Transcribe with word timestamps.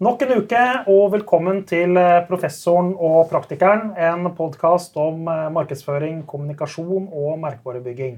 Nok 0.00 0.22
en 0.24 0.30
uke, 0.40 0.60
og 0.88 1.10
velkommen 1.12 1.58
til 1.68 1.98
eh, 2.00 2.22
Professoren 2.24 2.94
og 2.96 3.26
praktikeren. 3.28 3.90
En 4.00 4.30
podkast 4.32 4.94
om 4.96 5.26
eh, 5.28 5.50
markedsføring, 5.52 6.22
kommunikasjon 6.24 7.10
og 7.12 7.34
merkevarebygging. 7.42 8.14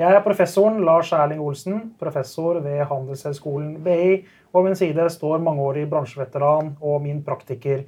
Jeg 0.00 0.16
er 0.16 0.22
professoren 0.24 0.78
Lars 0.88 1.10
Erling 1.12 1.42
Olsen, 1.44 1.82
professor 2.00 2.56
ved 2.64 2.80
Handelshøyskolen 2.88 3.74
BI. 3.84 4.22
Og 4.54 4.62
ved 4.62 4.70
min 4.70 4.78
side 4.80 5.10
står 5.12 5.44
mangeårig 5.44 5.84
bransjeveteran 5.90 6.70
og 6.80 7.04
min 7.04 7.20
praktiker 7.26 7.84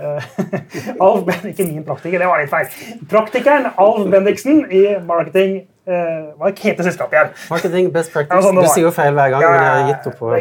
uh, 0.00 0.24
Alf 1.06 1.44
Ikke 1.44 1.68
min 1.68 1.84
praktiker, 1.84 2.24
det 2.24 2.30
var 2.30 2.40
litt 2.40 2.54
feil. 2.54 2.72
Praktikeren 3.12 3.74
Alf 3.76 4.08
Bendiksen 4.08 4.64
i 4.72 4.86
marketing 5.04 5.66
hva 5.86 6.48
heter 6.50 6.82
selskapet 6.82 7.14
igjen? 7.14 7.28
Marketing 7.52 7.92
Best 7.94 8.10
Practice. 8.10 8.34
Ja, 8.34 8.42
sånn 8.42 8.58
du 8.58 8.66
sier 8.72 8.88
jo 8.88 8.96
feil 8.96 9.12
hver 9.14 9.36
gang, 9.36 9.44
ja, 9.44 9.52
men 9.52 9.62
jeg 9.62 9.76
har 9.76 9.92
gitt 9.92 10.08
opp 10.10 10.24
å 10.24 10.32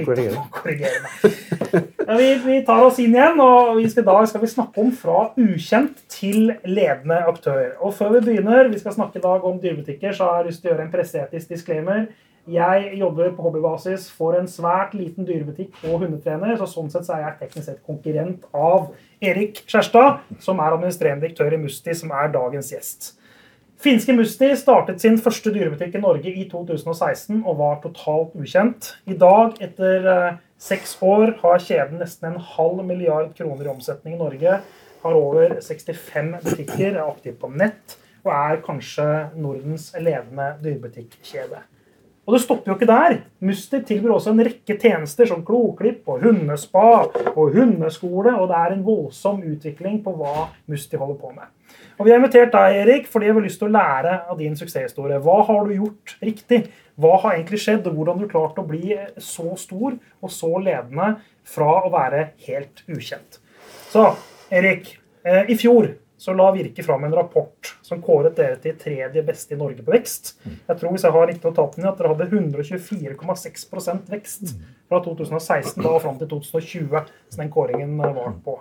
korrigere. 0.63 1.91
Ja, 2.08 2.18
vi, 2.18 2.27
vi, 2.45 2.59
tar 2.66 2.84
oss 2.86 3.00
inn 3.02 3.16
igjen, 3.16 3.40
og 3.41 3.80
i 3.82 3.88
dag 3.90 4.27
skal 4.30 4.44
vi 4.44 4.52
snakke 4.52 4.84
om 4.84 4.91
fra 4.94 5.30
ukjent 5.41 6.04
til 6.12 6.54
ledende 6.68 7.18
aktør. 7.30 7.73
Og 7.81 7.95
før 7.98 8.16
vi 8.18 8.22
begynner, 8.30 8.70
vi 8.70 8.81
skal 8.81 8.95
snakke 8.98 9.20
i 9.20 9.26
dag 9.26 9.48
om 9.48 9.58
dyrebutikker, 9.62 10.14
så 10.14 10.30
har 10.30 10.44
jeg 10.44 10.52
lyst 10.52 10.64
til 10.64 10.72
å 10.72 10.73
gjøre 10.76 10.86
en 10.86 10.94
presseetisk 10.94 11.55
disclaimer. 11.55 12.05
Jeg 12.45 12.91
jobber 13.00 13.31
på 13.34 13.41
hobbybasis 13.48 14.05
for 14.14 14.38
en 14.38 14.45
svært 14.45 14.94
liten 14.94 15.26
dyrebutikk 15.26 15.80
og 15.90 16.04
hundetrener, 16.04 16.54
så 16.59 16.70
sånn 16.70 16.91
sett 16.94 17.08
så 17.08 17.16
er 17.16 17.23
jeg 17.23 17.38
teknisk 17.40 17.72
sett 17.72 17.81
konkurrent 17.88 18.45
av 18.53 18.92
Erik 19.26 19.64
Skjærstad, 19.66 20.22
som 20.45 20.62
er 20.62 20.76
administrerende 20.76 21.26
direktør 21.26 21.58
i 21.58 21.62
Musti, 21.64 21.95
som 21.98 22.14
er 22.14 22.30
dagens 22.36 22.70
gjest. 22.76 23.16
Finske 23.81 24.14
Musti 24.16 24.52
startet 24.58 25.02
sin 25.02 25.17
første 25.22 25.52
dyrebutikk 25.52 25.98
i 25.98 26.03
Norge 26.03 26.31
i 26.31 26.45
2016 26.52 27.42
og 27.42 27.58
var 27.59 27.81
totalt 27.84 28.38
ukjent. 28.38 28.94
I 29.09 29.17
dag, 29.19 29.58
etter 29.66 30.08
eh, 30.14 30.38
seks 30.61 30.95
år, 31.03 31.36
har 31.42 31.61
kjeden 31.64 32.02
nesten 32.02 32.31
en 32.31 32.42
halv 32.56 32.81
milliard 32.86 33.34
kroner 33.38 33.67
i 33.67 33.73
omsetning 33.73 34.16
i 34.16 34.22
Norge. 34.22 34.58
Har 35.06 35.20
over 35.20 35.59
65 35.62 36.34
butikker, 36.44 36.95
er 36.95 37.06
aktiv 37.06 37.38
på 37.42 37.52
nett 37.53 38.00
og 38.25 38.34
er 38.34 38.62
kanskje 38.66 39.06
Nordens 39.38 39.92
ledende 40.02 40.56
dyrebutikkjede. 40.64 41.62
Og 42.25 42.34
det 42.34 42.42
stopper 42.42 42.72
jo 42.72 42.75
ikke 42.80 42.89
der. 42.89 43.20
Musti 43.45 43.84
tilbyr 43.86 44.16
også 44.16 44.31
en 44.34 44.42
rekke 44.47 44.75
tjenester 44.81 45.28
som 45.30 45.44
kloklipp 45.45 46.08
og 46.09 46.23
hundespa 46.25 46.86
og 47.36 47.52
hundeskole, 47.53 48.34
og 48.34 48.50
det 48.50 48.58
er 48.58 48.73
en 48.73 48.81
voldsom 48.88 49.44
utvikling 49.45 50.00
på 50.02 50.16
hva 50.17 50.47
Musti 50.72 50.97
holder 50.97 51.19
på 51.22 51.30
med. 51.36 51.52
Og 52.00 52.06
Vi 52.06 52.12
har 52.12 52.17
invitert 52.17 52.56
deg, 52.56 52.80
Erik, 52.81 53.06
fordi 53.12 53.30
vi 53.30 53.38
har 53.38 53.45
lyst 53.45 53.62
til 53.62 53.69
å 53.69 53.75
lære 53.78 54.16
av 54.31 54.42
din 54.42 54.58
suksesshistorie. 54.58 55.22
Hva 55.22 55.38
har 55.45 55.69
du 55.69 55.75
gjort 55.78 56.16
riktig? 56.25 56.64
Hva 56.95 57.17
har 57.23 57.35
egentlig 57.35 57.59
skjedd, 57.63 57.88
og 57.89 57.97
hvordan 57.97 58.19
har 58.19 58.27
du 58.27 58.31
klart 58.31 58.59
å 58.61 58.67
bli 58.67 58.95
så 59.19 59.55
stor 59.59 59.97
og 59.97 60.31
så 60.31 60.51
ledende 60.63 61.15
fra 61.47 61.81
å 61.83 61.91
være 61.93 62.29
helt 62.47 62.85
ukjent? 62.88 63.41
Så, 63.91 64.07
Erik. 64.53 64.95
Eh, 65.25 65.51
I 65.51 65.57
fjor 65.59 65.91
så 66.17 66.33
la 66.33 66.47
Virke 66.55 66.83
fram 66.83 67.03
en 67.03 67.13
rapport 67.13 67.71
som 67.83 67.99
kåret 68.01 68.38
dere 68.38 68.55
til 68.63 68.77
tredje 68.79 69.23
beste 69.27 69.53
i 69.55 69.59
Norge 69.59 69.83
på 69.83 69.91
vekst. 69.91 70.35
Jeg 70.45 70.79
tror 70.79 70.93
hvis 70.93 71.03
jeg 71.03 71.16
har 71.16 71.27
riktig 71.27 71.49
notatene, 71.49 71.91
at 71.91 71.99
dere 71.99 72.13
hadde 72.13 72.29
124,6% 72.31 74.13
vekst 74.13 74.55
fra 74.88 75.01
2016 75.03 75.83
da 75.83 75.91
og 75.91 76.01
fram 76.05 76.17
til 76.21 76.31
2020, 76.31 77.11
som 77.35 77.43
den 77.43 77.51
kåringen 77.51 77.97
var 77.99 78.31
på. 78.45 78.57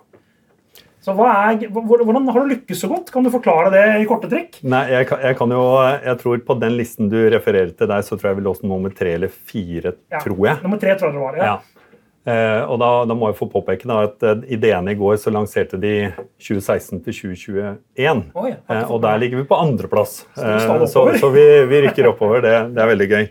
Så 1.04 1.12
er, 1.12 1.66
Hvordan 1.68 2.28
har 2.32 2.40
du 2.40 2.52
lykkes 2.54 2.80
så 2.80 2.88
godt? 2.88 3.12
Kan 3.12 3.26
du 3.26 3.30
forklare 3.32 3.68
det 3.74 3.84
i 4.00 4.08
korte 4.08 4.30
trekk? 4.32 4.62
Nei, 4.64 4.86
jeg 4.88 5.10
kan, 5.10 5.20
jeg 5.20 5.36
kan, 5.36 5.52
jo, 5.52 5.62
jeg 6.00 6.20
tror 6.22 6.42
På 6.48 6.56
den 6.56 6.78
listen 6.78 7.12
du 7.12 7.18
refererer 7.34 7.74
til 7.76 7.90
der, 7.90 8.04
så 8.06 8.16
tror 8.16 8.32
jeg 8.32 8.40
vi 8.40 8.46
låste 8.46 8.68
nummer 8.70 8.92
tre 8.96 9.18
eller 9.18 9.32
fire. 9.32 9.98
Ja, 10.08 10.22
tror 10.24 10.40
jeg. 10.48 10.62
Nummer 10.64 10.80
tre 10.80 10.96
tror 10.96 11.12
jeg 11.12 11.18
det 11.18 11.24
var, 11.26 11.40
ja. 11.40 11.52
ja. 11.52 11.84
Eh, 12.24 12.62
og 12.72 12.78
da, 12.80 12.88
da, 13.04 13.12
må 13.12 13.28
jeg 13.28 13.36
få 13.36 13.50
påpeke 13.52 13.84
da, 13.84 13.98
at 14.06 14.24
uh, 14.24 14.46
ideen 14.48 14.86
i 14.88 14.94
går 14.96 15.18
så 15.20 15.28
lanserte 15.28 15.76
de 15.76 15.92
2016 16.40 17.02
til 17.04 17.18
2021. 17.18 18.22
Oh, 18.32 18.46
ja, 18.48 18.56
eh, 18.72 18.86
og 18.88 19.02
der 19.04 19.20
ligger 19.20 19.42
vi 19.42 19.48
på 19.50 19.58
andreplass. 19.60 20.22
Eh, 20.40 20.86
så, 20.88 21.04
så 21.20 21.30
vi, 21.34 21.44
vi, 21.68 21.82
rykker 21.84 22.08
oppover. 22.14 22.40
Det, 22.46 22.54
det, 22.72 22.80
er 22.80 22.92
veldig 22.94 23.10
gøy. 23.10 23.28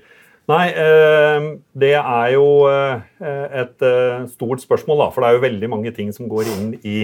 Nei, 0.53 0.63
eh, 0.77 1.49
det 1.81 1.95
er 1.97 2.29
jo 2.35 2.45
eh, 2.69 3.57
et 3.63 3.89
stort 4.29 4.61
spørsmål, 4.61 5.07
da. 5.07 5.11
For 5.15 5.25
det 5.25 5.31
er 5.31 5.39
jo 5.39 5.45
veldig 5.47 5.73
mange 5.73 5.97
ting 5.97 6.13
som 6.13 6.29
går 6.29 6.53
inn 6.53 6.73
i 6.85 6.97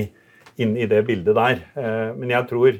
inn 0.60 0.76
i 0.78 0.88
det 0.90 1.04
bildet 1.08 1.38
der. 1.38 1.64
Eh, 1.80 2.10
men 2.18 2.34
jeg 2.34 2.48
tror, 2.50 2.76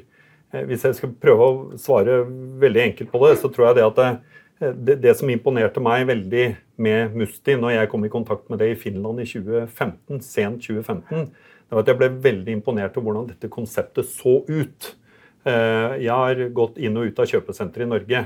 eh, 0.52 0.64
hvis 0.68 0.84
jeg 0.86 0.98
skal 0.98 1.14
prøve 1.22 1.46
å 1.46 1.80
svare 1.80 2.22
veldig 2.60 2.84
enkelt 2.88 3.12
på 3.12 3.22
det, 3.24 3.36
så 3.40 3.50
tror 3.52 3.70
jeg 3.70 3.80
det 3.80 3.86
at 3.88 4.00
eh, 4.04 4.74
det, 4.76 4.98
det 5.00 5.16
som 5.16 5.30
imponerte 5.32 5.82
meg 5.82 6.06
veldig 6.10 6.46
med 6.84 7.16
Musti 7.16 7.56
når 7.56 7.78
jeg 7.78 7.90
kom 7.92 8.04
i 8.04 8.12
kontakt 8.12 8.50
med 8.52 8.60
det 8.60 8.74
i 8.74 8.78
Finland 8.78 9.22
i 9.22 9.28
2015, 9.28 10.20
sent 10.24 10.66
2015, 10.66 11.30
det 11.30 11.76
var 11.76 11.84
at 11.84 11.92
jeg 11.92 12.00
ble 12.00 12.10
veldig 12.24 12.56
imponert 12.58 12.96
over 12.98 13.08
hvordan 13.08 13.30
dette 13.30 13.52
konseptet 13.52 14.08
så 14.10 14.40
ut. 14.48 14.96
Jeg 15.40 16.10
har 16.10 16.40
gått 16.52 16.80
inn 16.82 16.98
og 16.98 17.06
ut 17.08 17.20
av 17.22 17.28
kjøpesentre 17.30 17.86
i 17.86 17.88
Norge, 17.88 18.18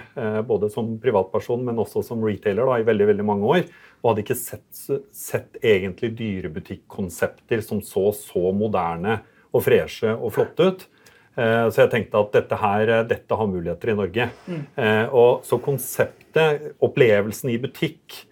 både 0.48 0.70
som 0.72 0.88
privatperson, 0.98 1.60
men 1.62 1.76
også 1.78 2.00
som 2.08 2.24
retailer 2.24 2.64
da, 2.64 2.78
i 2.80 2.86
veldig 2.88 3.06
veldig 3.12 3.26
mange 3.28 3.50
år. 3.52 3.68
Og 4.00 4.10
hadde 4.10 4.24
ikke 4.24 4.38
sett, 4.40 4.80
sett 5.12 5.60
egentlig 5.60 6.14
dyrebutikk-konsepter 6.18 7.62
som 7.68 7.84
så 7.84 8.08
så 8.16 8.48
moderne 8.56 9.20
og 9.54 9.62
freshe 9.64 10.12
og 10.14 10.34
flotte 10.34 10.68
ut. 10.68 10.84
Eh, 11.34 11.66
så 11.70 11.82
jeg 11.82 11.90
tenkte 11.92 12.20
at 12.20 12.36
dette, 12.36 12.58
her, 12.60 12.90
eh, 12.90 13.04
dette 13.10 13.38
har 13.38 13.50
muligheter 13.50 13.90
i 13.90 13.98
Norge. 13.98 14.28
Mm. 14.46 14.62
Og 15.12 15.44
Så 15.44 15.58
konseptet, 15.62 16.74
opplevelsen 16.82 17.50
i 17.50 17.58
butikk, 17.58 18.24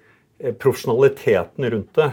profesjonaliteten 0.59 1.69
rundt 1.71 1.95
det, 1.95 2.09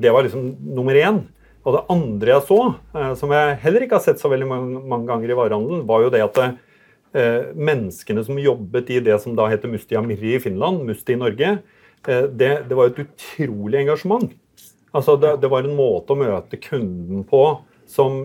det 0.00 0.12
var 0.14 0.24
liksom 0.24 0.56
nummer 0.72 0.96
én. 0.96 1.18
Og 1.60 1.74
det 1.76 1.82
andre 1.92 2.32
jeg 2.32 2.46
så, 2.48 2.60
som 3.20 3.34
jeg 3.36 3.58
heller 3.60 3.84
ikke 3.84 3.98
har 3.98 4.04
sett 4.06 4.22
så 4.22 4.30
veldig 4.32 4.48
mange 4.48 5.04
ganger 5.10 5.28
i 5.28 5.36
varehandelen, 5.36 5.82
var 5.84 6.06
jo 6.06 6.12
det 6.14 6.22
at 6.24 6.40
menneskene 7.52 8.24
som 8.24 8.40
jobbet 8.40 8.94
i 8.96 9.02
det 9.04 9.18
som 9.20 9.36
da 9.36 9.44
heter 9.50 9.68
Musti 9.68 9.98
Amiri 9.98 10.38
i 10.38 10.40
Finland, 10.40 10.86
Musti 10.88 11.12
i 11.12 11.20
Norge, 11.20 11.58
det, 12.08 12.50
det 12.64 12.78
var 12.78 12.88
et 12.88 13.04
utrolig 13.04 13.82
engasjement. 13.82 14.32
Altså, 14.90 15.16
det, 15.20 15.36
det, 15.42 15.50
var 15.50 15.66
en 15.66 15.76
måte 15.78 16.14
å 16.14 16.18
møte 16.18 16.58
kunden 16.60 17.24
på 17.28 17.44
som, 17.90 18.20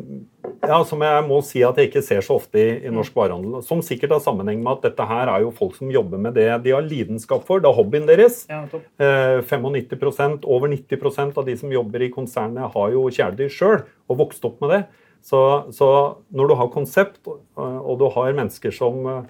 ja, 0.62 0.78
som 0.86 1.02
jeg 1.02 1.22
må 1.26 1.40
si 1.46 1.64
at 1.66 1.78
jeg 1.80 1.90
ikke 1.90 2.04
ser 2.06 2.22
så 2.26 2.36
ofte 2.38 2.60
i, 2.62 2.66
i 2.86 2.92
norsk 2.94 3.16
varehandel. 3.18 3.64
Som 3.66 3.82
sikkert 3.86 4.14
har 4.14 4.22
sammenheng 4.22 4.62
med 4.62 4.76
at 4.76 4.86
dette 4.92 5.08
her 5.10 5.32
er 5.32 5.46
jo 5.46 5.54
folk 5.56 5.74
som 5.78 5.90
jobber 5.94 6.22
med 6.22 6.38
det 6.38 6.48
de 6.66 6.76
har 6.76 6.86
lidenskap 6.86 7.48
for. 7.48 7.62
Det 7.62 7.70
er 7.70 7.78
hobbyen 7.78 8.06
deres. 8.10 8.44
Ja, 8.52 8.62
eh, 9.02 9.40
95% 9.42 10.46
Over 10.46 10.70
90% 10.74 11.42
av 11.42 11.50
de 11.50 11.58
som 11.58 11.74
jobber 11.74 12.06
i 12.06 12.12
konsernet, 12.14 12.70
har 12.76 12.94
jo 12.94 13.08
kjæledyr 13.10 13.50
sjøl 13.54 13.82
og 13.82 14.22
vokst 14.22 14.46
opp 14.46 14.62
med 14.62 14.76
det. 14.76 14.84
Så, 15.26 15.42
så, 15.74 15.90
når 16.30 16.52
du 16.52 16.58
har 16.60 16.70
konsept, 16.70 17.18
og 17.26 17.96
du 17.98 18.06
har 18.14 18.38
mennesker 18.38 18.74
som 18.74 19.02
eh, 19.10 19.24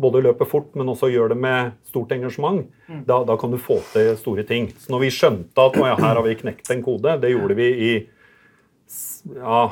både 0.00 0.22
løper 0.24 0.48
fort, 0.48 0.70
men 0.78 0.88
også 0.92 1.10
gjør 1.12 1.34
det 1.34 1.38
med 1.40 1.74
stort 1.88 2.12
engasjement, 2.16 2.64
mm. 2.88 3.04
da, 3.08 3.20
da, 3.28 3.36
kan 3.40 3.52
du 3.52 3.58
få 3.60 3.80
til 3.92 4.14
store 4.20 4.44
ting. 4.48 4.70
Så 4.80 4.92
når 4.94 5.04
vi 5.04 5.12
skjønte 5.14 5.68
at 5.68 5.76
ja, 5.76 5.94
her 5.98 6.16
har 6.16 6.24
vi 6.26 6.38
knekt 6.40 6.72
en 6.72 6.82
kode, 6.84 7.18
det 7.22 7.34
gjorde 7.34 7.56
vi 7.58 7.68
i 7.70 7.92
ja, 9.36 9.62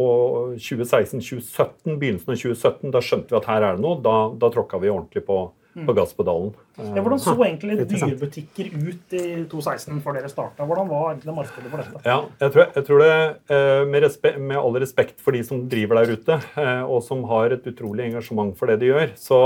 2016-2017, 0.00 1.98
begynnelsen 2.00 2.32
av 2.32 2.36
2017, 2.42 2.90
da 2.94 3.00
skjønte 3.04 3.34
vi 3.34 3.40
at 3.40 3.48
her 3.50 3.66
er 3.66 3.76
det 3.76 3.84
noe. 3.84 4.00
Da, 4.02 4.16
da 4.40 4.50
tråkka 4.52 4.80
vi 4.82 4.92
ordentlig 4.92 5.24
på. 5.26 5.38
På 5.74 5.94
gasspedalen. 5.94 6.50
Ja, 6.80 7.02
hvordan 7.02 7.20
så 7.22 7.34
egentlig 7.44 7.84
dyrebutikker 7.90 8.70
ut 8.74 9.14
i 9.14 9.24
2016 9.50 10.00
før 10.02 10.16
dere 10.18 10.30
starta? 10.32 10.66
Hvordan 10.66 10.88
var 10.90 11.12
egentlig 11.12 11.34
markedet 11.36 11.70
for 11.70 11.82
dette? 11.82 12.02
Ja, 12.06 12.16
jeg 12.42 12.54
tror, 12.54 12.64
jeg 12.74 12.86
tror 12.88 13.04
det, 13.04 13.18
eh, 13.54 13.82
med, 13.86 14.02
respekt, 14.06 14.40
med, 14.40 14.56
all 14.58 14.78
respekt 14.82 15.22
for 15.22 15.36
de 15.36 15.44
som 15.46 15.62
driver 15.70 16.00
der 16.00 16.16
ute, 16.16 16.40
eh, 16.58 16.82
og 16.82 17.04
som 17.06 17.22
har 17.30 17.54
et 17.54 17.68
utrolig 17.70 18.08
engasjement 18.08 18.56
for 18.58 18.72
det 18.72 18.80
de 18.82 18.90
gjør, 18.90 19.14
så, 19.20 19.40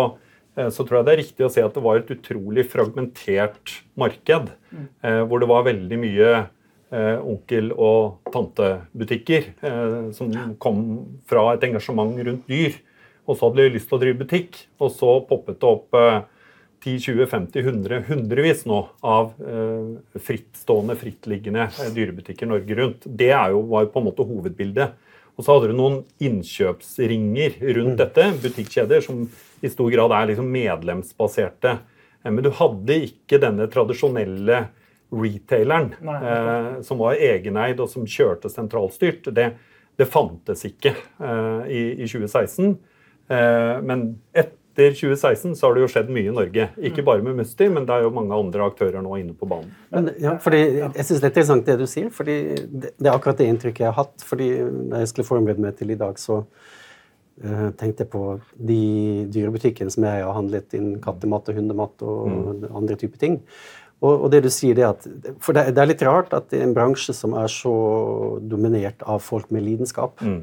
eh, 0.57 0.71
så 0.73 0.87
tror 0.87 1.01
jeg 1.01 1.09
det 1.09 1.15
er 1.15 1.23
riktig 1.23 1.47
å 1.47 1.53
si 1.53 1.65
at 1.65 1.77
det 1.77 1.85
var 1.85 2.01
et 2.01 2.15
utrolig 2.17 2.67
fragmentert 2.73 3.79
marked. 4.01 4.53
Mm. 4.75 4.89
Hvor 5.29 5.39
det 5.39 5.49
var 5.49 5.69
veldig 5.69 5.99
mye 6.03 6.31
onkel- 6.95 7.73
og 7.75 8.33
tantebutikker 8.35 9.47
som 10.15 10.33
kom 10.63 10.81
fra 11.27 11.53
et 11.55 11.63
engasjement 11.67 12.11
rundt 12.27 12.49
dyr. 12.51 12.75
Og 13.25 13.39
så 13.39 13.49
hadde 13.49 13.65
de 13.65 13.75
lyst 13.77 13.89
til 13.89 13.97
å 13.99 14.03
drive 14.03 14.21
butikk, 14.21 14.59
og 14.83 14.93
så 14.93 15.17
poppet 15.29 15.61
det 15.63 15.69
opp 15.71 15.97
10-20-50-100 16.85 18.05
hundrevis 18.11 18.65
nå 18.69 18.83
av 19.01 19.33
eh, 19.41 20.21
frittstående, 20.21 20.97
frittliggende 21.01 21.65
eh, 21.71 21.91
dyrebutikker 21.97 22.51
Norge 22.51 22.77
rundt. 22.77 23.07
Det 23.07 23.31
jo, 23.33 23.63
var 23.71 23.87
jo 23.87 23.93
på 23.95 24.03
en 24.03 24.09
måte 24.11 24.27
hovedbildet. 24.29 25.01
Og 25.35 25.47
så 25.47 25.57
hadde 25.57 25.73
du 25.73 25.79
noen 25.79 25.99
innkjøpsringer 26.23 27.57
rundt 27.79 27.97
mm. 27.97 27.99
dette, 28.03 28.29
butikkjeder, 28.45 29.03
som 29.03 29.25
i 29.65 29.73
stor 29.73 29.91
grad 29.95 30.15
er 30.15 30.31
liksom 30.31 30.51
medlemsbaserte. 30.53 31.79
Eh, 32.21 32.31
men 32.31 32.45
du 32.45 32.53
hadde 32.61 33.01
ikke 33.09 33.41
denne 33.43 33.69
tradisjonelle 33.73 34.67
retaileren 35.15 35.93
Nei, 36.05 36.19
eh, 36.21 36.71
som 36.85 37.01
var 37.01 37.21
egeneid 37.23 37.81
og 37.81 37.89
som 37.93 38.05
kjørte 38.05 38.53
sentralstyrt. 38.53 39.33
Det, 39.33 39.55
det 39.97 40.11
fantes 40.11 40.67
ikke 40.69 40.93
eh, 40.93 41.63
i, 41.73 41.85
i 42.05 42.11
2016. 42.11 42.77
Eh, 43.33 43.81
men 43.87 44.07
etter 44.35 44.95
2016 44.97 45.55
så 45.57 45.67
har 45.67 45.77
det 45.77 45.85
jo 45.85 45.91
skjedd 45.93 46.13
mye 46.13 46.31
i 46.31 46.35
Norge. 46.35 46.69
Ikke 46.77 47.05
mm. 47.05 47.09
bare 47.09 47.25
med 47.27 47.39
Musti, 47.41 47.69
men 47.73 47.87
det 47.89 47.97
er 47.97 48.07
jo 48.07 48.15
mange 48.15 48.37
andre 48.37 48.67
aktører 48.67 49.05
nå 49.05 49.19
inne 49.21 49.37
på 49.39 49.49
banen. 49.51 49.71
Men, 49.95 50.11
ja, 50.21 50.37
fordi, 50.43 50.63
jeg 50.83 51.05
synes 51.07 51.21
det 51.21 51.29
er 51.29 51.35
interessant 51.35 51.69
det 51.69 51.77
du 51.81 51.87
sier, 51.91 52.09
fordi 52.15 52.39
det, 52.65 52.95
det 52.99 53.11
er 53.11 53.15
akkurat 53.15 53.39
det 53.41 53.51
inntrykket 53.53 53.87
jeg 53.87 53.93
har 53.93 54.01
hatt. 54.03 54.27
fordi 54.27 54.51
Da 54.91 55.05
jeg 55.05 55.13
skulle 55.13 55.29
forberede 55.29 55.63
meg 55.63 55.79
til 55.79 55.95
i 55.95 56.01
dag, 56.01 56.19
så 56.19 56.43
uh, 56.45 57.71
tenkte 57.79 58.05
jeg 58.05 58.11
på 58.13 58.25
de 58.73 58.83
dyrebutikkene 59.35 59.95
som 59.95 60.09
jeg 60.09 60.27
har 60.27 60.37
handlet 60.37 60.77
inn 60.77 60.99
kattemat 61.05 61.49
og 61.49 61.61
hundemat 61.61 62.05
og 62.09 62.29
mm. 62.35 62.69
andre 62.75 62.99
typer 63.01 63.23
ting. 63.23 63.41
Og, 64.05 64.27
det 64.33 64.43
du 64.45 64.51
sier 64.53 64.77
det 64.77 64.85
at, 64.85 65.07
For 65.43 65.57
det, 65.57 65.71
det, 65.73 65.81
er 65.81 65.89
litt 65.89 66.05
rart 66.05 66.35
at 66.37 66.51
det 66.51 66.61
er 66.61 66.67
en 66.67 66.77
bransje 66.77 67.15
som 67.17 67.37
er 67.41 67.49
så 67.53 67.73
dominert 68.43 69.01
av 69.09 69.23
folk 69.25 69.53
med 69.55 69.65
lidenskap, 69.65 70.21
mm. 70.21 70.41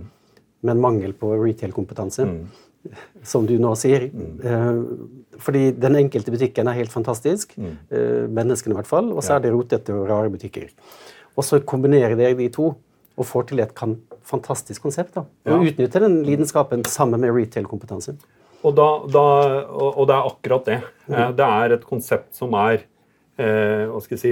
men 0.67 0.81
mangel 0.81 1.13
på 1.17 1.33
retail-kompetanse, 1.35 2.25
mm. 2.25 2.39
Som 3.23 3.45
du 3.47 3.55
nå 3.61 3.73
sier. 3.79 4.07
Mm. 4.13 4.29
Eh, 4.43 5.37
fordi 5.41 5.63
den 5.77 5.97
enkelte 6.03 6.33
butikken 6.33 6.69
er 6.69 6.77
helt 6.79 6.93
fantastisk, 6.93 7.55
mm. 7.57 7.73
eh, 7.93 8.27
menneskene 8.29 8.75
i 8.75 8.79
hvert 8.79 8.89
fall, 8.89 9.11
og 9.13 9.23
så 9.25 9.37
er 9.37 9.45
det 9.45 9.53
rotete 9.55 9.95
og 9.95 10.07
rare 10.09 10.31
butikker. 10.33 10.69
Og 11.37 11.47
så 11.47 11.61
kombinerer 11.63 12.17
dere 12.19 12.37
de 12.37 12.49
to 12.53 12.73
og 13.19 13.27
får 13.27 13.49
til 13.51 13.61
et 13.63 13.73
fantastisk 14.27 14.83
konsept. 14.83 15.15
da, 15.15 15.25
Og 15.51 15.67
utnytter 15.69 16.05
den 16.05 16.21
lidenskapen 16.27 16.85
sammen 16.87 17.21
med 17.21 17.33
retail-kompetanse. 17.35 18.15
Og, 18.61 18.77
og, 18.77 19.15
og, 19.17 20.03
det 20.07 20.15
er 20.15 20.27
akkurat 20.29 20.67
det. 20.69 20.79
Mm. 21.07 21.15
Eh, 21.15 21.29
det 21.37 21.47
er 21.47 21.75
et 21.77 21.85
konsept 21.87 22.35
som 22.37 22.53
er 22.57 22.85
hva 23.91 23.99
skal 24.03 24.17
jeg 24.17 24.21
si, 24.21 24.31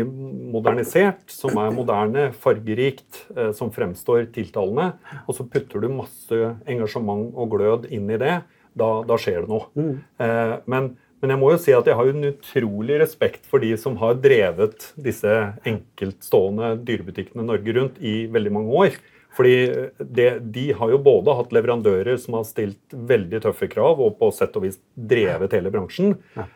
modernisert, 0.53 1.25
som 1.31 1.57
er 1.61 1.73
moderne, 1.75 2.29
fargerikt, 2.43 3.25
eh, 3.35 3.51
som 3.55 3.71
fremstår 3.73 4.29
tiltalende, 4.35 4.91
og 5.25 5.37
så 5.37 5.45
putter 5.49 5.83
du 5.83 5.91
masse 5.93 6.39
engasjement 6.69 7.29
og 7.33 7.53
glød 7.55 7.87
inn 7.93 8.09
i 8.11 8.19
det, 8.21 8.39
da, 8.79 8.89
da 9.07 9.19
skjer 9.19 9.45
det 9.45 9.51
noe. 9.51 9.69
Mm. 9.75 9.93
Eh, 10.23 10.55
men, 10.71 10.91
men, 11.21 11.33
jeg 11.33 11.41
må 11.41 11.53
jo 11.53 11.61
si 11.61 11.75
at 11.75 11.87
jeg 11.89 11.99
har 11.99 12.11
en 12.11 12.31
utrolig 12.31 12.99
respekt 13.01 13.47
for 13.49 13.63
de 13.63 13.71
som 13.81 13.97
har 14.01 14.19
drevet 14.21 14.91
disse 14.99 15.37
enkeltstående 15.67 16.75
dyrebutikkene 16.87 17.47
Norge 17.47 17.79
rundt 17.79 18.03
i 18.03 18.21
veldig 18.31 18.53
mange 18.55 18.83
år. 18.85 19.01
Fordi 19.37 19.57
det, 20.01 20.29
De 20.51 20.63
har 20.75 20.89
jo 20.91 21.01
både 21.05 21.35
hatt 21.37 21.51
leverandører 21.53 22.17
som 22.19 22.39
har 22.39 22.47
stilt 22.49 22.95
veldig 23.11 23.43
tøffe 23.45 23.69
krav 23.71 24.01
og 24.01 24.17
på 24.19 24.31
sett 24.35 24.57
og 24.57 24.65
vis 24.65 24.79
drevet 24.93 25.53
hele 25.55 25.71
bransjen, 25.73 26.15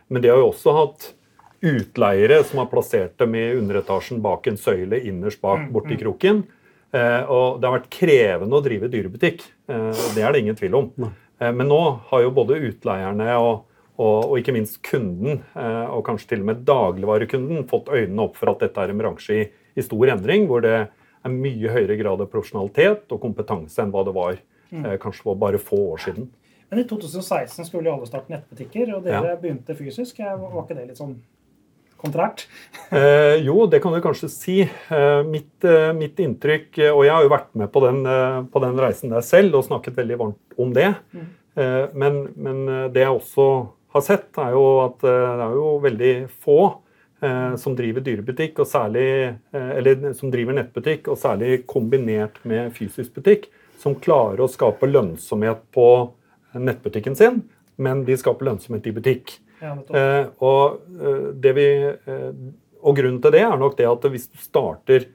men 0.10 0.24
de 0.24 0.32
har 0.32 0.42
jo 0.42 0.50
også 0.50 0.74
hatt 0.80 1.12
utleiere 1.64 2.42
som 2.44 2.60
har 2.60 2.70
plassert 2.72 3.16
dem 3.22 3.36
i 3.40 3.46
underetasjen 3.56 4.22
bak 4.24 4.48
en 4.52 4.60
søyle 4.60 5.00
innerst 5.00 5.42
bak 5.42 5.64
mm, 5.64 5.70
borti 5.74 5.96
mm. 5.96 6.00
kroken. 6.02 6.42
Eh, 6.94 7.22
og 7.32 7.60
det 7.60 7.70
har 7.70 7.78
vært 7.80 7.94
krevende 7.94 8.58
å 8.58 8.64
drive 8.64 8.90
dyrebutikk. 8.92 9.46
Eh, 9.72 10.02
det 10.16 10.26
er 10.26 10.36
det 10.36 10.44
ingen 10.44 10.60
tvil 10.60 10.76
om. 10.82 10.90
Eh, 11.40 11.54
men 11.54 11.70
nå 11.72 11.80
har 12.10 12.26
jo 12.26 12.34
både 12.36 12.60
utleierne 12.68 13.30
og, 13.40 13.64
og, 13.96 14.18
og 14.28 14.36
ikke 14.42 14.56
minst 14.56 14.82
kunden, 14.86 15.42
eh, 15.56 15.86
og 15.88 16.04
kanskje 16.08 16.34
til 16.34 16.44
og 16.44 16.52
med 16.52 16.62
dagligvarekunden, 16.68 17.66
fått 17.72 17.92
øynene 17.94 18.28
opp 18.28 18.38
for 18.40 18.54
at 18.54 18.68
dette 18.68 18.84
er 18.84 18.94
en 18.94 19.02
bransje 19.02 19.40
i, 19.40 19.50
i, 19.74 19.86
stor 19.86 20.14
endring, 20.18 20.48
hvor 20.52 20.64
det 20.66 20.76
er 20.84 21.34
mye 21.34 21.72
høyere 21.72 21.98
grad 22.00 22.22
av 22.22 22.32
profesjonalitet 22.32 23.12
og 23.16 23.24
kompetanse 23.24 23.80
enn 23.82 23.94
hva 23.94 24.04
det 24.06 24.16
var 24.16 24.40
mm. 24.74 24.86
eh, 24.86 24.98
kanskje 25.02 25.30
for 25.30 25.40
bare 25.40 25.62
få 25.62 25.80
år 25.96 26.10
siden. 26.10 26.32
Men 26.74 26.82
i 26.82 26.88
2016 26.90 27.68
skulle 27.68 27.86
jo 27.86 27.94
alle 28.00 28.10
starte 28.10 28.34
nettbutikker, 28.34 28.96
og 28.96 29.06
dere 29.06 29.36
ja. 29.36 29.38
begynte 29.40 29.76
fysisk. 29.78 30.18
Var 30.20 30.64
ikke 30.64 30.78
det 30.78 30.88
litt 30.90 30.98
sånn 30.98 31.20
kontrært? 32.04 32.46
eh, 32.92 33.40
jo, 33.46 33.66
det 33.72 33.80
kan 33.84 33.96
du 33.96 34.02
kanskje 34.04 34.30
si. 34.32 34.58
Eh, 34.64 35.22
mitt, 35.28 35.56
eh, 35.66 35.92
mitt, 35.98 36.20
inntrykk 36.20 36.78
eh, 36.80 36.92
Og 36.92 37.06
jeg 37.08 37.16
har 37.16 37.26
jo 37.26 37.32
vært 37.34 37.50
med 37.60 37.72
på 37.74 37.84
den, 37.86 38.04
eh, 38.06 38.42
på 38.52 38.64
den, 38.64 38.80
reisen 38.82 39.14
der 39.14 39.26
selv 39.26 39.60
og 39.60 39.66
snakket 39.68 39.98
veldig 39.98 40.20
varmt 40.20 40.58
om 40.60 40.74
det. 40.76 40.92
Mm. 41.14 41.32
Eh, 41.56 41.86
men, 41.94 42.22
men, 42.36 42.64
det 42.94 43.06
jeg 43.06 43.18
også 43.18 43.48
har 43.94 44.06
sett, 44.06 44.30
er 44.42 44.56
jo 44.56 44.64
at 44.88 45.04
det 45.06 45.44
er 45.46 45.54
jo 45.54 45.76
veldig 45.84 46.16
få 46.44 46.62
som 47.56 47.72
driver 47.72 48.04
dyrebutikk, 48.04 48.58
og 48.60 48.68
særlig, 48.68 49.06
eller 49.56 50.10
som 50.18 50.28
driver 50.34 50.58
nettbutikk, 50.58 51.06
og 51.08 51.16
særlig 51.22 51.62
kombinert 51.70 52.42
med 52.44 52.74
fysisk 52.76 53.14
butikk, 53.16 53.46
som 53.80 53.96
klarer 53.96 54.42
å 54.44 54.50
skape 54.52 54.90
lønnsomhet 54.90 55.62
på 55.72 55.86
nettbutikken 56.58 57.16
sin, 57.16 57.40
men 57.80 58.04
de 58.04 58.18
skaper 58.20 58.50
lønnsomhet 58.50 58.90
i 58.92 58.96
butikk. 58.98 59.38
Eh, 59.64 60.26
og, 60.44 60.84
eh, 61.00 61.54
vi, 61.56 61.68
eh, 61.88 62.32
og, 62.84 62.96
grunnen 62.98 63.22
til 63.24 63.36
det 63.36 63.44
er 63.46 63.60
nok 63.60 63.78
det 63.80 63.88
at 63.90 64.10
hvis 64.12 64.30
du 64.32 64.40
starter 64.42 65.10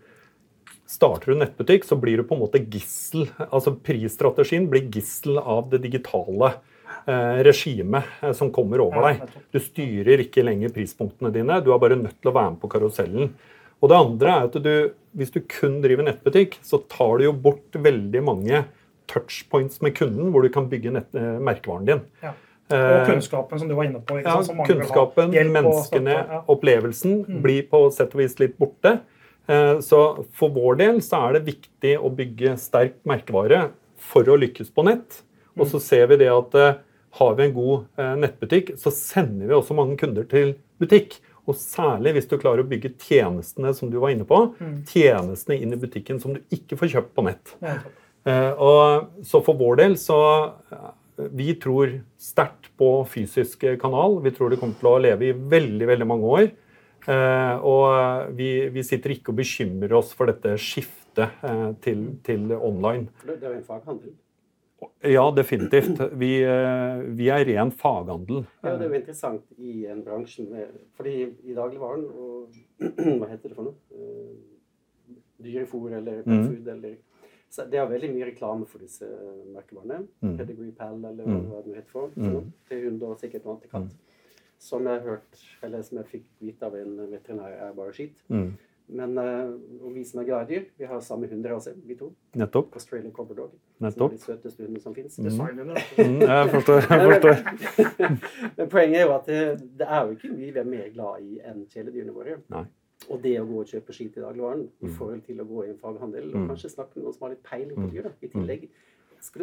Starter 0.89 1.35
du 1.35 1.37
nettbutikk, 1.37 1.83
så 1.85 1.99
blir 2.00 2.17
du 2.17 2.25
på 2.25 2.33
en 2.33 2.41
måte 2.41 2.62
gissel. 2.65 3.27
Altså 3.53 3.75
Prisstrategien 3.77 4.71
blir 4.73 4.87
gissel 4.89 5.37
av 5.37 5.67
det 5.69 5.83
digitale 5.83 6.55
eh, 7.05 7.43
regimet 7.45 8.09
eh, 8.23 8.33
som 8.33 8.49
kommer 8.49 8.81
over 8.81 9.05
deg. 9.05 9.35
Du 9.53 9.61
styrer 9.61 10.25
ikke 10.25 10.47
lenger 10.47 10.73
prispunktene 10.73 11.29
dine. 11.35 11.61
Du 11.61 11.75
er 11.75 11.83
bare 11.83 11.99
nødt 12.01 12.17
til 12.17 12.33
å 12.33 12.35
være 12.39 12.55
med 12.55 12.62
på 12.62 12.73
karusellen. 12.73 13.35
Og 13.79 13.93
det 13.93 14.01
andre 14.01 14.33
er 14.33 14.49
at 14.49 14.59
du, 14.65 14.73
hvis 15.21 15.35
du 15.35 15.43
kun 15.44 15.79
driver 15.85 16.09
nettbutikk, 16.09 16.56
så 16.65 16.81
tar 16.89 17.21
du 17.21 17.29
jo 17.29 17.37
bort 17.37 17.77
veldig 17.77 18.25
mange 18.25 18.65
touchpoints 19.12 19.83
med 19.85 19.97
kunden 19.97 20.33
hvor 20.33 20.44
du 20.44 20.53
kan 20.53 20.73
bygge 20.73 20.97
eh, 21.01 21.35
merkevaren 21.37 21.89
din. 21.89 22.05
Ja. 22.25 22.33
Og 22.69 22.76
eh, 22.76 23.06
kunnskapen, 23.09 23.61
som 23.61 23.69
du 23.69 23.75
var 23.75 23.87
inne 23.88 24.00
på. 24.05 24.19
ja, 24.20 24.35
kunnskapen, 24.69 25.32
menneskene, 25.32 26.17
ja. 26.17 26.41
opplevelsen 26.53 27.23
mm. 27.25 27.38
blir 27.44 27.62
på 27.70 27.87
sett 27.94 28.12
og 28.12 28.20
vis 28.20 28.37
litt 28.41 28.59
borte. 28.61 28.99
Eh, 29.49 29.79
så 29.85 30.00
for 30.37 30.53
vår 30.53 30.81
del 30.82 31.00
så 31.05 31.23
er 31.29 31.38
det 31.38 31.47
viktig 31.47 31.94
å 31.97 32.11
bygge 32.12 32.59
sterk 32.61 32.99
merkevare 33.09 33.70
for 34.11 34.29
å 34.29 34.37
lykkes 34.41 34.75
på 34.75 34.85
nett. 34.88 35.23
Og 35.56 35.65
så 35.70 35.81
mm. 35.81 35.85
ser 35.87 36.05
vi 36.12 36.20
det 36.20 36.29
at 36.35 36.59
eh, 36.61 36.76
har 37.19 37.38
vi 37.38 37.47
en 37.47 37.56
god 37.56 38.03
nettbutikk, 38.20 38.75
så 38.76 38.93
sender 38.93 39.49
vi 39.49 39.56
også 39.56 39.75
mange 39.75 39.97
kunder 39.99 40.26
til 40.29 40.53
butikk. 40.79 41.17
Og 41.49 41.56
særlig 41.56 42.12
hvis 42.19 42.29
du 42.29 42.37
klarer 42.37 42.61
å 42.61 42.69
bygge 42.69 42.93
tjenestene 43.00 43.73
som 43.75 43.88
du 43.88 43.97
var 44.03 44.12
inne 44.12 44.26
på, 44.29 44.43
mm. 44.61 44.75
tjenestene 44.91 45.56
inn 45.56 45.73
i 45.73 45.81
butikken 45.81 46.20
som 46.20 46.37
du 46.37 46.43
ikke 46.53 46.76
får 46.76 46.93
kjøpt 46.93 47.15
på 47.17 47.25
nett. 47.25 47.55
Og 48.29 49.25
så 49.25 49.41
for 49.41 49.56
vår 49.56 49.81
del 49.81 49.97
så 49.97 50.19
vi 51.35 51.53
tror 51.59 51.99
sterkt 52.20 52.70
på 52.79 52.93
fysisk 53.11 53.65
kanal. 53.82 54.20
Vi 54.23 54.32
tror 54.37 54.53
det 54.53 54.61
kommer 54.61 54.79
til 54.79 54.91
å 54.91 54.99
leve 55.03 55.31
i 55.31 55.35
veldig 55.35 55.88
veldig 55.91 56.09
mange 56.09 56.32
år. 56.38 56.49
Eh, 57.09 57.56
og 57.65 58.35
vi, 58.37 58.69
vi 58.75 58.85
sitter 58.85 59.15
ikke 59.15 59.32
og 59.32 59.38
bekymrer 59.38 59.94
oss 59.97 60.11
for 60.17 60.29
dette 60.29 60.56
skiftet 60.61 61.38
eh, 61.47 61.69
til, 61.85 62.09
til 62.26 62.50
online. 62.56 63.09
Det 63.25 63.38
er 63.38 63.47
jo 63.47 63.55
en 63.56 63.69
faghandel? 63.69 64.17
Ja, 65.09 65.25
definitivt. 65.35 66.03
Vi, 66.20 66.32
eh, 66.44 67.00
vi, 67.19 67.31
er 67.32 67.47
ren 67.49 67.73
faghandel. 67.75 68.44
Ja, 68.62 68.76
Det 68.76 68.87
er 68.87 68.93
jo 68.93 69.00
interessant 69.00 69.56
i 69.56 69.87
en 69.91 70.05
bransje 70.06 70.44
med 70.51 70.77
fordi 70.98 71.17
i 71.48 71.56
dagligvaren 71.56 72.06
og 72.13 72.55
Hva 73.19 73.27
heter 73.32 73.51
det 73.51 73.56
for 73.56 73.70
noe? 73.70 73.79
Dyrefôr 75.43 75.96
eller 75.96 76.22
pet 76.27 76.34
mm. 76.34 76.69
eller 76.75 76.96
så 77.50 77.64
det 77.64 77.81
er 77.81 77.88
veldig 77.88 78.10
mye 78.12 78.28
reklame 78.28 78.69
for 78.69 78.84
disse 78.84 79.08
merkevarene. 79.55 80.02
Mm. 80.20 80.36
Pedigree 80.36 80.74
Pal, 80.76 80.98
eller 81.00 81.24
hva 81.24 81.38
mm. 81.40 81.67
det 81.67 81.76
heter 81.78 81.93
for, 81.93 82.12
mm. 82.14 82.52
til 82.69 82.84
hund 82.84 83.05
og 83.08 83.19
sikkert 83.22 83.48
noe 83.48 83.60
til 83.62 83.72
katt. 83.72 83.88
Mm. 83.88 84.46
Som 84.58 84.88
jeg 84.90 85.05
hørt, 85.06 85.44
eller 85.62 85.84
som 85.86 86.00
jeg 86.00 86.10
fikk 86.10 86.26
vite 86.43 86.67
av 86.67 86.74
en 86.76 86.96
veterinær, 87.12 87.55
er 87.69 87.76
bare 87.76 87.94
skitt. 87.96 88.20
Mm. 88.28 88.50
Men 88.88 89.19
uh, 89.20 89.50
og 89.84 89.93
vi 89.94 90.02
som 90.08 90.22
er 90.22 90.26
glad 90.31 90.48
i 90.48 90.55
dyr, 90.55 90.62
vi 90.81 90.86
har 90.88 91.00
samme 91.05 91.28
hunderase, 91.28 91.74
vi 91.84 91.96
to. 91.96 92.08
Nettopp. 92.40 92.72
Australian 92.78 93.12
Cobber 93.12 93.36
Dog. 93.36 93.50
Nettopp. 93.84 94.14
Som 94.17 94.32
er 94.32 94.36
de 94.36 94.40
søteste 94.40 94.64
hundene 94.64 94.81
som 94.81 94.94
fins. 94.96 95.19
Mm. 95.19 95.26
mm, 95.28 96.22
jeg 96.22 96.50
forstår. 96.55 96.88
jeg 96.88 97.12
forstår. 97.12 97.36
Men 98.56 98.70
poenget 98.72 99.00
er 99.00 99.05
jo 99.05 99.14
at 99.14 99.28
det, 99.28 99.40
det, 99.78 99.88
er 99.88 100.05
jo 100.05 100.17
ikke 100.17 100.32
mye 100.32 100.52
vi 100.52 100.62
er 100.62 100.70
mer 100.72 100.88
glad 100.94 101.24
i 101.24 101.40
enn 101.44 101.67
kjæledyrene 101.69 102.17
våre. 102.17 102.38
Nei. 102.55 102.64
Og 103.06 103.20
det 103.22 103.36
å 103.38 103.46
gå 103.46 103.62
og 103.62 103.70
kjøpe 103.70 103.94
ski 103.94 104.08
i 104.08 104.20
dagligvaren 104.20 104.64
i 104.67 104.88
mm. 104.88 104.94
forhold 104.98 105.20
til 105.28 105.40
å 105.40 105.46
gå 105.48 105.64
i 105.64 105.72
en 105.72 105.81
faghandel, 105.81 106.31
og 106.32 106.43
mm. 106.43 106.46
kanskje 106.50 106.72
snakke 106.72 106.98
med 106.98 107.06
noen 107.06 107.14
som 107.14 107.26
har 107.26 107.34
litt 107.36 107.44
peiling 107.46 107.76
på 107.76 107.86
mm. 107.86 107.93
dyr, 107.94 108.08
da, 108.08 108.14
i 108.20 108.31
tillegg. 108.32 108.64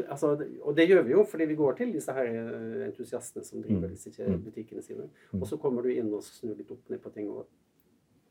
Altså, 0.05 0.31
og 0.63 0.75
det 0.75 0.85
gjør 0.87 1.01
vi 1.03 1.11
jo 1.11 1.23
fordi 1.27 1.47
vi 1.49 1.57
går 1.59 1.77
til 1.79 1.89
disse 1.95 2.13
her 2.15 2.29
eh, 2.31 2.83
entusiastene 2.85 3.43
som 3.47 3.63
driver 3.63 3.91
disse 3.91 4.27
butikkene 4.43 4.83
sine. 4.83 5.07
Og 5.35 5.47
så 5.49 5.59
kommer 5.59 5.83
du 5.83 5.91
inn 5.91 6.13
og 6.15 6.23
snur 6.23 6.55
litt 6.55 6.71
opp 6.71 6.91
ned 6.91 7.01
på 7.03 7.11
ting 7.15 7.31
og 7.31 7.47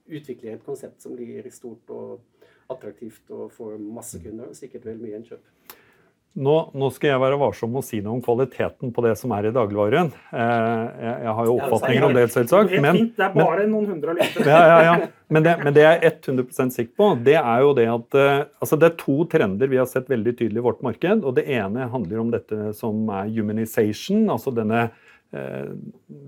utvikler 0.04 0.56
et 0.56 0.64
konsept 0.64 1.04
som 1.04 1.16
blir 1.16 1.48
stort 1.52 1.90
og 1.92 2.44
attraktivt 2.72 3.32
og 3.32 3.52
får 3.52 3.76
masse 3.80 4.20
kunder, 4.24 4.52
og 4.52 4.56
sikkert 4.56 4.86
veldig 4.88 5.04
mye 5.04 5.20
innkjøp. 5.20 5.74
Nå, 6.34 6.54
nå, 6.74 6.88
skal 6.90 7.12
jeg 7.12 7.20
være 7.22 7.36
varsom 7.38 7.70
med 7.70 7.84
å 7.84 7.86
si 7.86 8.00
noe 8.02 8.16
om 8.16 8.22
kvaliteten 8.22 8.90
på 8.94 9.02
det 9.04 9.12
som 9.20 9.30
er 9.36 9.46
i 9.46 9.52
dagligvaren. 9.54 10.08
Eh, 10.34 10.38
jeg, 10.42 11.12
jeg, 11.22 11.34
har 11.38 11.46
jo 11.46 11.52
oppfatninger 11.60 12.06
om 12.08 12.14
det, 12.16 12.24
selvsagt. 12.34 12.72
Men, 12.82 12.96
det 13.14 13.22
er 13.22 13.36
bare 13.36 13.66
noen 13.70 13.86
hundre 13.92 14.16
liter. 14.18 14.48
Ja, 14.50 14.62
ja, 14.66 14.80
ja. 14.88 14.96
Men, 15.30 15.44
det, 15.46 15.52
men 15.62 15.76
det 15.76 15.84
jeg 15.84 16.00
er 16.08 16.16
100% 16.16 16.74
sikker 16.74 16.90
på, 16.98 17.10
det 17.28 17.36
er 17.38 17.62
jo 17.62 17.70
det 17.78 17.86
at 17.92 18.18
eh, 18.18 18.40
altså 18.58 18.78
det 18.82 18.88
er 18.88 18.96
to 18.98 19.14
trender 19.30 19.70
vi 19.70 19.78
har 19.78 19.86
sett 19.90 20.10
veldig 20.10 20.34
tydelig 20.40 20.58
i 20.58 20.64
vårt 20.66 20.82
marked. 20.86 21.22
og 21.22 21.38
Det 21.38 21.46
ene 21.54 21.86
handler 21.92 22.24
om 22.24 22.34
dette 22.34 22.72
som 22.80 23.06
er 23.14 23.30
humanization. 23.36 24.26
altså 24.34 24.50
denne 24.58 24.88
eh, 25.30 25.70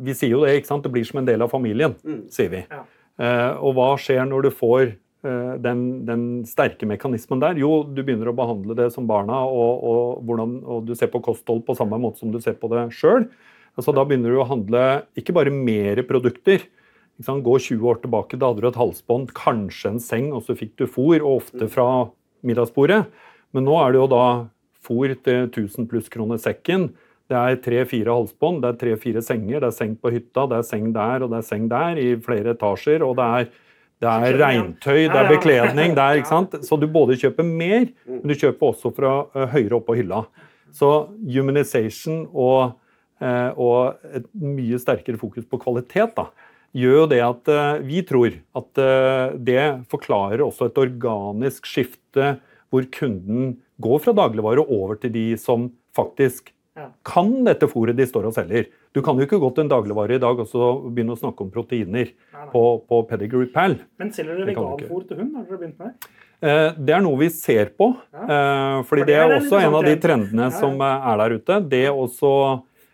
Vi 0.07 0.15
sier 0.15 0.37
jo 0.37 0.45
det, 0.47 0.55
ikke 0.61 0.71
sant? 0.71 0.87
Det 0.87 0.95
blir 0.95 1.09
som 1.09 1.19
en 1.25 1.27
del 1.27 1.43
av 1.43 1.51
familien, 1.51 1.99
mm. 2.07 2.23
sier 2.31 2.55
vi. 2.55 2.63
Og 3.17 3.75
hva 3.75 3.91
skjer 3.99 4.27
når 4.29 4.47
du 4.47 4.51
får 4.55 4.95
den, 5.63 5.83
den, 6.09 6.23
sterke 6.49 6.89
mekanismen 6.89 7.43
der? 7.43 7.59
Jo, 7.61 7.83
du 7.85 8.03
begynner 8.03 8.31
å 8.31 8.37
behandle 8.37 8.77
det 8.79 8.89
som 8.95 9.09
barna, 9.09 9.43
og, 9.47 9.85
og, 9.85 10.25
hvordan, 10.29 10.57
og, 10.65 10.87
du 10.89 10.95
ser 10.99 11.11
på 11.13 11.23
kosthold 11.25 11.65
på 11.67 11.77
samme 11.79 11.99
måte 12.03 12.23
som 12.23 12.33
du 12.35 12.41
ser 12.43 12.59
på 12.61 12.71
det 12.73 12.89
sjøl. 12.97 13.29
Altså, 13.77 13.93
da 13.93 14.07
begynner 14.09 14.33
du 14.33 14.41
å 14.41 14.49
handle 14.49 14.83
ikke 15.19 15.35
bare 15.37 15.53
mer 15.53 16.01
produkter. 16.09 16.65
Gå 17.17 17.55
20 17.69 17.89
år 17.89 18.03
tilbake, 18.03 18.37
da 18.37 18.51
hadde 18.51 18.65
du 18.65 18.69
et 18.69 18.79
halsbånd, 18.81 19.33
kanskje 19.37 19.95
en 19.95 20.03
seng, 20.03 20.31
og 20.37 20.45
så 20.45 20.57
fikk 20.57 20.75
du 20.81 20.87
fôr, 20.89 21.19
og 21.23 21.43
ofte 21.43 21.69
fra 21.73 21.89
middagsbordet. 22.47 23.07
Men 23.57 23.65
nå 23.69 23.77
er 23.81 23.95
det 23.95 24.03
jo 24.03 24.11
da 24.13 24.27
fôr 24.87 25.15
til 25.25 25.47
1000 25.49 25.89
pluss 25.91 26.11
kroner 26.13 26.41
sekken. 26.41 26.91
Det 27.27 27.37
er 27.37 27.59
tre-fire 27.63 28.15
halsbånd, 28.15 28.61
det 28.63 28.69
er 28.71 28.81
tre-fire 28.83 29.23
senger, 29.25 29.59
det 29.59 29.71
er 29.71 29.75
seng 29.75 29.97
på 29.99 30.13
hytta, 30.15 30.45
det 30.51 30.61
er 30.61 30.67
seng 30.69 30.93
der 30.95 31.25
og 31.25 31.33
det 31.33 31.41
er 31.41 31.47
seng 31.49 31.65
der 31.73 31.99
i 31.99 32.11
flere 32.23 32.53
etasjer. 32.55 33.03
og 33.03 33.17
det 33.19 33.27
er 33.27 33.49
det 34.03 34.09
er 34.13 34.37
regntøy, 34.43 35.07
det 35.09 35.17
er 35.17 35.31
bekledning. 35.31 35.95
Det 35.97 36.03
er, 36.03 36.17
ikke 36.21 36.33
sant? 36.33 36.57
Så 36.67 36.77
du 36.81 36.89
både 36.93 37.17
kjøper 37.21 37.47
mer, 37.47 37.87
men 38.09 38.27
du 38.29 38.37
kjøper 38.37 38.73
også 38.73 38.93
fra 38.97 39.13
uh, 39.33 39.47
høyere 39.55 39.79
opp 39.79 39.87
på 39.89 39.97
hylla. 40.01 40.25
Så 40.77 40.91
humanization 41.25 42.27
og, 42.29 42.77
uh, 43.25 43.51
og, 43.57 44.03
et 44.13 44.27
mye 44.43 44.81
sterkere 44.83 45.21
fokus 45.21 45.49
på 45.49 45.61
kvalitet 45.63 46.13
da, 46.19 46.29
gjør 46.77 46.99
jo 46.99 47.07
det 47.09 47.23
at 47.25 47.53
uh, 47.53 47.79
vi 47.87 48.03
tror 48.05 48.37
at 48.61 48.83
det 49.41 49.63
forklarer 49.93 50.45
også 50.45 50.69
et 50.69 50.83
organisk 50.83 51.69
skifte 51.71 52.35
hvor 52.69 52.85
kunden 52.93 53.55
går 53.81 54.03
fra 54.05 54.13
dagligvare 54.17 54.65
over 54.67 54.99
til 55.01 55.13
de 55.15 55.27
som 55.41 55.71
faktisk 55.97 56.53
kan 57.07 57.33
dette 57.47 57.69
fôret 57.71 57.97
de 57.97 58.07
står 58.09 58.29
og 58.29 58.35
selger. 58.37 58.69
Du 58.93 59.03
kan 59.05 59.17
jo 59.17 59.27
ikke 59.27 59.41
gå 59.41 59.51
til 59.55 59.65
en 59.65 59.73
dagligvare 59.73 60.19
i 60.19 60.23
dag 60.23 60.43
og 60.43 60.49
så 60.51 60.69
begynne 60.87 61.17
å 61.17 61.21
snakke 61.21 61.45
om 61.47 61.51
proteiner 61.53 62.11
nei, 62.11 62.13
nei. 62.37 62.47
På, 62.53 62.63
på, 62.85 63.01
Pedigree 63.09 63.49
Pal. 63.53 63.79
Men 64.01 64.13
selger 64.17 64.41
dere 64.41 64.53
veganfôr 64.53 65.07
til 65.09 65.23
hund? 65.23 65.35
Har 65.39 65.49
dere 65.49 65.61
begynt 65.63 65.81
med 65.81 66.09
eh, 66.41 66.77
det? 66.77 66.95
er 66.99 67.05
noe 67.05 67.21
vi 67.23 67.31
ser 67.33 67.73
på. 67.79 67.91
Ja. 68.13 68.25
Eh, 68.27 68.79
fordi 68.89 69.07
For 69.07 69.11
det, 69.11 69.19
er 69.23 69.37
også 69.39 69.61
en 69.63 69.79
av 69.81 69.89
de 69.89 69.97
trendene 70.03 70.51
som 70.57 70.81
eh, 70.85 71.11
er 71.13 71.23
der 71.23 71.37
ute. 71.39 71.61
Det 71.77 71.85
også 71.93 72.33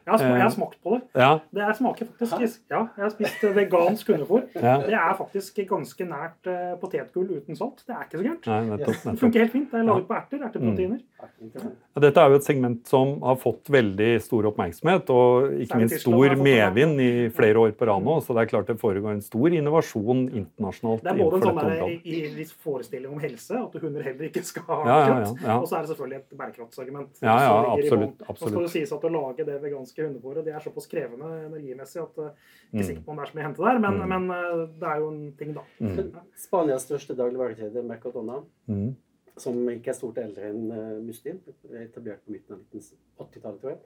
jeg 0.03 0.13
har, 0.13 0.23
jeg 0.27 0.43
har, 0.43 0.51
smakt 0.51 0.79
på 0.83 0.97
det. 0.97 1.01
Ja. 1.15 1.31
Det 1.55 1.63
er 1.63 1.77
smaker 1.79 2.09
faktisk 2.19 2.63
Ja, 2.73 2.81
jeg 2.97 3.05
har 3.05 3.13
spist 3.15 3.45
vegansk 3.55 4.09
hundefôr. 4.11 4.45
Ja. 4.57 4.77
Det 4.83 4.97
er 4.99 5.15
faktisk 5.19 5.61
ganske 5.69 6.07
nært 6.09 6.51
uh, 6.51 6.75
potetgull 6.81 7.31
uten 7.39 7.59
salt. 7.59 7.85
Det 7.87 7.95
er 7.95 8.07
ikke 8.09 8.19
så 8.19 8.27
gærent. 8.27 8.83
Det 8.83 9.17
funker 9.21 9.45
helt 9.45 9.55
fint. 9.55 9.69
Det 9.71 9.81
er 9.81 9.87
laget 9.87 10.09
på 10.09 10.17
erter. 10.19 10.43
Erteproteiner. 10.49 10.99
Mm. 10.99 11.77
Dette 12.03 12.23
er 12.23 12.33
jo 12.33 12.39
et 12.41 12.47
segment 12.47 12.89
som 12.91 13.15
har 13.23 13.39
fått 13.39 13.71
veldig 13.71 14.11
stor 14.25 14.49
oppmerksomhet, 14.51 15.11
og 15.15 15.53
ikke 15.63 15.79
minst 15.83 16.03
stor 16.03 16.35
medvind 16.41 17.03
i 17.03 17.11
flere 17.35 17.63
år 17.63 17.77
på 17.79 17.87
rad 17.91 18.03
nå. 18.03 18.19
Så 18.25 18.35
det 18.35 18.45
er 18.45 18.51
klart 18.51 18.71
det 18.73 18.79
foregår 18.83 19.15
en 19.15 19.23
stor 19.25 19.55
innovasjon 19.55 20.25
internasjonalt. 20.29 21.05
Det 21.05 21.13
er 21.13 21.23
både 21.23 21.39
en 21.39 21.47
sånn 21.47 22.59
forestilling 22.63 23.13
om 23.13 23.23
helse, 23.23 23.55
at 23.59 23.79
hunder 23.83 24.07
heller 24.07 24.29
ikke 24.29 24.43
skal 24.47 24.67
ha 24.69 24.81
ja, 24.87 24.99
kjøtt, 25.07 25.47
og 25.59 25.67
så 25.69 25.79
er 25.79 25.87
det 25.87 25.93
selvfølgelig 25.93 26.19
et 26.19 26.37
bærekraftsargument. 26.43 27.23
Ja, 27.23 27.37
ja, 27.47 27.55
absolutt, 27.77 28.23
absolutt. 28.27 28.43
Så 28.43 28.53
skal 28.53 28.67
det 28.67 28.73
sies 28.75 28.95
at 28.97 29.07
å 29.07 29.13
lage 29.13 29.47
det 29.49 29.59
veganske 29.63 29.92
amerikanske 29.93 30.07
hundefôret 30.07 30.45
det 30.45 30.55
er 30.55 30.61
såpass 30.61 30.89
krevende 30.89 31.29
energimessig 31.47 32.01
at 32.01 32.17
jeg 32.17 32.27
er 32.27 32.35
ikke 32.73 32.83
er 32.83 32.89
sikker 32.89 33.05
på 33.05 33.13
om 33.13 33.17
det 33.17 33.25
er 33.25 33.31
så 33.31 33.37
mye 33.37 33.45
å 33.45 33.49
hente 33.49 33.63
der. 33.63 33.81
Men, 33.85 33.99
mm. 33.99 34.09
men 34.09 34.31
uh, 34.31 34.69
det 34.81 34.89
er 34.89 35.01
jo 35.01 35.09
en 35.11 35.33
ting, 35.39 35.55
da. 35.57 35.65
Mm. 35.81 36.21
Spanias 36.47 36.87
største 36.87 37.17
dagligvarekjede, 37.19 37.83
Mercadona, 37.83 38.41
mm. 38.67 38.89
som 39.37 39.61
ikke 39.71 39.93
er 39.93 39.99
stort 39.99 40.19
eldre 40.23 40.49
enn 40.49 40.73
uh, 40.73 40.99
Mustin, 41.05 41.41
etablert 41.83 42.25
på 42.25 42.33
midten 42.33 42.57
av 42.57 42.65
1980-tallet, 42.73 43.61
tror 43.61 43.75
jeg, 43.75 43.81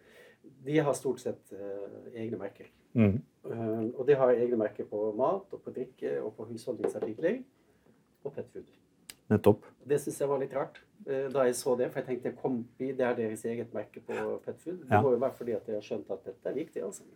de 0.66 0.78
har 0.78 0.94
stort 0.94 1.22
sett 1.22 1.54
uh, 1.56 2.10
egne 2.14 2.38
merker. 2.40 2.70
Mm. 2.96 3.20
Uh, 3.46 3.84
og 3.96 4.06
de 4.08 4.16
har 4.16 4.34
egne 4.34 4.58
merker 4.60 4.88
på 4.88 5.10
mat 5.18 5.52
og 5.52 5.62
på 5.62 5.74
drikke 5.74 6.18
og 6.22 6.34
på 6.38 6.48
husholdningsartikler 6.52 7.42
og 8.24 8.34
petfood. 8.34 8.70
Nettopp. 9.32 9.64
Det 9.86 9.98
syns 10.02 10.20
jeg 10.22 10.30
var 10.30 10.42
litt 10.42 10.54
rart. 10.54 10.80
Eh, 11.06 11.26
da 11.32 11.46
jeg 11.46 11.56
så 11.58 11.76
det. 11.78 11.90
For 11.92 12.02
jeg 12.02 12.08
tenkte 12.10 12.34
Kompi, 12.40 12.92
det 12.96 13.06
er 13.06 13.16
deres 13.18 13.44
eget 13.46 13.72
merke 13.74 14.02
på 14.02 14.16
petfood. 14.44 14.82
Det 14.82 14.94
ja. 14.94 15.00
må 15.02 15.14
jo 15.14 15.22
være 15.22 15.38
fordi 15.38 15.56
at 15.56 15.70
jeg 15.70 15.78
har 15.78 15.86
skjønt 15.86 16.12
at 16.14 16.22
dette 16.26 16.50
er 16.50 16.56
viktig. 16.56 16.82
altså. 16.82 17.06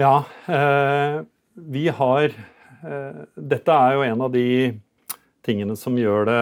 Ja, 0.00 0.16
eh, 0.52 1.22
vi 1.56 1.86
har 1.88 2.26
eh, 2.28 3.20
Dette 3.36 3.72
er 3.72 3.96
jo 3.96 4.02
en 4.04 4.24
av 4.26 4.32
de 4.34 4.48
tingene 5.46 5.76
som 5.78 5.96
gjør 5.96 6.26
det 6.28 6.40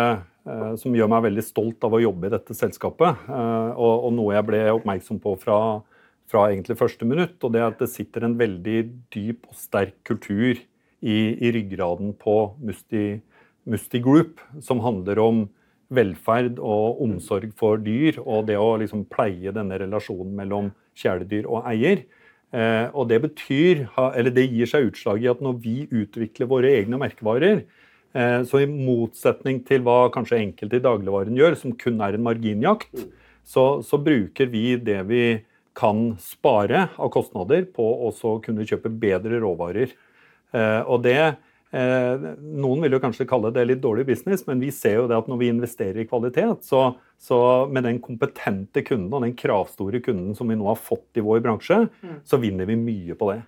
eh, 0.50 0.72
som 0.80 0.94
gjør 0.96 1.10
meg 1.12 1.26
veldig 1.28 1.44
stolt 1.46 1.84
av 1.86 1.94
å 1.94 2.02
jobbe 2.02 2.28
i 2.28 2.34
dette 2.34 2.56
selskapet. 2.56 3.26
Eh, 3.28 3.70
og, 3.74 4.08
og, 4.08 4.10
noe 4.16 4.34
jeg 4.34 4.48
ble 4.48 4.62
oppmerksom 4.72 5.20
på 5.22 5.36
fra, 5.42 5.58
fra, 6.30 6.48
egentlig 6.50 6.78
første 6.80 7.06
minutt. 7.08 7.36
Og 7.42 7.54
det 7.54 7.62
er 7.62 7.68
at 7.70 7.82
det 7.82 7.92
sitter 7.92 8.26
en 8.26 8.38
veldig 8.40 8.80
dyp 9.14 9.50
og 9.50 9.58
sterk 9.58 10.00
kultur 10.08 10.58
i, 11.04 11.16
i 11.38 11.54
ryggraden 11.54 12.14
på 12.18 12.38
Musti, 12.64 13.20
Musti 13.70 14.00
Group, 14.02 14.40
som 14.62 14.82
handler 14.84 15.20
om 15.22 15.44
velferd 15.94 16.58
og 16.62 17.00
omsorg 17.04 17.52
for 17.58 17.80
dyr, 17.80 18.18
og 18.24 18.48
det 18.48 18.58
å 18.60 18.74
liksom 18.80 19.06
pleie 19.12 19.52
denne 19.54 19.78
relasjonen 19.80 20.34
mellom 20.36 20.70
kjæledyr 20.98 21.48
og 21.48 21.66
eier. 21.70 22.04
Eh, 22.54 22.86
og 22.94 23.08
det 23.10 23.20
betyr, 23.24 23.86
eller 24.14 24.34
det 24.34 24.46
gir 24.50 24.70
seg 24.70 24.90
utslag 24.90 25.24
i 25.24 25.30
at 25.32 25.42
når 25.42 25.58
vi 25.64 25.76
utvikler 25.90 26.50
våre 26.50 26.70
egne 26.78 27.00
merkevarer, 27.00 27.64
eh, 28.14 28.40
så 28.46 28.62
i 28.62 28.70
motsetning 28.70 29.62
til 29.66 29.82
hva 29.86 30.06
kanskje 30.14 30.40
enkelte 30.42 30.78
i 30.78 30.84
dagligvaren 30.84 31.38
gjør, 31.38 31.58
som 31.58 31.74
kun 31.78 32.00
er 32.04 32.16
en 32.16 32.26
marginjakt, 32.26 32.92
så, 33.44 33.82
så 33.84 34.00
bruker 34.00 34.48
vi 34.52 34.76
det 34.80 35.00
vi 35.08 35.24
kan 35.74 36.12
spare 36.22 36.86
av 36.94 37.10
kostnader 37.12 37.66
på 37.74 37.84
å 38.06 38.38
kunne 38.44 38.66
kjøpe 38.68 38.92
bedre 39.02 39.42
råvarer. 39.42 39.90
Eh, 40.54 40.82
og 40.86 41.02
det 41.04 41.34
noen 41.74 42.84
vil 42.84 42.94
jo 42.94 43.00
kanskje 43.02 43.26
kalle 43.26 43.50
det 43.54 43.64
litt 43.66 43.80
dårlig 43.82 44.04
business, 44.06 44.44
men 44.46 44.60
vi 44.62 44.68
ser 44.74 45.00
jo 45.00 45.08
det 45.10 45.16
at 45.16 45.30
når 45.30 45.40
vi 45.40 45.48
investerer 45.50 46.02
i 46.02 46.06
kvalitet, 46.06 46.62
så, 46.66 46.84
så 47.18 47.38
med 47.66 47.86
den 47.88 47.98
kompetente 48.04 48.84
kunden 48.86 49.10
og 49.10 49.24
den 49.26 49.34
kravstore 49.38 49.98
kunden 50.04 50.36
som 50.38 50.52
vi 50.52 50.58
nå 50.60 50.68
har 50.70 50.78
fått 50.78 51.18
i 51.18 51.24
vår 51.24 51.42
bransje, 51.44 51.80
mm. 51.90 52.20
så 52.28 52.38
vinner 52.42 52.70
vi 52.70 52.78
mye 52.78 53.18
på 53.18 53.32
det. 53.32 53.40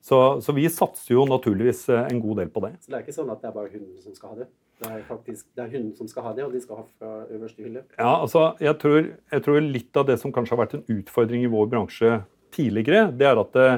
Så, 0.00 0.40
så, 0.40 0.52
vi 0.56 0.68
satser 0.72 1.12
jo 1.14 1.24
naturligvis 1.28 1.82
eh, 1.92 2.06
en 2.10 2.20
god 2.20 2.40
del 2.40 2.52
på 2.52 2.62
det. 2.64 2.72
Så 2.80 2.92
det 2.92 2.96
er 2.96 3.04
ikke 3.04 3.16
sånn 3.16 3.32
at 3.32 3.42
det 3.42 3.50
er 3.50 3.56
bare 3.56 3.72
hunden 3.72 3.98
som 4.00 4.14
skal 4.16 4.32
ha 4.32 4.38
det? 4.38 4.46
Det 4.80 4.88
er 4.92 5.02
faktisk 5.08 5.44
det 5.56 5.64
er 5.64 5.74
hunden 5.74 5.92
som 5.96 6.08
skal 6.08 6.24
ha 6.28 6.32
det, 6.36 6.46
og 6.46 6.54
de 6.56 6.62
skal 6.64 6.80
ha 6.80 6.86
fra 6.86 7.12
øverste 7.32 7.64
hylle? 7.64 7.82
Ja, 7.98 8.14
altså, 8.14 8.46
jeg 8.62 8.76
tror, 8.80 8.98
jeg 9.32 9.44
tror, 9.44 9.60
litt 9.76 10.00
av 10.00 10.08
det 10.08 10.16
som 10.22 10.32
kanskje 10.32 10.56
har 10.56 10.62
vært 10.64 10.78
en 10.78 10.86
utfordring 10.96 11.44
i 11.44 11.52
vår 11.52 11.68
bransje 11.72 12.16
tidligere, 12.56 13.10
det 13.12 13.28
er 13.28 13.40
at 13.42 13.52
det, 13.56 13.68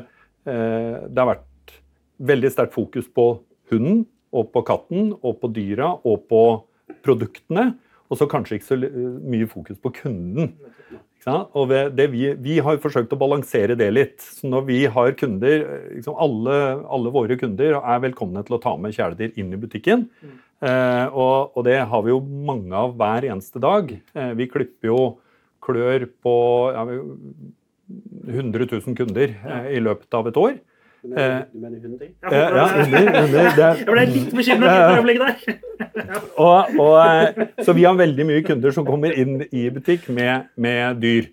eh, 0.51 0.97
det 1.09 1.23
har 1.23 1.33
vært 1.35 1.77
veldig 2.31 2.51
sterkt 2.55 2.75
fokus 2.75 3.11
på 3.15 3.29
hunden 3.73 4.07
og 4.35 4.51
på 4.53 4.63
katten 4.69 5.13
og 5.19 5.39
på 5.43 5.51
dyra 5.55 5.95
og 6.07 6.27
på 6.31 6.43
produktene. 7.05 7.73
Og 8.09 8.21
så 8.21 8.29
kanskje 8.31 8.59
ikke 8.59 8.71
så 8.71 8.79
mye 8.81 9.49
fokus 9.51 9.81
på 9.83 9.93
kunden. 10.01 10.55
Og 11.29 11.69
vi, 11.69 12.23
vi, 12.41 12.55
har 12.65 12.79
forsøkt 12.81 13.13
å 13.13 13.19
balansere 13.21 13.77
det 13.77 13.89
litt. 13.93 14.17
Så 14.23 14.49
når 14.49 14.65
vi 14.69 14.79
har 14.89 15.17
kunder, 15.19 15.65
liksom 15.93 16.17
alle, 16.17 16.57
alle, 16.89 17.13
våre 17.13 17.37
kunder 17.41 17.77
er 17.81 18.05
velkomne 18.05 18.45
til 18.47 18.57
å 18.57 18.61
ta 18.63 18.73
med 18.81 18.97
kjæledyr 18.97 19.37
inn 19.41 19.53
i 19.53 19.61
butikken. 19.61 20.07
Eh, 20.59 21.07
og, 21.13 21.53
og, 21.55 21.61
det 21.69 21.79
har 21.91 22.05
vi 22.07 22.15
jo 22.15 22.23
mange 22.23 22.75
av 22.75 22.97
hver 22.99 23.29
eneste 23.29 23.61
dag. 23.63 23.93
Eh, 23.93 24.33
vi 24.39 24.49
klipper 24.51 24.91
jo 24.91 25.03
klør 25.65 26.07
på 26.25 26.35
ja, 26.75 26.87
100 28.29 28.67
000 28.73 28.99
kunder 28.99 29.37
eh, 29.37 29.71
i 29.77 29.85
løpet 29.85 30.17
av 30.17 30.31
et 30.31 30.41
år. 30.41 30.59
Du 31.09 31.15
mener, 31.15 31.45
du 31.53 31.59
mener 31.59 31.79
hunder? 31.81 32.07
Ja, 32.23 32.67
hunder. 32.75 33.21
hunder 33.21 33.77
Jeg 33.79 33.87
ble 33.88 34.03
litt 34.12 34.35
bekymret 34.37 34.75
et 34.75 34.97
øyeblikk 34.99 35.23
der. 35.23 35.37
og, 36.47 36.75
og, 36.79 36.97
eh, 37.00 37.47
så 37.65 37.73
vi 37.73 37.87
har 37.88 37.97
veldig 37.97 38.27
mye 38.29 38.43
kunder 38.45 38.75
som 38.77 38.85
kommer 38.87 39.17
inn 39.17 39.41
i 39.49 39.69
butikk 39.73 40.11
med, 40.12 40.50
med 40.61 41.00
dyr. 41.00 41.31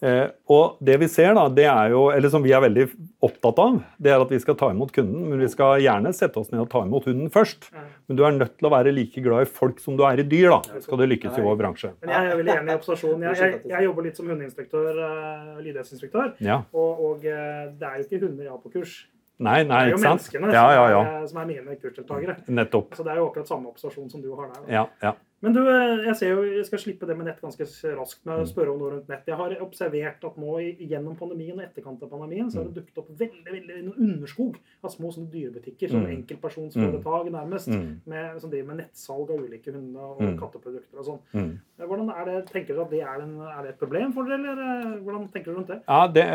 Eh, 0.00 0.30
og 0.48 0.78
det 0.80 0.96
vi 1.02 1.08
ser 1.12 1.34
da, 1.36 1.42
det 1.52 1.66
er 1.68 1.92
jo, 1.92 2.06
eller 2.14 2.32
som 2.32 2.40
vi 2.44 2.54
er 2.56 2.62
veldig 2.64 2.86
opptatt 3.26 3.58
av, 3.60 3.76
det 4.00 4.14
er 4.14 4.22
at 4.24 4.32
vi 4.32 4.40
skal 4.40 4.56
ta 4.56 4.70
imot 4.72 4.94
kunden. 4.96 5.26
Men 5.28 5.42
vi 5.44 5.50
skal 5.52 5.82
gjerne 5.84 6.12
sette 6.16 6.40
oss 6.40 6.48
ned 6.52 6.62
og 6.64 6.70
ta 6.72 6.82
imot 6.86 7.08
hunden 7.10 7.28
først. 7.32 7.68
Men 8.08 8.18
du 8.18 8.24
er 8.24 8.34
nødt 8.38 8.56
til 8.56 8.70
å 8.70 8.72
være 8.72 8.94
like 8.96 9.24
glad 9.24 9.44
i 9.44 9.50
folk 9.60 9.82
som 9.84 10.00
du 10.00 10.06
er 10.08 10.22
i 10.22 10.26
dyr. 10.26 10.48
da, 10.54 10.80
skal 10.86 11.02
du 11.02 11.06
lykkes 11.10 11.36
i 11.36 11.44
vår 11.44 11.60
bransje. 11.60 11.92
Men 12.00 12.16
Jeg 12.16 12.32
er 12.32 12.42
veldig 12.42 12.56
enig 12.56 12.72
i 12.72 12.80
observasjonen. 12.80 13.28
Jeg, 13.28 13.40
jeg, 13.44 13.62
jeg, 13.74 13.88
jobber 13.90 14.08
litt 14.08 14.20
som 14.20 14.32
hundeinspektør, 14.32 14.90
uh, 15.04 15.54
lydighetsinspektør. 15.60 16.34
Ja. 16.44 16.62
Og, 16.72 17.06
og 17.10 17.24
uh, 17.28 17.64
det 17.76 17.90
er 17.92 18.00
jo 18.00 18.08
ikke 18.08 18.24
hunder 18.24 18.46
jeg 18.48 18.54
har 18.54 18.62
på 18.64 18.72
kurs. 18.78 19.00
Nei, 19.40 19.62
nei, 19.64 19.86
ikke 19.88 20.02
sant? 20.02 20.26
Det 20.28 20.36
er 20.36 20.36
jo 20.36 20.44
menneskene 20.44 20.52
ja, 20.52 20.64
ja, 20.76 20.82
ja. 20.92 21.00
Som, 21.00 21.14
er, 21.16 21.28
som, 21.30 21.38
er, 21.40 21.46
mine 21.48 21.76
kursdeltakere. 21.80 22.34
Nettopp. 22.52 22.96
Så 22.96 23.04
Det 23.06 23.12
er 23.12 23.20
jo 23.22 23.28
akkurat 23.30 23.48
samme 23.48 23.70
observasjon 23.72 24.10
som 24.12 24.24
du 24.24 24.34
har 24.34 24.50
der. 24.50 24.64
Da. 24.66 24.72
Ja, 24.74 24.82
ja. 25.00 25.14
Men 25.40 25.54
du, 25.56 25.60
eh, 25.64 26.02
jeg 26.04 26.16
ser 26.18 26.34
jo, 26.34 26.42
jeg 26.44 26.66
skal 26.68 26.82
slippe 26.82 27.08
det 27.08 27.16
med 27.16 27.30
nett 27.30 27.40
ganske 27.40 27.64
raskt 27.96 28.26
med 28.28 28.34
å 28.34 28.44
mm. 28.44 28.50
spørre 28.50 28.74
om 28.74 28.82
noe 28.82 28.90
rundt 28.94 29.08
nett. 29.08 29.28
Jeg 29.28 29.38
har 29.40 29.54
observert 29.64 30.26
at 30.28 30.36
nå 30.40 30.56
gjennom 30.60 31.16
pandemien 31.16 31.56
og 31.56 31.64
etterkant 31.64 32.02
av 32.04 32.12
pandemien 32.12 32.50
så 32.52 32.60
har 32.60 32.68
det 32.68 32.74
mm. 32.74 32.78
dukket 32.80 33.00
opp 33.00 33.08
veldig 33.22 33.54
veldig 33.54 33.78
underskog 33.94 34.58
av 34.84 34.92
små 34.92 35.12
sånne 35.14 35.32
dyrebutikker. 35.32 35.94
som 35.94 36.04
enkeltpersonsforetak 36.10 37.30
nærmest, 37.32 37.72
med, 38.10 38.40
som 38.42 38.52
driver 38.52 38.68
med 38.68 38.82
nettsalg 38.82 39.32
av 39.32 39.46
ulike 39.46 39.72
hunde- 39.72 40.10
og 40.10 40.20
katteprodukter 40.40 41.00
og 41.00 41.08
sånn. 41.08 41.56
Hvordan 41.80 42.12
er 42.12 42.28
det, 42.28 42.36
tenker 42.50 42.76
dere 42.76 42.84
at 42.84 42.92
det 42.92 43.00
er, 43.00 43.24
en, 43.24 43.34
er 43.40 43.64
det 43.64 43.72
et 43.72 43.80
problem 43.80 44.12
for 44.16 44.28
dere, 44.28 44.38
eller 44.40 44.60
eh, 44.66 45.00
hvordan 45.06 45.26
tenker 45.32 45.50
dere 45.50 45.58
rundt 45.58 45.72
det? 45.72 45.80
Ja, 45.86 46.00
det, 46.12 46.26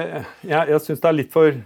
jeg, 0.50 0.74
jeg 0.74 0.84
syns 0.88 1.04
det 1.04 1.12
er 1.12 1.18
litt 1.20 1.34
for 1.36 1.62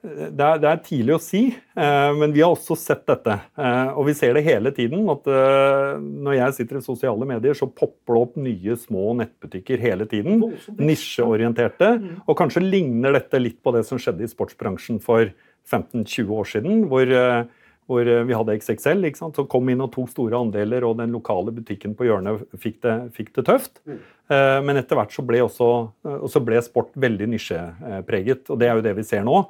det 0.00 0.40
er, 0.40 0.60
det 0.62 0.68
er, 0.68 0.78
tidlig 0.80 1.12
å 1.12 1.20
si, 1.20 1.40
eh, 1.52 2.10
men 2.16 2.32
vi 2.32 2.40
har 2.40 2.54
også 2.54 2.76
sett 2.78 3.02
dette. 3.10 3.34
Eh, 3.60 3.90
og 3.92 4.06
vi 4.08 4.14
ser 4.16 4.32
det 4.36 4.46
hele 4.46 4.72
tiden. 4.72 5.04
at 5.12 5.28
eh, 5.28 6.00
Når 6.00 6.36
jeg 6.38 6.56
sitter 6.56 6.80
i 6.80 6.84
sosiale 6.86 7.28
medier, 7.28 7.56
så 7.58 7.68
popper 7.68 8.16
det 8.16 8.22
opp 8.22 8.38
nye 8.40 8.76
små 8.80 9.12
nettbutikker 9.20 9.82
hele 9.82 10.08
tiden. 10.08 10.40
Nisjeorienterte. 10.80 11.92
Mm. 12.00 12.10
Og 12.24 12.38
kanskje 12.40 12.64
ligner 12.64 13.18
dette 13.18 13.42
litt 13.42 13.60
på 13.60 13.76
det 13.76 13.84
som 13.88 14.00
skjedde 14.00 14.24
i 14.24 14.32
sportsbransjen 14.32 15.02
for 15.04 15.28
15-20 15.68 16.36
år 16.40 16.52
siden. 16.56 16.84
hvor, 16.88 17.12
hvor 17.90 18.08
vi 18.24 18.36
hadde 18.40 18.56
XXL, 18.56 19.04
som 19.18 19.34
kom 19.52 19.68
inn 19.68 19.84
og 19.84 19.92
tok 19.92 20.08
store 20.08 20.40
andeler, 20.40 20.86
og 20.88 20.96
den 21.02 21.12
lokale 21.12 21.52
butikken 21.52 21.92
på 21.98 22.08
hjørnet 22.08 22.46
fikk 22.56 22.80
det, 22.86 22.98
fikk 23.12 23.34
det 23.36 23.50
tøft. 23.52 23.82
Mm. 23.84 24.00
Men 24.64 24.78
etter 24.80 24.96
hvert 24.96 25.12
så 25.12 25.22
ble, 25.26 25.42
også, 25.44 25.68
så 26.30 26.40
ble 26.40 26.62
sport 26.64 26.94
veldig 26.94 27.34
nisjepreget, 27.34 28.48
og 28.48 28.62
det 28.62 28.70
er 28.70 28.78
jo 28.78 28.86
det 28.86 28.96
vi 28.96 29.04
ser 29.04 29.26
nå. 29.26 29.42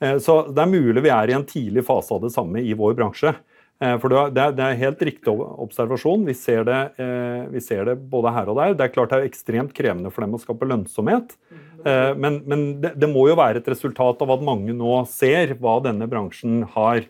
Eh, 0.00 0.18
så 0.18 0.42
det 0.48 0.64
er 0.64 0.72
mulig 0.72 1.04
vi 1.04 1.12
er 1.12 1.30
i 1.30 1.36
en 1.36 1.46
tidlig 1.46 1.84
fase 1.86 2.14
av 2.16 2.24
det 2.24 2.32
samme 2.34 2.62
i 2.64 2.74
vår 2.76 2.96
bransje. 2.98 3.34
Eh, 3.80 3.96
for 4.00 4.12
det 4.34 4.64
er 4.64 4.80
helt 4.80 5.04
riktig 5.06 5.32
observasjon. 5.32 6.26
Vi 6.28 6.36
ser, 6.36 6.64
det, 6.68 6.80
eh, 7.00 7.46
vi 7.52 7.62
ser 7.64 7.86
det 7.88 7.98
både 8.12 8.34
her 8.36 8.50
og 8.52 8.60
der. 8.60 8.74
Det 8.74 8.86
er 8.86 8.94
klart 8.94 9.12
det 9.12 9.20
er 9.20 9.30
ekstremt 9.30 9.74
krevende 9.76 10.12
for 10.12 10.24
dem 10.24 10.36
å 10.36 10.42
skape 10.42 10.68
lønnsomhet. 10.68 11.36
Men, 11.80 12.42
men 12.44 12.62
det, 12.76 12.90
det, 13.00 13.08
må 13.08 13.22
jo 13.30 13.38
være 13.40 13.62
et 13.62 13.68
resultat 13.72 14.20
av 14.20 14.34
at 14.34 14.42
mange 14.44 14.74
nå 14.76 14.98
ser 15.08 15.54
hva 15.56 15.78
denne 15.80 16.04
bransjen 16.12 16.58
har 16.74 17.06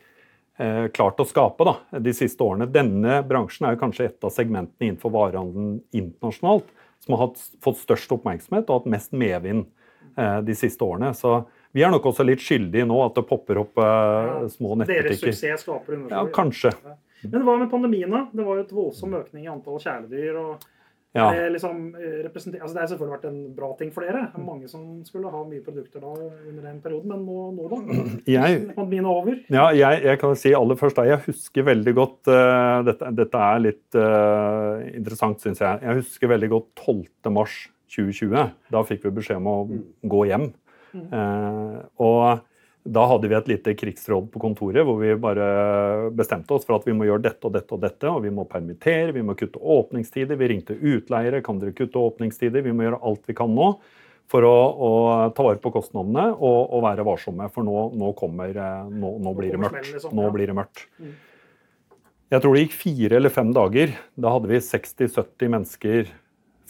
klart 0.94 1.18
å 1.18 1.26
skape 1.26 1.66
da, 1.66 1.72
de 1.98 2.12
siste 2.14 2.44
årene. 2.46 2.68
Denne 2.70 3.16
bransjen 3.26 3.66
er 3.66 3.74
jo 3.74 3.80
kanskje 3.80 4.06
et 4.06 4.28
av 4.28 4.30
segmentene 4.30 4.86
innenfor 4.86 5.10
varehandelen 5.10 5.80
internasjonalt 5.90 6.70
som 7.02 7.16
har 7.18 7.32
fått 7.66 7.82
størst 7.82 8.14
oppmerksomhet 8.14 8.70
og 8.70 8.84
hatt 8.84 8.94
mest 8.94 9.10
medvind 9.10 9.66
de 10.14 10.54
siste 10.54 10.86
årene. 10.86 11.10
Så 11.18 11.40
vi 11.76 11.84
er 11.86 11.92
nok 11.92 12.10
også 12.10 12.26
litt 12.26 12.42
skyldige 12.42 12.88
nå 12.88 12.98
at 13.04 13.14
det 13.18 13.26
popper 13.28 13.62
opp 13.62 13.78
ja, 13.78 14.48
små 14.50 14.74
nettbutikker. 14.80 15.06
Deres 15.10 15.22
suksess 15.22 15.64
skaper 15.66 15.96
underskudd. 15.98 16.16
Ja, 16.18 16.34
kanskje. 16.34 16.74
Men 17.28 17.44
hva 17.46 17.56
med 17.60 17.70
pandemien, 17.70 18.10
da? 18.10 18.26
Det 18.32 18.44
var 18.46 18.58
jo 18.58 18.66
et 18.66 18.74
voldsom 18.74 19.16
økning 19.20 19.46
i 19.46 19.50
antall 19.52 19.80
kjæledyr. 19.82 20.38
og 20.40 20.68
ja. 21.12 21.24
det, 21.34 21.50
liksom, 21.50 21.94
eh, 21.98 22.26
altså, 22.30 22.50
det 22.50 22.80
har 22.80 22.86
selvfølgelig 22.86 23.14
vært 23.16 23.24
en 23.26 23.38
bra 23.54 23.70
ting 23.78 23.88
for 23.90 24.06
dere. 24.06 24.28
Mange 24.46 24.68
som 24.70 24.84
skulle 25.06 25.32
ha 25.32 25.40
mye 25.42 25.62
produkter 25.66 26.04
da 26.04 26.12
under 26.14 26.68
den 26.68 26.78
perioden. 26.84 27.10
Men 27.10 27.24
nå, 27.26 27.48
nå 27.56 27.66
da? 27.72 27.80
Jeg, 28.36 28.60
pandemien 28.76 29.08
er 29.08 29.10
over? 29.10 29.40
Ja, 29.50 29.66
jeg, 29.74 30.04
jeg, 30.06 30.20
kan 30.22 30.38
si 30.38 30.54
aller 30.54 30.78
først 30.78 31.00
da, 31.00 31.08
Jeg 31.08 31.24
husker 31.26 31.66
veldig 31.66 31.94
godt 31.98 32.30
uh, 32.30 32.78
dette, 32.86 33.10
dette, 33.18 33.42
er 33.42 33.64
litt 33.64 33.98
uh, 33.98 34.86
interessant, 34.94 35.42
syns 35.42 35.62
jeg. 35.64 35.82
Jeg 35.82 36.02
husker 36.02 36.30
veldig 36.30 36.50
godt 36.52 36.70
12. 36.78 37.32
mars 37.34 37.58
2020. 37.90 38.54
Da 38.70 38.84
fikk 38.86 39.08
vi 39.08 39.16
beskjed 39.18 39.42
om 39.42 39.50
å 39.50 39.56
mm. 39.66 39.84
gå 40.14 40.24
hjem. 40.30 40.50
Mm. 40.90 41.84
og 42.02 42.40
da 42.80 43.02
hadde 43.10 43.28
vi 43.28 43.36
et 43.36 43.48
lite 43.50 43.74
krigsråd 43.76 44.30
på 44.32 44.40
kontoret 44.40 44.86
hvor 44.88 44.96
vi 45.02 45.12
bare 45.20 46.08
bestemte 46.16 46.54
oss 46.56 46.64
for 46.64 46.78
at 46.78 46.86
vi 46.88 46.94
må 46.96 47.04
gjøre 47.04 47.26
dette 47.26 47.46
og 47.46 47.52
dette 47.52 47.76
og 47.76 47.82
dette. 47.82 48.08
Og 48.08 48.22
vi 48.24 48.32
må 48.32 48.46
permittere, 48.48 49.12
vi 49.12 49.24
må 49.26 49.36
kutte 49.38 49.60
åpningstider. 49.60 50.38
Vi 50.40 50.48
ringte 50.54 50.78
utleiere. 50.78 51.42
Kan 51.44 51.60
dere 51.60 51.76
kutte 51.76 52.00
åpningstider? 52.00 52.64
Vi 52.64 52.72
må 52.72 52.86
gjøre 52.86 53.02
alt 53.10 53.28
vi 53.28 53.36
kan 53.36 53.52
nå 53.52 53.74
for 54.30 54.46
å, 54.46 54.54
å 54.70 54.90
ta 55.34 55.44
vare 55.44 55.60
på 55.60 55.72
kostnadene 55.74 56.30
og, 56.32 56.60
og 56.70 56.84
være 56.86 57.04
varsomme. 57.06 57.50
For 57.52 57.66
nå, 57.66 57.90
nå, 58.00 58.12
kommer, 58.18 58.54
eh, 58.54 58.88
nå, 58.88 59.16
nå 59.26 59.34
blir 59.36 59.52
det 59.56 59.60
mørkt. 59.60 60.08
Nå 60.16 60.30
blir 60.34 60.52
det 60.52 60.56
mørkt. 60.56 60.86
Mm. 61.02 61.12
Jeg 62.30 62.44
tror 62.44 62.54
det 62.54 62.64
gikk 62.64 62.76
fire 62.78 63.18
eller 63.18 63.34
fem 63.34 63.50
dager. 63.52 63.92
Da 64.14 64.32
hadde 64.36 64.48
vi 64.52 64.62
60-70 64.62 65.50
mennesker, 65.50 66.12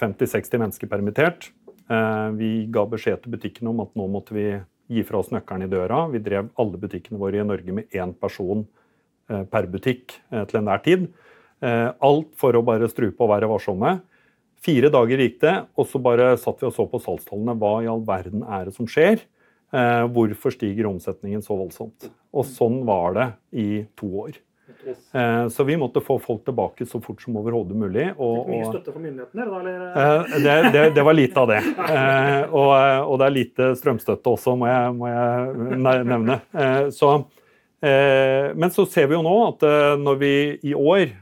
50-60 0.01 0.63
mennesker 0.65 0.91
permittert. 0.91 1.51
Eh, 1.91 2.29
vi 2.39 2.51
ga 2.71 2.85
beskjed 2.87 3.25
til 3.25 3.35
butikkene 3.35 3.73
om 3.73 3.83
at 3.83 3.97
nå 3.99 4.07
måtte 4.11 4.35
vi 4.37 4.45
gi 4.91 5.03
fra 5.07 5.21
oss 5.21 5.33
nøkkelen 5.35 5.67
i 5.67 5.71
døra. 5.71 6.05
Vi 6.13 6.23
drev 6.23 6.53
alle 6.61 6.79
butikkene 6.79 7.19
våre 7.19 7.41
i 7.41 7.47
Norge 7.47 7.75
med 7.75 7.97
én 7.97 8.13
person 8.15 8.63
eh, 9.31 9.43
per 9.51 9.67
butikk 9.73 10.15
eh, 10.31 10.45
til 10.47 10.63
enhver 10.63 10.85
tid. 10.87 11.11
Alt 11.61 12.31
for 12.41 12.57
å 12.57 12.63
bare 12.65 12.87
strupe 12.89 13.21
og 13.21 13.35
være 13.35 13.49
varsomme. 13.51 13.99
Fire 14.65 14.89
dager 14.89 15.21
gikk 15.21 15.35
det, 15.43 15.53
og 15.77 15.85
så 15.91 16.01
bare 16.01 16.31
satt 16.41 16.63
vi 16.63 16.71
og 16.71 16.73
så 16.73 16.87
på 16.89 17.01
salgstallene. 17.05 17.53
Hva 17.61 17.73
i 17.85 17.91
all 17.93 18.01
verden 18.09 18.47
er 18.49 18.71
det 18.71 18.73
som 18.79 18.89
skjer? 18.89 19.21
Hvorfor 19.69 20.57
stiger 20.57 20.89
omsetningen 20.89 21.45
så 21.45 21.59
voldsomt? 21.61 22.09
Og 22.33 22.49
sånn 22.49 22.81
var 22.89 23.13
det 23.19 23.29
i 23.53 23.69
to 24.01 24.09
år. 24.25 24.41
Eh, 25.13 25.49
så 25.49 25.65
vi 25.65 25.77
måtte 25.77 26.01
få 26.01 26.19
folk 26.19 26.45
tilbake 26.45 26.87
så 26.87 27.01
fort 27.01 27.23
som 27.23 27.37
overhodet 27.41 27.77
mulig. 27.77 28.07
Og, 28.17 28.47
Fikk 28.47 28.55
mye 28.55 28.69
støtte 28.69 28.95
fra 28.95 29.03
myndighetene? 29.03 29.47
Eller? 29.47 29.83
Eh, 29.91 30.39
det, 30.45 30.55
det, 30.75 30.85
det, 30.97 31.05
var 31.07 31.17
lite 31.17 31.43
av 31.43 31.51
det. 31.51 31.61
Eh, 31.91 32.55
og, 32.55 32.71
og, 33.07 33.15
det 33.21 33.27
er 33.27 33.35
lite 33.35 33.69
strømstøtte 33.81 34.33
også, 34.35 34.57
må 34.61 34.71
jeg, 34.71 34.97
må 34.97 35.11
jeg 35.11 36.09
nevne. 36.09 36.39
Så, 36.95 37.13
men 37.81 38.73
så 38.75 38.85
ser 38.93 39.09
vi 39.11 39.17
jo 39.17 39.23
nå 39.25 39.37
at 39.47 39.65
når 40.01 40.19
vi 40.21 40.33
i 40.69 40.75
år 40.77 41.15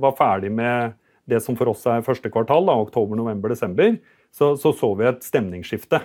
var 0.00 0.14
ferdig 0.18 0.52
med 0.54 0.94
det 1.28 1.40
som 1.42 1.56
for 1.58 1.72
oss 1.72 1.84
er 1.90 2.04
første 2.06 2.30
kvartal, 2.32 2.66
da, 2.68 2.76
oktober, 2.84 3.18
november, 3.18 3.52
desember, 3.52 3.96
så, 4.34 4.54
så 4.60 4.74
så 4.76 4.90
vi 4.98 5.08
et 5.08 5.24
stemningsskifte. 5.24 6.00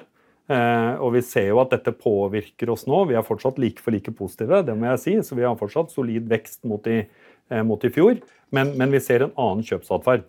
Eh, 0.50 0.94
og 0.98 1.14
vi 1.14 1.22
ser 1.22 1.52
jo 1.52 1.60
at 1.62 1.76
dette 1.76 1.94
påvirker 1.94 2.72
oss 2.74 2.88
nå. 2.90 3.04
Vi 3.12 3.18
er 3.18 3.26
fortsatt 3.26 3.60
like 3.62 3.84
for 3.84 3.94
like 3.94 4.12
positive, 4.18 4.64
det 4.66 4.74
må 4.74 4.90
jeg 4.90 5.02
si. 5.04 5.14
Så 5.26 5.38
vi 5.38 5.46
har 5.46 5.58
fortsatt 5.60 5.94
solid 5.94 6.26
vekst 6.32 6.64
mot 6.70 6.86
i, 6.90 7.04
eh, 7.06 7.64
mot 7.64 7.84
i 7.86 7.92
fjor. 7.94 8.18
Men, 8.56 8.74
men, 8.80 8.90
vi 8.90 9.02
ser 9.04 9.28
en 9.28 9.36
annen 9.38 9.62
kjøpsatferd. 9.66 10.26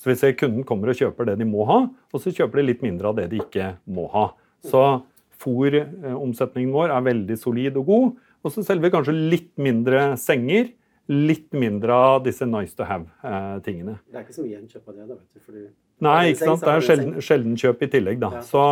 Så 0.00 0.08
vi 0.08 0.16
ser 0.16 0.32
kunden 0.40 0.64
kommer 0.64 0.88
og 0.88 0.96
kjøper 0.96 1.28
det 1.28 1.36
de 1.42 1.44
må 1.44 1.66
ha, 1.68 1.82
og 1.92 2.22
så 2.22 2.32
kjøper 2.32 2.62
de 2.62 2.70
litt 2.70 2.80
mindre 2.80 3.10
av 3.10 3.18
det 3.18 3.26
de 3.34 3.42
ikke 3.42 3.74
må 3.84 4.06
ha. 4.14 4.30
Så 4.64 4.80
fòromsetningen 5.40 6.72
vår 6.72 6.94
er 6.94 7.04
veldig 7.04 7.36
solid 7.36 7.76
og 7.80 7.90
god. 7.90 8.14
Og 8.40 8.54
så 8.54 8.64
selger 8.64 8.86
vi 8.86 8.92
kanskje 8.94 9.16
litt 9.18 9.52
mindre 9.60 10.14
senger. 10.20 10.72
Litt 11.10 11.52
mindre 11.52 11.92
av 11.92 12.24
disse 12.24 12.48
nice 12.48 12.72
to 12.78 12.86
have-tingene. 12.88 13.98
Eh, 13.98 14.08
det 14.08 14.20
er 14.22 14.24
ikke 14.24 14.38
så 14.38 14.46
mye 14.46 14.56
gjenkjøp 14.56 14.88
av 14.88 14.96
det, 14.96 15.04
da, 15.04 15.16
vet 15.18 15.36
du. 15.36 15.44
fordi 15.44 15.68
Nei, 16.04 16.32
ikke 16.32 16.48
sant? 16.48 16.64
det 16.64 16.72
er 16.72 16.84
sjelden, 16.86 17.14
sjelden 17.24 17.56
kjøp 17.60 17.84
i 17.84 17.90
tillegg. 17.92 18.20
da. 18.22 18.42
Så, 18.46 18.62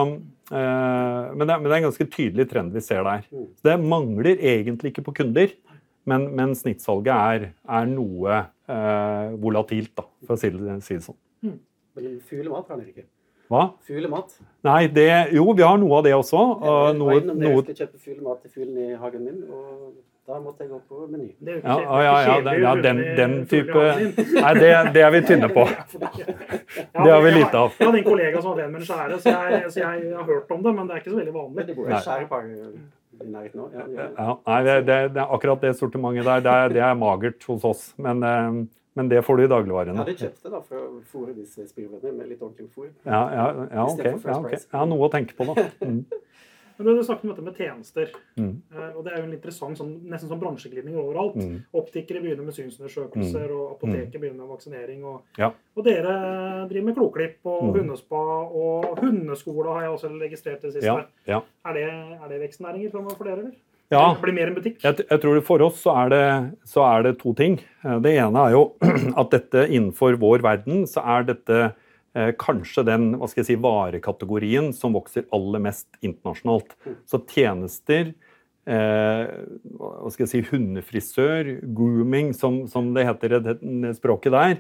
eh, 0.51 1.25
men, 1.35 1.45
det, 1.45 1.57
men, 1.59 1.69
det, 1.69 1.75
er 1.75 1.81
en 1.81 1.89
ganske 1.91 2.09
tydelig 2.15 2.49
trend 2.51 2.77
vi 2.77 2.83
ser 2.85 3.05
der. 3.07 3.27
Mm. 3.29 3.47
Så 3.59 3.69
det 3.69 3.77
mangler 3.85 4.33
egentlig 4.55 4.95
ikke 4.95 5.07
på 5.11 5.17
kunder, 5.21 5.53
men, 6.09 6.27
men 6.39 6.57
snittsalget 6.57 7.13
er, 7.13 7.47
er 7.81 7.91
noe 7.91 8.41
eh, 8.41 9.37
volatilt, 9.43 9.93
da, 9.99 10.09
for 10.25 10.39
å 10.39 10.41
si 10.41 10.53
det, 10.55 10.81
si 10.87 10.97
det 10.97 11.05
sånn. 11.05 11.21
Mm. 11.45 11.57
Men 11.99 12.19
fuglemat 12.31 12.69
kan 12.69 12.81
dere 12.81 12.95
ikke? 12.95 13.09
Hva? 13.49 13.63
Fuglemat? 13.89 14.35
Nei, 14.69 14.83
det, 14.93 15.09
jo, 15.37 15.47
vi 15.57 15.65
har 15.65 15.79
noe 15.81 16.01
av 16.01 16.05
det 16.05 16.13
også. 16.17 16.41
Jeg, 16.61 16.73
jeg, 16.77 16.99
noe, 17.01 17.19
om 17.21 17.41
dere 17.41 17.63
skal 17.65 17.83
kjøpe 17.83 18.03
fuglemat 18.05 18.45
til 18.45 18.57
fuglen 18.57 18.81
i 18.85 18.89
hagen 19.01 19.25
min. 19.25 19.43
og 19.49 19.97
da 20.29 20.39
måtte 20.45 20.65
jeg 20.65 20.71
gå 20.71 20.79
på 20.89 21.07
Meny. 21.09 21.29
Ja, 21.41 21.77
ja, 22.05 22.17
ja, 22.27 22.35
den, 22.45 22.61
ja, 22.61 22.75
den, 22.85 22.99
den 23.17 23.37
type 23.49 23.85
Nei, 24.45 24.53
det, 24.59 24.69
det, 24.93 25.03
er 25.07 25.15
vi 25.15 25.23
tynne 25.25 25.49
på. 25.49 25.65
Det 27.05 27.09
har 27.09 27.23
vi 27.25 27.31
lite 27.33 27.57
av. 27.57 27.73
Jeg 27.79 27.89
hadde 27.89 28.03
en 28.03 28.05
kollega 28.05 28.43
som 28.43 28.53
hadde 28.53 28.67
en 28.67 28.75
med 28.75 28.83
en 28.83 28.89
skjære, 28.91 29.19
så 29.23 29.33
jeg, 29.33 29.63
så 29.73 29.81
jeg, 29.81 30.13
har 30.19 30.27
hørt 30.29 30.53
om 30.53 30.63
det, 30.67 30.75
men 30.77 30.91
det 30.91 30.97
er 30.97 31.03
ikke 31.03 31.15
så 31.15 31.21
veldig 31.23 31.35
vanlig. 31.39 31.67
Det 31.71 31.77
bor 31.79 31.93
skjære 32.05 32.43
i 33.25 33.31
nærheten 33.33 33.63
òg. 33.65 33.79
Ja, 33.97 34.29
nei, 34.35 34.59
det, 34.67 34.99
det, 35.17 35.25
akkurat 35.25 35.65
det 35.65 35.73
sortimentet 35.79 36.29
der, 36.29 36.45
det 36.45 36.53
er, 36.59 36.75
det 36.77 36.85
er 36.91 36.99
magert 36.99 37.49
hos 37.49 37.65
oss. 37.67 37.89
Men, 37.97 38.23
eh, 38.23 38.61
men 38.99 39.11
det 39.11 39.25
får 39.25 39.41
du 39.41 39.47
i 39.47 39.51
dagligvarene. 39.51 40.03
Ja, 40.03 40.07
det 40.07 40.19
kjøpte 40.21 40.53
da 40.53 40.61
for 40.61 40.85
å 40.85 41.03
fôre 41.09 41.35
disse 41.37 41.67
spirrevennene 41.71 42.21
med 42.21 42.33
litt 42.35 42.43
ordentlig 42.43 42.69
fôr. 42.75 42.93
Ja, 43.09 43.25
ja, 43.33 43.51
ja, 43.65 43.85
okay, 43.89 44.13
ja, 44.13 44.39
okay. 44.43 44.61
ja, 44.61 44.87
noe 44.93 45.09
å 45.09 45.13
tenke 45.13 45.39
på, 45.39 45.49
da. 45.53 45.69
Mm. 45.89 46.03
Men 46.79 46.97
du 46.97 47.05
snakket 47.05 47.25
om 47.25 47.31
dette 47.33 47.43
med 47.43 47.57
tjenester. 47.59 48.11
Mm. 48.39 48.51
Uh, 48.71 48.91
og 48.97 49.05
Det 49.05 49.13
er 49.13 49.19
jo 49.19 49.27
en 49.27 49.35
interessant 49.35 49.81
sånn, 49.81 49.95
nesten 50.07 50.31
sånn 50.31 50.41
bransjeglidning 50.43 50.99
overalt. 51.01 51.39
Mm. 51.43 51.57
Optikere 51.81 52.23
begynner 52.23 52.47
med 52.47 52.55
synsundersøkelser, 52.55 53.49
mm. 53.49 53.55
og 53.57 53.73
apoteket 53.75 54.15
begynner 54.15 54.45
med 54.45 54.53
vaksinering. 54.53 55.01
Og, 55.11 55.25
ja. 55.41 55.51
og, 55.75 55.81
dere 55.87 56.13
driver 56.71 56.87
med 56.87 56.99
kloklipp 57.01 57.51
og 57.51 57.65
mm. 57.67 57.73
hundespa, 57.81 58.21
og 58.63 59.03
hundeskole 59.03 59.75
har 59.75 59.89
jeg 59.89 59.97
også 59.97 60.13
registrert 60.21 60.69
det 60.69 60.77
siste. 60.77 60.87
Ja. 60.87 61.01
Ja. 61.27 61.43
Er, 61.67 61.81
det, 61.81 61.89
er 62.19 62.31
det 62.31 62.45
vekstnæringer 62.47 62.95
for 62.95 63.27
dere, 63.27 63.41
eller? 63.41 63.59
Ja, 63.89 64.03
det 64.13 64.21
blir 64.21 64.35
mer 64.37 64.51
en 64.51 64.57
butikk? 64.59 64.83
Jeg, 64.85 65.01
jeg 65.01 65.21
tror 65.23 65.39
For 65.47 65.65
oss 65.65 65.79
så 65.81 65.95
er, 66.03 66.11
det, 66.13 66.25
så 66.69 66.83
er 66.85 67.07
det 67.07 67.15
to 67.23 67.33
ting. 67.35 67.57
Eh, 67.81 67.99
det 68.05 68.19
ene 68.21 68.43
er 68.45 68.55
jo 68.55 68.65
at 69.25 69.33
dette 69.33 69.65
innenfor 69.67 70.19
vår 70.21 70.45
verden 70.45 70.85
så 70.87 71.01
er 71.17 71.31
dette 71.31 71.61
Eh, 71.63 71.87
kanskje 72.41 72.83
den 72.89 73.11
hva 73.19 73.29
skal 73.29 73.43
jeg 73.43 73.49
si, 73.51 73.57
varekategorien 73.63 74.73
som 74.75 74.95
vokser 74.97 75.27
aller 75.35 75.63
mest 75.63 75.87
internasjonalt. 76.01 76.73
Så 77.07 77.21
tjenester, 77.31 78.15
eh, 78.69 79.31
hva 79.79 80.11
skal 80.13 80.27
jeg 80.27 80.33
si, 80.33 80.43
hundefrisør, 80.51 81.55
grooming, 81.77 82.35
som, 82.37 82.63
som 82.71 82.93
det 82.97 83.07
heter 83.09 83.39
det 83.45 83.95
språket 83.99 84.35
der, 84.35 84.59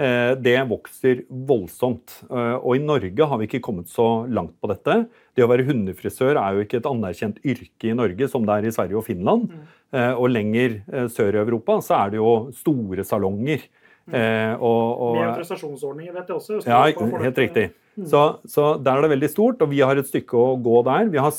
eh, 0.00 0.32
det 0.40 0.56
vokser 0.70 1.24
voldsomt. 1.28 2.20
Eh, 2.28 2.56
og 2.58 2.76
i 2.76 2.84
Norge 2.84 3.28
har 3.32 3.40
vi 3.40 3.48
ikke 3.48 3.62
kommet 3.64 3.90
så 3.92 4.26
langt 4.30 4.56
på 4.60 4.70
dette. 4.72 5.02
Det 5.36 5.44
å 5.44 5.50
være 5.50 5.66
hundefrisør 5.68 6.40
er 6.40 6.56
jo 6.56 6.64
ikke 6.64 6.80
et 6.80 6.88
anerkjent 6.90 7.42
yrke 7.44 7.90
i 7.90 7.96
Norge 7.96 8.30
som 8.30 8.46
det 8.46 8.56
er 8.56 8.70
i 8.70 8.74
Sverige 8.76 9.00
og 9.00 9.06
Finland. 9.08 9.50
Mm. 9.50 9.68
Eh, 9.90 10.14
og 10.14 10.30
lenger 10.30 10.80
eh, 10.86 11.10
sør 11.12 11.36
i 11.36 11.42
Europa 11.42 11.80
så 11.84 12.04
er 12.04 12.14
det 12.14 12.22
jo 12.22 12.34
store 12.56 13.06
salonger. 13.06 13.68
Eh, 14.14 14.54
og, 14.58 14.84
og, 14.90 15.16
Med 15.18 15.38
prestasjonsordninger, 15.38 16.12
vet 16.16 16.30
jeg 16.30 16.36
også. 16.36 16.60
Ja, 16.66 16.82
helt 17.24 17.40
riktig. 17.40 17.70
Mm. 17.96 18.06
Så, 18.10 18.22
så, 18.48 18.74
der 18.82 18.98
er 18.98 19.06
det 19.06 19.14
veldig 19.14 19.30
stort, 19.32 19.62
og 19.62 19.70
vi 19.72 19.82
har 19.84 19.98
et 20.00 20.08
stykke 20.08 20.38
å 20.38 20.54
gå 20.60 20.84
der. 20.88 21.10
Vi 21.12 21.20
har 21.22 21.34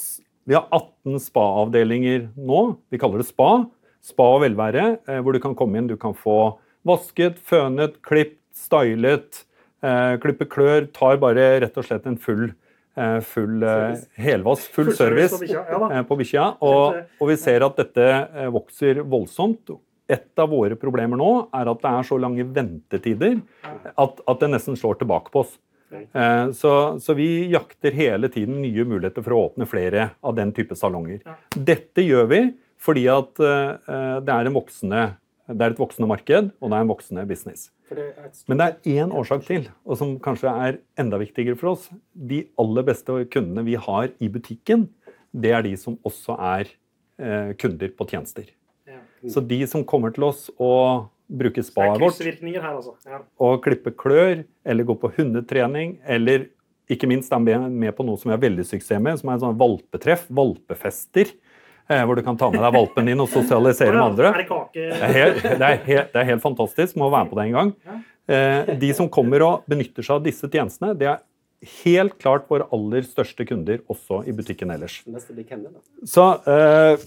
Vi 0.49 0.55
har 0.57 0.65
18 0.73 1.19
spa-avdelinger 1.21 2.31
nå. 2.35 2.61
Vi 2.89 2.97
kaller 2.97 3.21
det 3.21 3.27
spa. 3.29 3.67
Spa 4.01 4.25
og 4.35 4.41
velvære, 4.41 4.85
eh, 5.07 5.19
hvor 5.21 5.37
du 5.37 5.39
kan 5.39 5.53
komme 5.55 5.77
inn. 5.77 5.87
Du 5.87 5.95
kan 6.01 6.15
få 6.17 6.57
vasket, 6.87 7.37
fønet, 7.37 7.99
klipt, 8.01 8.39
stylet, 8.57 9.43
eh, 9.83 10.17
klippe 10.17 10.47
klør. 10.49 10.87
Tar 10.91 11.21
bare 11.21 11.61
rett 11.61 11.77
og 11.77 11.85
slett 11.85 12.07
en 12.07 12.17
full, 12.17 12.51
eh, 12.97 13.19
full 13.19 13.61
service. 13.61 14.07
helvass, 14.17 14.67
full, 14.67 14.85
full 14.85 14.95
service, 14.95 15.37
service 15.37 16.07
på 16.09 16.17
bikkja. 16.17 16.33
Ja, 16.33 16.57
og, 16.59 17.05
og, 17.19 17.27
vi 17.29 17.37
ser 17.37 17.63
at 17.63 17.77
dette 17.77 18.09
eh, 18.09 18.49
vokser 18.49 19.03
voldsomt. 19.03 19.69
Et 20.11 20.41
av 20.43 20.49
våre 20.51 20.75
problemer 20.79 21.19
nå 21.19 21.31
er 21.55 21.69
at 21.71 21.83
det 21.83 21.91
er 21.91 22.07
så 22.07 22.17
lange 22.19 22.43
ventetider 22.51 23.37
at, 23.63 24.23
at 24.27 24.41
det 24.41 24.49
nesten 24.51 24.75
slår 24.79 24.99
tilbake 24.99 25.31
på 25.31 25.45
oss. 25.45 25.53
Eh, 25.91 26.51
så, 26.51 26.99
så, 26.99 27.13
vi 27.13 27.49
jakter 27.51 27.91
hele 27.91 28.29
tiden 28.31 28.61
nye 28.63 28.85
muligheter 28.87 29.23
for 29.25 29.35
å 29.35 29.41
åpne 29.47 29.67
flere 29.69 30.11
av 30.23 30.35
den 30.37 30.53
type 30.55 30.75
salonger. 30.79 31.23
Dette 31.55 32.05
gjør 32.05 32.29
vi 32.31 32.43
fordi 32.81 33.03
at 33.13 33.37
uh, 33.37 34.17
det, 34.25 34.33
er 34.33 34.47
voksende, 34.55 35.01
det 35.45 35.65
er 35.67 35.73
et 35.75 35.81
voksende 35.81 36.07
marked, 36.09 36.47
og 36.57 36.71
det 36.71 36.77
er 36.79 36.85
en 36.87 36.89
voksende 36.89 37.25
business. 37.29 37.67
Men 38.49 38.57
det 38.57 38.65
er 38.65 39.03
én 39.03 39.11
årsak 39.13 39.43
til, 39.45 39.67
og 39.85 39.99
som 39.99 40.15
kanskje 40.23 40.49
er 40.49 40.79
enda 40.97 41.19
viktigere 41.21 41.59
for 41.59 41.75
oss. 41.75 41.83
De 42.09 42.39
aller 42.57 42.87
beste 42.87 43.19
kundene 43.29 43.67
vi 43.67 43.77
har 43.77 44.09
i 44.17 44.31
butikken, 44.33 44.87
det 45.29 45.53
er 45.53 45.67
de 45.67 45.75
som 45.77 45.99
også 46.07 46.39
er 46.55 46.73
kunder 47.61 47.93
på 47.93 48.09
tjenester. 48.09 48.49
Så 49.29 49.43
de 49.45 49.59
som 49.69 49.83
kommer 49.85 50.13
til 50.15 50.25
oss 50.29 50.47
og 50.57 51.09
bruke 51.31 51.63
spaet 51.63 52.01
vårt. 52.01 52.17
Her, 52.21 52.73
altså. 52.73 52.95
ja. 53.07 53.21
Og 53.43 53.61
klippe 53.63 53.93
klør, 53.95 54.43
eller 54.65 54.87
gå 54.87 54.97
på 54.99 55.11
hundetrening, 55.15 55.99
eller 56.03 56.49
ikke 56.91 57.07
minst 57.07 57.31
er 57.31 57.39
med 57.39 57.95
på 57.95 58.03
noe 58.03 58.19
som 58.19 58.31
vi 58.31 58.35
har 58.35 58.41
veldig 58.41 58.65
suksess 58.67 58.99
med, 58.99 59.21
som 59.21 59.31
er 59.31 59.37
en 59.37 59.45
sånn 59.45 59.59
valpetreff, 59.59 60.25
valpefester. 60.27 61.31
Eh, 61.91 62.03
hvor 62.07 62.15
du 62.15 62.23
kan 62.23 62.37
ta 62.39 62.47
med 62.51 62.61
deg 62.63 62.75
valpen 62.75 63.09
din 63.09 63.19
og 63.19 63.29
sosialisere 63.31 63.95
med 63.95 64.03
andre. 64.03 64.29
Er 64.31 64.43
det 64.43 64.47
kake? 64.47 64.85
Det 64.91 65.07
er 65.07 65.15
helt, 65.17 65.41
det 65.43 65.67
er 65.67 65.79
helt, 65.87 66.11
det 66.13 66.21
er 66.21 66.27
helt 66.29 66.43
fantastisk. 66.43 66.97
Må 66.99 67.09
være 67.11 67.27
med 67.27 67.33
på 67.33 67.39
det 67.39 67.47
en 67.47 67.57
gang. 67.57 67.73
Eh, 68.31 68.71
de 68.83 68.91
som 68.95 69.09
kommer 69.11 69.43
og 69.43 69.65
benytter 69.71 70.05
seg 70.05 70.19
av 70.19 70.27
disse 70.27 70.47
tjenestene, 70.47 70.93
det 70.99 71.09
er 71.11 71.19
helt 71.83 72.15
klart 72.21 72.47
våre 72.51 72.67
aller 72.73 73.03
største 73.05 73.45
kunder 73.49 73.81
også 73.91 74.21
i 74.29 74.35
butikken 74.35 74.71
ellers. 74.73 75.01
Så 76.07 76.27
eh, 76.49 77.03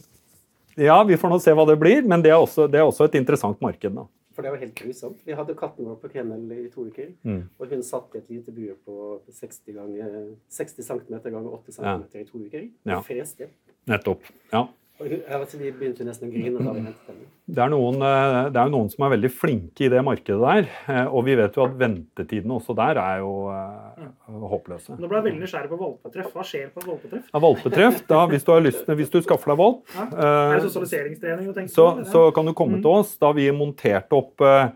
ja, 0.80 0.98
vi 1.06 1.18
får 1.20 1.32
nå 1.32 1.38
se 1.42 1.54
hva 1.54 1.64
det 1.68 1.78
blir, 1.80 2.04
men 2.08 2.22
det 2.24 2.32
er 2.34 2.42
også, 2.42 2.68
det 2.70 2.80
er 2.80 2.86
også 2.88 3.08
et 3.08 3.18
interessant 3.20 3.60
marked. 3.64 3.94
da. 3.94 4.06
For 4.34 4.42
det 4.42 4.50
var 4.50 4.62
helt 4.64 4.74
grusomt. 4.74 5.20
Vi 5.22 5.34
hadde 5.38 5.54
katten 5.54 5.86
vår 5.86 5.98
på 6.02 6.10
kennel 6.10 6.48
i 6.56 6.68
to 6.72 6.88
uker. 6.88 7.12
Mm. 7.22 7.44
Og 7.60 7.70
hun 7.70 7.84
satt 7.86 8.16
i 8.16 8.22
et 8.22 8.32
lite 8.34 8.54
bue 8.54 8.74
på 8.86 9.20
60, 9.30 9.60
ganger, 9.76 10.16
60 10.50 10.88
cm 10.88 11.20
ganger 11.22 11.52
8 11.60 11.76
cm 11.76 11.86
ja. 11.86 12.22
i 12.22 12.24
to 12.26 12.40
uker. 12.42 12.64
Og 12.88 12.96
ja. 12.96 13.02
freste. 13.06 13.48
Nettopp. 13.90 14.26
Ja. 14.50 14.66
Vi 14.94 15.72
begynte 15.74 16.04
nesten 16.06 16.28
å 16.28 16.30
grine 16.30 16.60
da 16.62 16.70
vi 16.70 16.82
hentet 16.84 17.08
henne. 17.10 17.24
Det 17.44 17.60
er, 17.60 17.70
noen, 17.72 17.96
eh, 17.98 18.36
det 18.54 18.60
er 18.60 18.68
jo 18.68 18.72
noen 18.76 18.90
som 18.92 19.04
er 19.04 19.10
veldig 19.16 19.30
flinke 19.34 19.84
i 19.84 19.88
det 19.90 20.02
markedet 20.06 20.38
der. 20.38 20.68
Eh, 20.86 21.08
og 21.10 21.26
vi 21.26 21.34
vet 21.40 21.58
jo 21.58 21.64
at 21.66 21.74
ventetidene 21.80 22.54
også 22.56 22.76
der 22.78 23.00
er 23.02 23.18
jo 23.24 23.32
uh, 23.50 24.46
håpløse. 24.54 24.94
Nå 24.94 25.10
ble 25.10 25.18
jeg 25.18 25.26
veldig 25.26 25.42
nysgjerrig 25.42 25.72
på 25.72 25.80
valpetreff. 25.82 26.30
Hva 26.32 26.46
skjer 26.46 26.70
på 26.70 26.84
et 26.84 26.88
valpetreff? 26.92 27.26
Ja, 27.26 27.42
valpetreff, 27.42 27.98
da, 28.08 28.22
hvis, 28.30 28.46
du 28.46 28.54
har 28.54 28.62
lyst, 28.62 28.86
hvis 29.02 29.12
du 29.12 29.18
skaffer 29.26 29.52
deg 29.52 29.60
valp, 29.64 29.82
ja. 29.96 30.06
Er 30.14 30.62
tenker 30.62 31.74
så. 31.74 31.90
Så 32.14 32.24
kan 32.36 32.46
du 32.46 32.54
komme 32.54 32.78
mm. 32.78 32.86
til 32.86 33.02
oss. 33.02 33.18
Da 33.20 33.34
vi 33.34 33.50
montert 33.54 34.14
opp 34.14 34.46
Eh, 34.46 34.70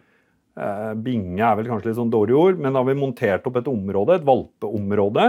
binge 1.04 1.42
er 1.44 1.58
vel 1.58 1.68
kanskje 1.70 1.90
litt 1.90 1.98
sånn 1.98 2.12
dårlig 2.12 2.36
ord, 2.38 2.62
men 2.62 2.74
da 2.74 2.82
har 2.82 2.88
vi 2.88 2.98
montert 2.98 3.46
opp 3.48 3.58
et 3.60 3.70
område, 3.70 4.18
et 4.18 4.26
valpeområde, 4.26 5.26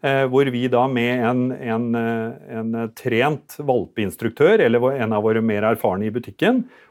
eh, 0.00 0.22
hvor 0.32 0.50
vi 0.54 0.66
da 0.72 0.86
med 0.88 1.24
en, 1.30 1.42
en, 1.52 1.88
eh, 2.00 2.54
en 2.60 2.78
trent 2.96 3.58
valpeinstruktør, 3.58 4.64
eller 4.64 4.86
en 4.96 5.16
av 5.16 5.26
våre 5.26 5.42
mer 5.44 5.68
erfarne 5.72 6.08
i 6.08 6.14
butikken, 6.14 6.64
Eh, 6.64 6.89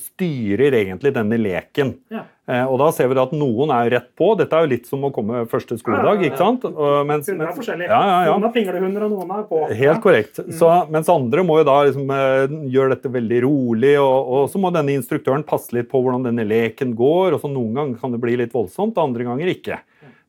styrer 0.00 0.76
egentlig 0.78 1.12
denne 1.12 1.36
leken. 1.40 1.94
Ja. 2.12 2.22
Eh, 2.50 2.64
og 2.66 2.80
da 2.80 2.88
ser 2.94 3.10
vi 3.10 3.18
at 3.20 3.32
noen 3.36 3.70
er 3.74 3.90
rett 3.94 4.08
på. 4.18 4.32
Dette 4.38 4.56
er 4.56 4.64
jo 4.64 4.70
litt 4.72 4.88
som 4.90 5.04
å 5.06 5.12
komme 5.14 5.44
første 5.50 5.76
skoledag. 5.78 6.24
ikke 6.26 6.40
sant? 6.40 6.64
Mens, 7.06 7.28
mens. 7.28 7.60
Ja, 7.68 7.76
ja, 7.84 8.16
ja. 8.26 8.32
Noen 8.32 8.48
er 8.48 8.54
pinglehunder, 8.54 9.06
og 9.06 9.14
noen 9.14 9.34
er 9.36 9.44
på. 9.50 9.62
Helt 9.78 10.02
korrekt. 10.02 10.40
Mm. 10.42 10.50
Så, 10.58 10.70
mens 10.90 11.10
andre 11.12 11.44
må 11.46 11.60
jo 11.60 11.68
da 11.68 11.76
liksom, 11.86 12.10
eh, 12.16 12.56
gjøre 12.74 12.96
dette 12.96 13.12
veldig 13.14 13.40
rolig, 13.46 13.94
og, 14.02 14.18
og, 14.18 14.42
så 14.50 14.62
må 14.62 14.72
denne 14.74 14.96
instruktøren 14.98 15.46
passe 15.46 15.76
litt 15.76 15.90
på 15.92 16.02
hvordan 16.02 16.26
denne 16.26 16.46
leken 16.48 16.96
går. 16.98 17.36
og 17.36 17.44
så 17.44 17.52
Noen 17.52 17.76
ganger 17.78 18.02
kan 18.02 18.16
det 18.16 18.22
bli 18.22 18.38
litt 18.40 18.56
voldsomt, 18.56 18.98
andre 18.98 19.28
ganger 19.28 19.54
ikke. 19.54 19.82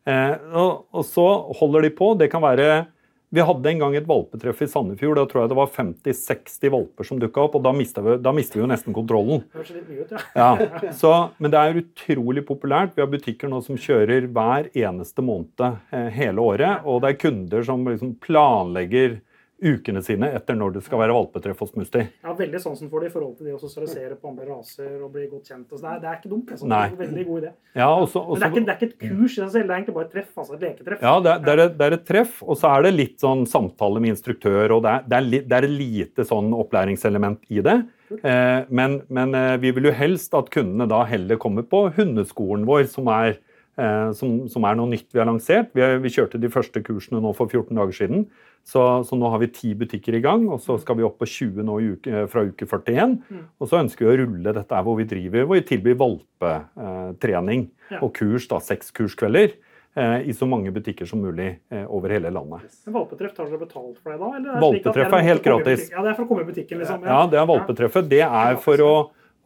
Eh, 0.05 0.35
og, 0.57 0.85
og 0.93 1.07
så 1.07 1.27
holder 1.61 1.87
de 1.87 1.95
på. 1.97 2.13
Det 2.19 2.29
kan 2.33 2.43
være 2.43 2.83
vi 3.31 3.43
hadde 3.47 3.69
en 3.69 3.79
gang 3.79 3.93
et 3.95 4.07
valpetreff 4.07 4.59
i 4.61 4.67
Sandefjord. 4.67 5.15
Da 5.15 5.23
tror 5.29 5.45
jeg 5.45 5.51
det 5.53 5.57
var 5.61 5.69
50-60 5.71 6.71
valper 6.73 7.07
som 7.07 7.19
dukka 7.21 7.45
opp. 7.45 7.55
og 7.55 7.63
Da 7.63 7.71
mista 7.71 8.03
vi, 8.03 8.17
vi, 8.19 8.43
jo 8.59 8.67
nesten 8.67 8.95
kontrollen. 8.95 9.45
Ut, 9.55 10.11
ja. 10.11 10.19
ja, 10.41 10.91
så, 10.97 11.13
men 11.39 11.53
det 11.53 11.61
er 11.61 11.79
utrolig 11.79 12.43
populært. 12.47 12.91
Vi 12.97 13.05
har 13.05 13.11
butikker 13.11 13.51
nå 13.51 13.61
som 13.63 13.79
kjører 13.79 14.27
hver 14.35 14.67
eneste 14.75 15.23
måned 15.23 15.63
eh, 15.63 16.09
hele 16.11 16.43
året. 16.43 16.83
Og 16.83 16.99
det 17.05 17.13
er 17.13 17.21
kunder 17.23 17.63
som 17.71 17.87
liksom 17.87 18.17
planlegger 18.19 19.21
ukene 19.61 20.01
sine 20.05 20.31
etter 20.35 20.57
når 20.57 20.77
det 20.77 20.83
skal 20.85 21.01
være 21.03 21.13
valpetreff 21.15 21.61
hos 21.61 21.73
Musti. 21.77 22.03
Ja, 22.25 22.33
Veldig 22.41 22.61
sansen 22.63 22.89
for 22.89 23.03
det 23.03 23.11
i 23.11 23.13
forhold 23.13 23.35
til 23.37 23.49
det 23.49 23.55
å 23.55 23.61
sosialisere 23.61 24.17
på 24.17 24.31
andre 24.31 24.47
raser 24.49 24.95
og 24.97 25.11
bli 25.13 25.27
godt 25.29 25.51
kjent. 25.51 25.67
Altså, 25.67 25.83
det, 25.83 25.91
er, 25.91 25.99
det, 26.01 26.09
er, 26.09 26.19
ikke 26.19 26.31
dumt. 26.31 26.53
Altså. 26.55 26.69
Det 26.71 26.79
er 26.79 26.95
en 26.95 27.01
veldig 27.01 27.25
god 27.27 27.41
idé. 27.43 27.51
Ja, 27.77 27.89
også, 27.93 28.23
også, 28.23 28.31
Men 28.33 28.41
det 28.41 28.47
er, 28.47 28.51
ikke, 28.51 28.65
det 28.65 28.73
er, 28.73 28.79
ikke, 28.79 28.89
et 28.89 29.19
kurs 29.19 29.31
i 29.31 29.41
seg 29.41 29.51
selv, 29.53 29.67
det 29.67 29.75
er 29.75 29.77
egentlig 29.77 29.97
bare 29.97 30.09
et 30.09 30.15
treff. 30.15 30.31
altså 30.43 30.57
Et 30.57 30.65
leketreff. 30.65 31.05
Ja, 31.05 31.13
det 31.21 31.33
er, 31.35 31.63
det 31.67 31.87
er, 31.87 31.97
et, 31.99 32.07
treff, 32.09 32.41
og 32.41 32.59
så 32.59 32.73
er 32.73 32.87
det 32.87 32.93
litt 32.95 33.17
sånn 33.21 33.45
samtale 33.49 34.01
med 34.03 34.15
instruktør, 34.15 34.77
og 34.77 34.83
det 34.87 34.97
er, 35.19 35.27
li, 35.27 35.43
det 35.45 35.59
er 35.59 35.69
et 35.69 35.77
lite 35.77 36.27
sånn 36.27 36.51
opplæringselement 36.57 37.45
i 37.53 37.63
det. 37.65 37.77
Eh, 38.11 38.59
men, 38.67 38.99
men 39.07 39.37
eh, 39.37 39.55
vi 39.61 39.71
vil 39.77 39.87
jo 39.91 39.95
helst 39.95 40.35
at 40.37 40.51
kundene 40.53 40.89
da 40.89 41.03
heller 41.07 41.39
kommer 41.41 41.63
på 41.67 41.85
hundeskolen 41.95 42.65
vår, 42.67 42.87
som 42.91 43.07
er 43.13 43.37
som, 43.75 44.31
som, 44.51 44.65
er 44.67 44.75
noe 44.77 44.91
nytt 44.91 45.07
vi 45.13 45.21
har 45.21 45.29
lansert. 45.29 45.69
Vi, 45.77 45.83
vi, 46.03 46.11
kjørte 46.11 46.41
de 46.41 46.49
første 46.51 46.81
kursene 46.85 47.21
nå 47.23 47.31
for 47.37 47.49
14 47.49 47.77
dager 47.77 47.95
siden. 47.95 48.25
Så, 48.67 48.81
så, 49.07 49.17
nå 49.17 49.29
har 49.33 49.41
vi 49.41 49.49
ti 49.55 49.71
butikker 49.77 50.15
i 50.17 50.21
gang, 50.21 50.45
og 50.53 50.61
så 50.61 50.75
skal 50.81 50.99
vi 50.99 51.05
opp 51.07 51.17
på 51.21 51.29
20 51.29 51.65
nå 51.65 51.79
uke, 51.95 52.25
fra 52.29 52.43
uke 52.45 52.67
41. 52.67 53.17
Mm. 53.31 53.47
Og 53.57 53.71
så 53.71 53.79
ønsker 53.81 54.05
vi 54.05 54.11
å 54.11 54.19
rulle 54.21 54.53
dette 54.59 54.77
her 54.77 54.85
hvor 54.85 54.99
vi 54.99 55.07
driver, 55.09 55.47
hvor 55.47 55.57
vi 55.57 55.65
tilbyr 55.71 55.97
valpetrening 56.01 57.65
ja. 57.89 58.01
og 58.03 58.13
kurs, 58.19 58.45
da, 58.51 58.61
seks 58.61 58.93
kurskvelder. 58.97 59.55
Eh, 59.93 60.29
I 60.29 60.33
så 60.33 60.47
mange 60.47 60.71
butikker 60.71 61.09
som 61.09 61.19
mulig 61.19 61.49
eh, 61.69 61.83
over 61.83 62.13
hele 62.13 62.29
landet. 62.31 62.69
Men 62.85 62.93
Valpetreff, 62.95 63.33
tar 63.35 63.49
dere 63.49 63.59
betalt 63.59 63.97
for 63.99 64.13
det 64.13 64.21
da? 64.21 64.29
Er 64.37 64.61
valpetreff 64.63 65.09
er, 65.09 65.17
er 65.17 65.25
helt 65.27 65.43
gratis. 65.43 65.89
Ja, 65.91 66.05
Det 66.05 66.13
er 66.13 66.19
for 66.19 66.27
å 66.27 66.29
komme 66.29 66.45
i 66.45 66.47
butikken, 66.47 66.79
liksom? 66.79 67.01
Ja, 67.03 67.17
ja 67.17 67.25
det 67.33 67.41
er 67.41 67.49
valpetreffet. 67.49 68.07
Det 68.13 68.21
er 68.27 68.61
for 68.63 68.85
å 68.85 68.93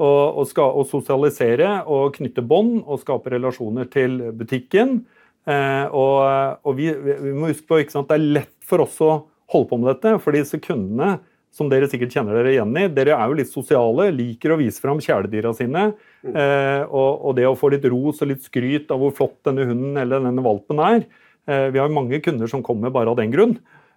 og, 0.01 0.39
og, 0.41 0.47
skal, 0.49 0.73
og 0.75 0.88
sosialisere 0.89 1.69
og 1.91 2.17
knytte 2.17 2.43
bånd 2.45 2.81
og 2.84 2.99
skape 3.03 3.31
relasjoner 3.36 3.88
til 3.91 4.17
butikken. 4.36 4.99
Eh, 5.45 5.86
og, 5.93 6.60
og 6.65 6.75
vi, 6.77 6.89
vi, 6.91 7.31
må 7.36 7.51
huske 7.51 7.67
på 7.69 7.79
at 7.79 8.12
det 8.12 8.17
er 8.17 8.27
lett 8.39 8.58
for 8.65 8.84
oss 8.84 8.97
å 9.03 9.13
holde 9.53 9.69
på 9.69 9.79
med 9.79 9.91
dette. 9.93 10.17
For 10.23 10.36
disse 10.36 10.60
kundene 10.63 11.17
som 11.55 11.69
dere 11.71 11.88
sikkert 11.88 12.12
kjenner 12.12 12.36
dere 12.36 12.51
igjen 12.51 12.73
i, 12.75 12.89
dere 12.91 13.15
er 13.15 13.31
jo 13.31 13.38
litt 13.39 13.51
sosiale, 13.51 14.10
liker 14.12 14.51
å 14.51 14.60
vise 14.60 14.81
fram 14.84 14.99
kjæledyra 15.03 15.53
sine. 15.55 15.86
Eh, 16.27 16.81
og, 16.89 17.12
og, 17.21 17.31
det 17.38 17.47
å 17.47 17.55
få 17.55 17.71
litt 17.71 17.88
ros 17.88 18.19
og 18.25 18.34
litt 18.34 18.43
skryt 18.43 18.91
av 18.91 18.99
hvor 18.99 19.15
flott 19.15 19.39
denne 19.47 19.67
hunden 19.69 19.95
eller 20.01 20.25
denne 20.25 20.43
valpen 20.43 20.81
er. 20.84 21.08
Eh, 21.47 21.69
vi 21.71 21.79
har 21.79 21.93
mange 21.93 22.19
kunder 22.25 22.51
som 22.51 22.65
kommer 22.65 22.91
bare 22.91 23.13
av 23.13 23.21
den 23.21 23.31
grunn 23.31 23.55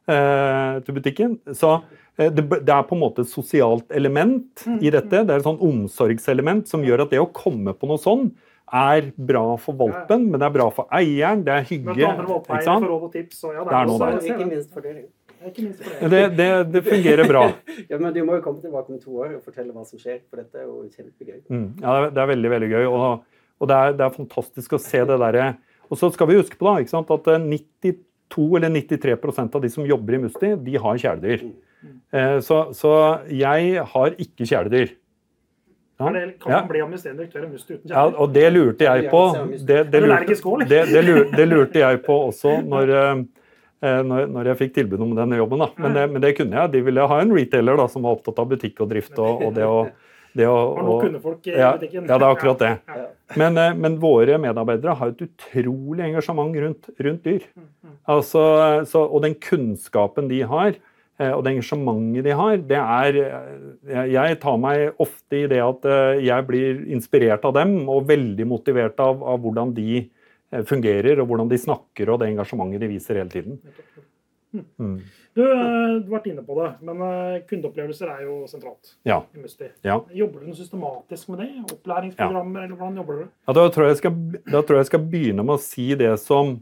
til 0.09 0.97
butikken. 0.97 1.38
Så 1.53 1.77
Eh, 2.18 2.33
det, 2.33 2.44
det, 2.51 2.75
er 2.75 2.87
på 2.87 2.97
en 2.97 3.03
måte 3.05 3.23
et 3.23 3.31
sosialt 3.31 3.92
element 3.94 4.66
mm. 4.66 4.81
i 4.83 4.92
dette. 4.94 5.23
Det 5.23 5.35
er 5.35 5.38
et 5.38 5.47
sånn 5.47 5.61
omsorgselement 5.64 6.66
som 6.71 6.85
gjør 6.87 7.07
at 7.07 7.14
det 7.14 7.23
å 7.23 7.31
komme 7.35 7.75
på 7.79 7.90
noe 7.90 8.03
sånn 8.03 8.33
er 8.68 9.12
bra 9.16 9.55
for 9.57 9.79
valpen, 9.79 10.27
men 10.29 10.42
det 10.42 10.44
er 10.44 10.57
bra 10.59 10.66
for 10.75 10.90
eieren. 10.92 11.44
Det 11.47 11.55
er 11.55 11.62
hygge. 11.71 11.94
Ikke 11.94 12.59
sant? 12.66 12.83
For 12.85 12.90
råd 12.90 13.07
og 13.07 13.14
tips, 13.14 13.38
og 13.47 13.55
ja, 13.55 13.62
det, 13.62 13.77
er 13.79 13.88
noe 13.88 14.01
der. 14.03 14.18
Ikke 14.35 14.51
minst 14.51 14.75
for 14.75 14.85
dere. 14.85 15.07
Det, 15.38 16.21
det, 16.35 16.49
det, 16.75 16.83
fungerer 16.83 17.31
bra. 17.31 17.44
ja, 17.90 17.97
men 18.03 18.11
Du 18.12 18.18
må 18.27 18.40
jo 18.40 18.42
komme 18.42 18.59
tilbake 18.61 18.90
om 18.92 18.99
to 19.01 19.23
år 19.23 19.37
og 19.37 19.47
fortelle 19.47 19.71
hva 19.71 19.87
som 19.87 20.03
skjer, 20.03 20.18
for 20.27 20.42
dette 20.42 20.59
er 20.59 20.66
jo 20.66 20.83
kjempegøy. 20.90 21.38
Mm, 21.47 21.68
ja, 21.85 21.94
det 22.11 22.25
er 22.25 22.31
veldig 22.35 22.51
veldig 22.57 22.71
gøy, 22.75 22.88
og, 22.90 23.07
og 23.62 23.71
det, 23.71 23.79
er, 23.79 23.94
det, 23.94 24.05
er, 24.09 24.16
fantastisk 24.18 24.75
å 24.75 24.83
se 24.83 25.05
det 25.07 25.21
derre 25.23 25.47
Og 25.87 26.01
så 26.01 26.11
skal 26.12 26.29
vi 26.29 26.40
huske 26.40 26.59
på 26.59 26.66
da, 26.66 26.75
ikke 26.83 26.97
sant, 26.97 27.14
at 27.14 27.31
92 28.29 28.57
eller 28.57 28.71
93% 28.71 29.55
av 29.57 29.62
de 29.62 29.71
som 29.71 29.87
jobber 29.87 30.14
i 30.14 30.23
Musti, 30.27 30.55
de 30.64 30.79
har 30.79 30.99
kjæledyr. 30.99 31.45
Mm. 31.83 31.93
Eh, 32.12 32.38
så, 32.45 32.62
så, 32.75 32.95
jeg 33.31 33.85
har 33.93 34.17
ikke 34.19 34.47
kjæledyr. 34.47 34.95
Ja. 35.99 36.12
Det, 36.14 36.25
kan 36.43 36.53
man 36.53 36.69
bli 36.71 36.83
administrerende 36.83 37.25
direktør 37.25 37.47
i 37.47 37.51
Musti 37.53 37.75
uten 37.75 37.88
kjæledyr? 37.88 37.97
Ja, 37.97 38.23
og 38.23 38.35
det 38.35 38.53
lurte 38.53 38.88
jeg 38.88 39.09
på. 39.11 39.23
Det, 39.59 39.81
det, 39.93 40.03
lurte, 40.05 40.69
det, 40.69 41.25
det 41.37 41.49
lurte 41.49 41.83
jeg 41.83 42.03
på 42.07 42.19
også 42.29 42.59
når, 42.67 42.95
eh, 42.99 44.03
når, 44.07 44.29
når 44.35 44.53
jeg 44.53 44.62
fikk 44.64 44.77
tilbud 44.77 45.07
om 45.07 45.17
denne 45.19 45.41
jobben. 45.41 45.64
Da. 45.64 45.73
Men, 45.79 45.99
men, 46.12 46.21
det, 46.23 46.37
kunne 46.38 46.61
jeg. 46.61 46.75
De 46.77 46.85
ville 46.91 47.09
ha 47.12 47.23
en 47.23 47.35
retailer 47.35 47.81
da, 47.81 47.88
som 47.91 48.07
var 48.07 48.19
opptatt 48.19 48.38
av 48.45 48.53
butikk 48.53 48.85
og 48.85 48.93
drift. 48.93 49.17
og, 49.19 49.49
og 49.49 49.57
det 49.59 49.67
å 49.67 49.81
det 50.38 50.47
å, 50.47 50.57
og 50.77 50.85
nå 50.85 50.97
kunne 51.03 51.21
folk 51.23 51.47
i 51.49 51.55
ja, 51.57 51.73
butikken. 51.75 52.05
Ja, 52.07 52.19
det 52.21 52.27
er 52.27 52.35
akkurat 52.35 52.61
det. 52.62 52.73
Men, 53.38 53.59
eh, 53.59 53.75
men, 53.75 53.97
våre 54.03 54.38
medarbeidere 54.41 54.95
har 55.01 55.12
et 55.14 55.25
utrolig 55.25 56.05
engasjement 56.05 56.55
rundt, 56.64 56.91
rundt 57.07 57.25
dyr. 57.27 57.47
Altså, 58.09 58.42
så, 58.88 59.03
og 59.05 59.25
den 59.25 59.35
kunnskapen 59.42 60.31
de 60.31 60.42
har, 60.49 60.79
og 61.18 61.40
det 61.42 61.51
engasjementet 61.51 62.25
de 62.25 62.35
har, 62.38 62.61
det 62.71 62.79
er 62.79 63.16
Jeg 64.07 64.37
tar 64.38 64.61
meg 64.62 65.01
ofte 65.03 65.40
i 65.40 65.49
det 65.51 65.59
at 65.61 65.88
jeg 66.23 66.47
blir 66.47 66.85
inspirert 66.94 67.44
av 67.44 67.57
dem 67.57 67.75
og 67.90 68.07
veldig 68.09 68.47
motivert 68.47 69.03
av, 69.03 69.25
av 69.27 69.42
hvordan 69.42 69.75
de 69.77 70.05
fungerer, 70.71 71.18
og 71.18 71.27
hvordan 71.29 71.51
de 71.51 71.59
snakker 71.61 72.14
og 72.14 72.23
det 72.23 72.31
engasjementet 72.31 72.85
de 72.85 72.92
viser 72.94 73.18
hele 73.21 73.35
tiden. 73.35 73.59
Mm. 74.79 75.01
Du, 75.38 75.42
eh, 75.44 76.01
du 76.03 76.09
har 76.09 76.14
vært 76.16 76.29
inne 76.33 76.42
på 76.42 76.57
det, 76.59 76.68
men 76.83 77.03
eh, 77.05 77.40
kundeopplevelser 77.47 78.11
er 78.11 78.23
jo 78.27 78.38
sentralt. 78.51 78.94
Ja. 79.07 79.21
i 79.37 79.42
Musti. 79.42 79.68
Ja. 79.87 80.01
Jobber 80.14 80.42
du 80.42 80.55
systematisk 80.57 81.29
med 81.33 81.44
det? 81.44 81.51
Opplæringsprogrammer, 81.77 82.61
ja. 82.61 82.66
eller 82.66 82.81
hvordan 82.81 82.97
jobber 82.99 83.21
du? 83.21 83.29
Ja, 83.47 83.57
da, 83.61 83.66
tror 83.75 83.90
jeg 83.90 84.01
skal, 84.01 84.16
da 84.49 84.62
tror 84.62 84.81
jeg 84.81 84.88
skal 84.90 85.05
begynne 85.12 85.44
med 85.44 85.59
å 85.59 85.62
si 85.62 85.90
det 86.01 86.14
som 86.25 86.57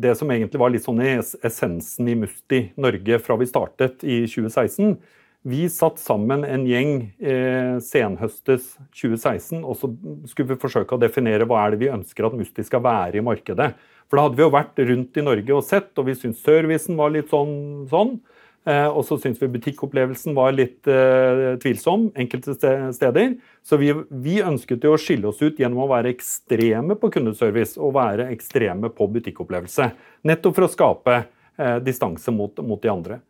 det 0.00 0.12
som 0.18 0.30
egentlig 0.30 0.60
var 0.60 0.72
litt 0.72 0.84
sånn 0.84 1.00
essensen 1.00 2.08
i 2.10 2.16
Musti 2.18 2.58
Norge 2.80 3.18
fra 3.24 3.36
vi 3.40 3.48
startet 3.48 4.04
i 4.04 4.22
2016. 4.28 4.98
Vi 5.42 5.62
satt 5.72 5.96
sammen 5.96 6.42
en 6.44 6.66
gjeng 6.68 6.90
eh, 7.16 7.78
senhøstes 7.80 8.74
2016, 8.92 9.62
og 9.64 9.78
så 9.80 9.88
skulle 10.28 10.52
vi 10.52 10.60
forsøke 10.60 10.92
å 10.96 11.00
definere 11.00 11.46
hva 11.48 11.62
er 11.62 11.72
det 11.72 11.80
vi 11.80 11.88
ønsker 11.88 12.28
at 12.28 12.36
Musti 12.36 12.64
skal 12.66 12.82
være 12.84 13.22
i 13.22 13.24
markedet. 13.24 13.70
For 14.10 14.18
da 14.18 14.26
hadde 14.26 14.36
vi 14.36 14.44
jo 14.44 14.52
vært 14.52 14.82
rundt 14.90 15.16
i 15.16 15.24
Norge 15.24 15.56
og 15.56 15.64
sett, 15.64 15.94
og 15.96 16.10
vi 16.10 16.16
syntes 16.18 16.44
servicen 16.44 17.00
var 17.00 17.14
litt 17.14 17.32
sånn. 17.32 17.86
sånn. 17.88 18.18
Eh, 18.68 18.88
og 18.92 19.06
så 19.08 19.16
syntes 19.16 19.40
vi 19.40 19.48
butikkopplevelsen 19.54 20.34
var 20.36 20.52
litt 20.52 20.88
eh, 20.90 21.56
tvilsom 21.62 22.10
enkelte 22.20 22.56
steder. 22.92 23.34
Så 23.64 23.78
vi, 23.80 23.92
vi, 24.10 24.40
ønsket 24.44 24.84
jo 24.84 24.94
å 24.94 25.00
skille 25.00 25.30
oss 25.30 25.40
ut 25.40 25.60
gjennom 25.60 25.86
å 25.86 25.90
være 25.90 26.12
ekstreme 26.12 26.96
på 27.00 27.08
kundeservice 27.14 27.80
og 27.80 27.94
være 27.96 28.28
ekstreme 28.34 28.92
på 28.92 29.08
butikkopplevelse. 29.14 29.90
Nettopp 30.28 30.58
for 30.58 30.66
å 30.66 30.72
skape 30.72 31.16
eh, 31.22 31.78
distanse 31.86 32.34
mot, 32.34 32.60
mot, 32.60 32.80
de 32.82 32.92
andre. 32.92 33.22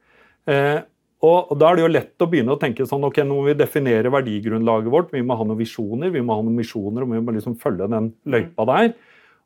Og, 1.20 1.50
Da 1.60 1.68
er 1.68 1.76
det 1.76 1.82
jo 1.84 1.92
lett 1.92 2.24
å 2.24 2.26
begynne 2.32 2.54
å 2.56 2.58
tenke 2.58 2.86
sånn, 2.88 3.04
ok, 3.06 3.20
nå 3.22 3.36
må 3.36 3.42
vi 3.50 3.54
definere 3.54 4.10
verdigrunnlaget 4.10 4.90
vårt. 4.90 5.12
Vi 5.14 5.20
må 5.22 5.36
ha 5.36 5.44
noen 5.46 5.60
visjoner, 5.60 6.10
vi 6.10 6.22
må 6.24 6.34
ha 6.34 6.42
noen 6.42 6.56
misjoner, 6.56 7.04
og 7.04 7.12
vi 7.12 7.20
må 7.22 7.34
liksom 7.36 7.58
følge 7.60 7.86
den 7.92 8.08
løypa 8.24 8.66
der. 8.72 8.88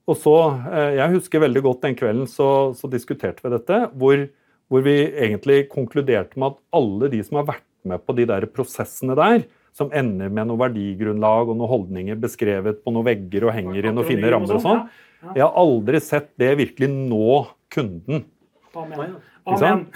Og 0.08 0.16
så, 0.20 0.36
Jeg 0.94 1.16
husker 1.16 1.42
veldig 1.42 1.64
godt 1.66 1.82
den 1.84 1.98
kvelden 1.98 2.30
så, 2.30 2.48
så 2.78 2.88
diskuterte 2.92 3.42
vi 3.42 3.52
dette, 3.56 3.80
hvor, 3.98 4.22
hvor, 4.74 4.84
vi 4.86 4.96
egentlig 5.06 5.60
konkluderte 5.70 6.40
med 6.40 6.52
at 6.52 6.62
alle 6.74 7.10
de 7.12 7.22
som 7.26 7.38
har 7.40 7.48
vært 7.52 7.68
med 7.86 8.02
på 8.02 8.16
de 8.18 8.26
der 8.28 8.46
prosessene 8.50 9.16
der, 9.18 9.44
som 9.74 9.90
ender 9.94 10.30
med 10.30 10.48
noe 10.50 10.60
verdigrunnlag 10.60 11.50
og 11.50 11.58
noen 11.58 11.70
holdninger 11.70 12.18
beskrevet 12.22 12.82
på 12.82 12.94
noen 12.94 13.06
vegger 13.08 13.48
og 13.48 13.54
henger 13.56 13.80
i 13.80 13.92
noen 13.92 14.06
fine 14.06 14.30
rammer 14.30 14.58
og 14.58 14.62
sånn, 14.62 14.84
jeg 15.32 15.42
har 15.42 15.54
aldri 15.56 16.00
sett 16.04 16.32
det 16.40 16.52
virkelig 16.60 16.90
nå 16.92 17.44
kunden. 17.72 18.26
Amen. 18.74 19.14
Amen. 19.44 19.86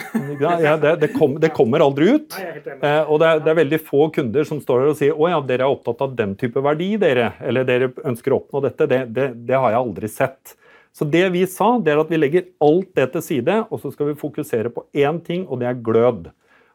Ja, 0.40 0.76
det, 0.76 0.96
det, 1.00 1.08
kom, 1.16 1.38
det, 1.40 1.48
kommer 1.56 1.80
aldri 1.80 2.10
ut. 2.18 2.36
Eh, 2.36 3.02
og 3.08 3.18
det 3.20 3.28
er, 3.28 3.40
det 3.40 3.52
er, 3.52 3.58
veldig 3.62 3.78
få 3.80 4.08
kunder 4.14 4.44
som 4.48 4.60
står 4.60 4.82
der 4.82 4.90
og 4.92 4.98
sier 4.98 5.16
å 5.16 5.30
ja, 5.32 5.38
dere 5.44 5.64
er 5.64 5.72
opptatt 5.72 6.04
av 6.04 6.12
den 6.18 6.34
type 6.38 6.60
verdi, 6.64 6.90
dere. 7.00 7.30
Eller 7.40 7.64
dere 7.68 7.90
ønsker 8.04 8.34
å 8.34 8.42
oppnå 8.42 8.62
dette. 8.66 8.88
Det, 8.90 9.00
det, 9.08 9.56
har 9.56 9.72
jeg 9.72 9.80
aldri 9.80 10.10
sett. 10.12 10.52
Så 10.98 11.06
det 11.06 11.28
vi 11.30 11.44
sa, 11.46 11.76
det 11.78 11.92
er 11.92 12.00
at 12.02 12.08
vi 12.10 12.18
legger 12.18 12.48
alt 12.64 12.88
det 12.98 13.12
til 13.12 13.22
side, 13.22 13.58
og 13.70 13.78
så 13.78 13.92
skal 13.94 14.10
vi 14.10 14.18
fokusere 14.18 14.72
på 14.74 14.82
én 14.98 15.20
ting, 15.22 15.44
og 15.46 15.60
det 15.60 15.68
er 15.70 15.84
glød. 15.86 16.32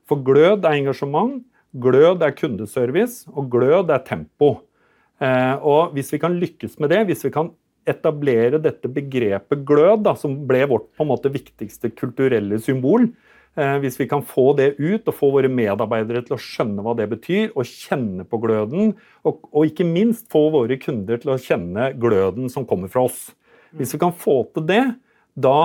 For 0.08 0.24
glød 0.24 0.64
er 0.64 0.78
engasjement, 0.78 1.42
glød 1.84 2.24
er 2.24 2.36
kundeservice, 2.38 3.28
og 3.34 3.50
glød 3.52 3.92
er 3.92 4.06
tempo. 4.08 4.56
Eh, 5.20 5.56
og 5.60 5.92
hvis 5.98 6.14
vi 6.16 6.22
kan 6.24 6.40
lykkes 6.40 6.80
med 6.80 6.94
det, 6.96 7.02
hvis 7.10 7.26
vi 7.28 7.34
kan 7.36 7.52
etablere 7.90 8.62
dette 8.64 8.88
begrepet 8.88 9.68
glød, 9.68 10.06
da, 10.08 10.16
som 10.16 10.40
ble 10.48 10.64
vårt 10.72 10.88
på 10.96 11.04
en 11.04 11.12
måte 11.12 11.32
viktigste 11.34 11.92
kulturelle 11.92 12.62
symbol. 12.64 13.10
Eh, 13.60 13.76
hvis 13.84 14.00
vi 14.00 14.08
kan 14.10 14.24
få 14.26 14.54
det 14.58 14.74
ut 14.80 15.04
og 15.04 15.14
få 15.20 15.34
våre 15.36 15.52
medarbeidere 15.52 16.24
til 16.26 16.38
å 16.38 16.42
skjønne 16.42 16.86
hva 16.86 16.96
det 16.98 17.12
betyr, 17.12 17.52
og 17.52 17.68
kjenne 17.68 18.24
på 18.24 18.40
gløden, 18.42 18.96
og, 19.28 19.44
og 19.52 19.68
ikke 19.68 19.86
minst 19.86 20.32
få 20.32 20.48
våre 20.56 20.80
kunder 20.80 21.20
til 21.20 21.36
å 21.36 21.42
kjenne 21.42 21.92
gløden 22.00 22.48
som 22.50 22.66
kommer 22.70 22.88
fra 22.94 23.10
oss. 23.12 23.34
Hvis 23.80 23.96
vi 23.96 24.02
kan 24.04 24.14
få 24.14 24.38
til 24.54 24.66
det, 24.70 24.84
da, 25.34 25.58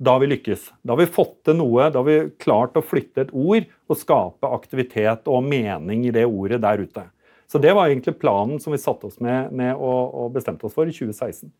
da 0.00 0.16
har 0.16 0.22
vi 0.22 0.30
lykkes. 0.32 0.70
Da 0.82 0.94
har 0.94 1.00
vi 1.02 1.10
fått 1.12 1.36
til 1.48 1.58
noe, 1.60 1.90
da 1.92 2.00
har 2.00 2.08
vi 2.08 2.18
klart 2.40 2.78
å 2.78 2.84
flytte 2.84 3.26
et 3.26 3.32
ord 3.36 3.66
og 3.90 3.98
skape 4.00 4.52
aktivitet 4.56 5.28
og 5.28 5.44
mening 5.44 6.06
i 6.08 6.14
det 6.14 6.26
ordet 6.28 6.62
der 6.64 6.84
ute. 6.84 7.04
Så 7.50 7.58
det 7.58 7.74
var 7.74 7.90
egentlig 7.90 8.14
planen 8.20 8.60
som 8.62 8.72
vi 8.72 8.78
satte 8.78 9.08
oss 9.08 9.18
med, 9.20 9.50
med 9.52 9.74
og, 9.74 10.14
og 10.14 10.34
bestemte 10.36 10.68
oss 10.68 10.76
for 10.76 10.88
i 10.88 10.94
2016. 10.94 11.50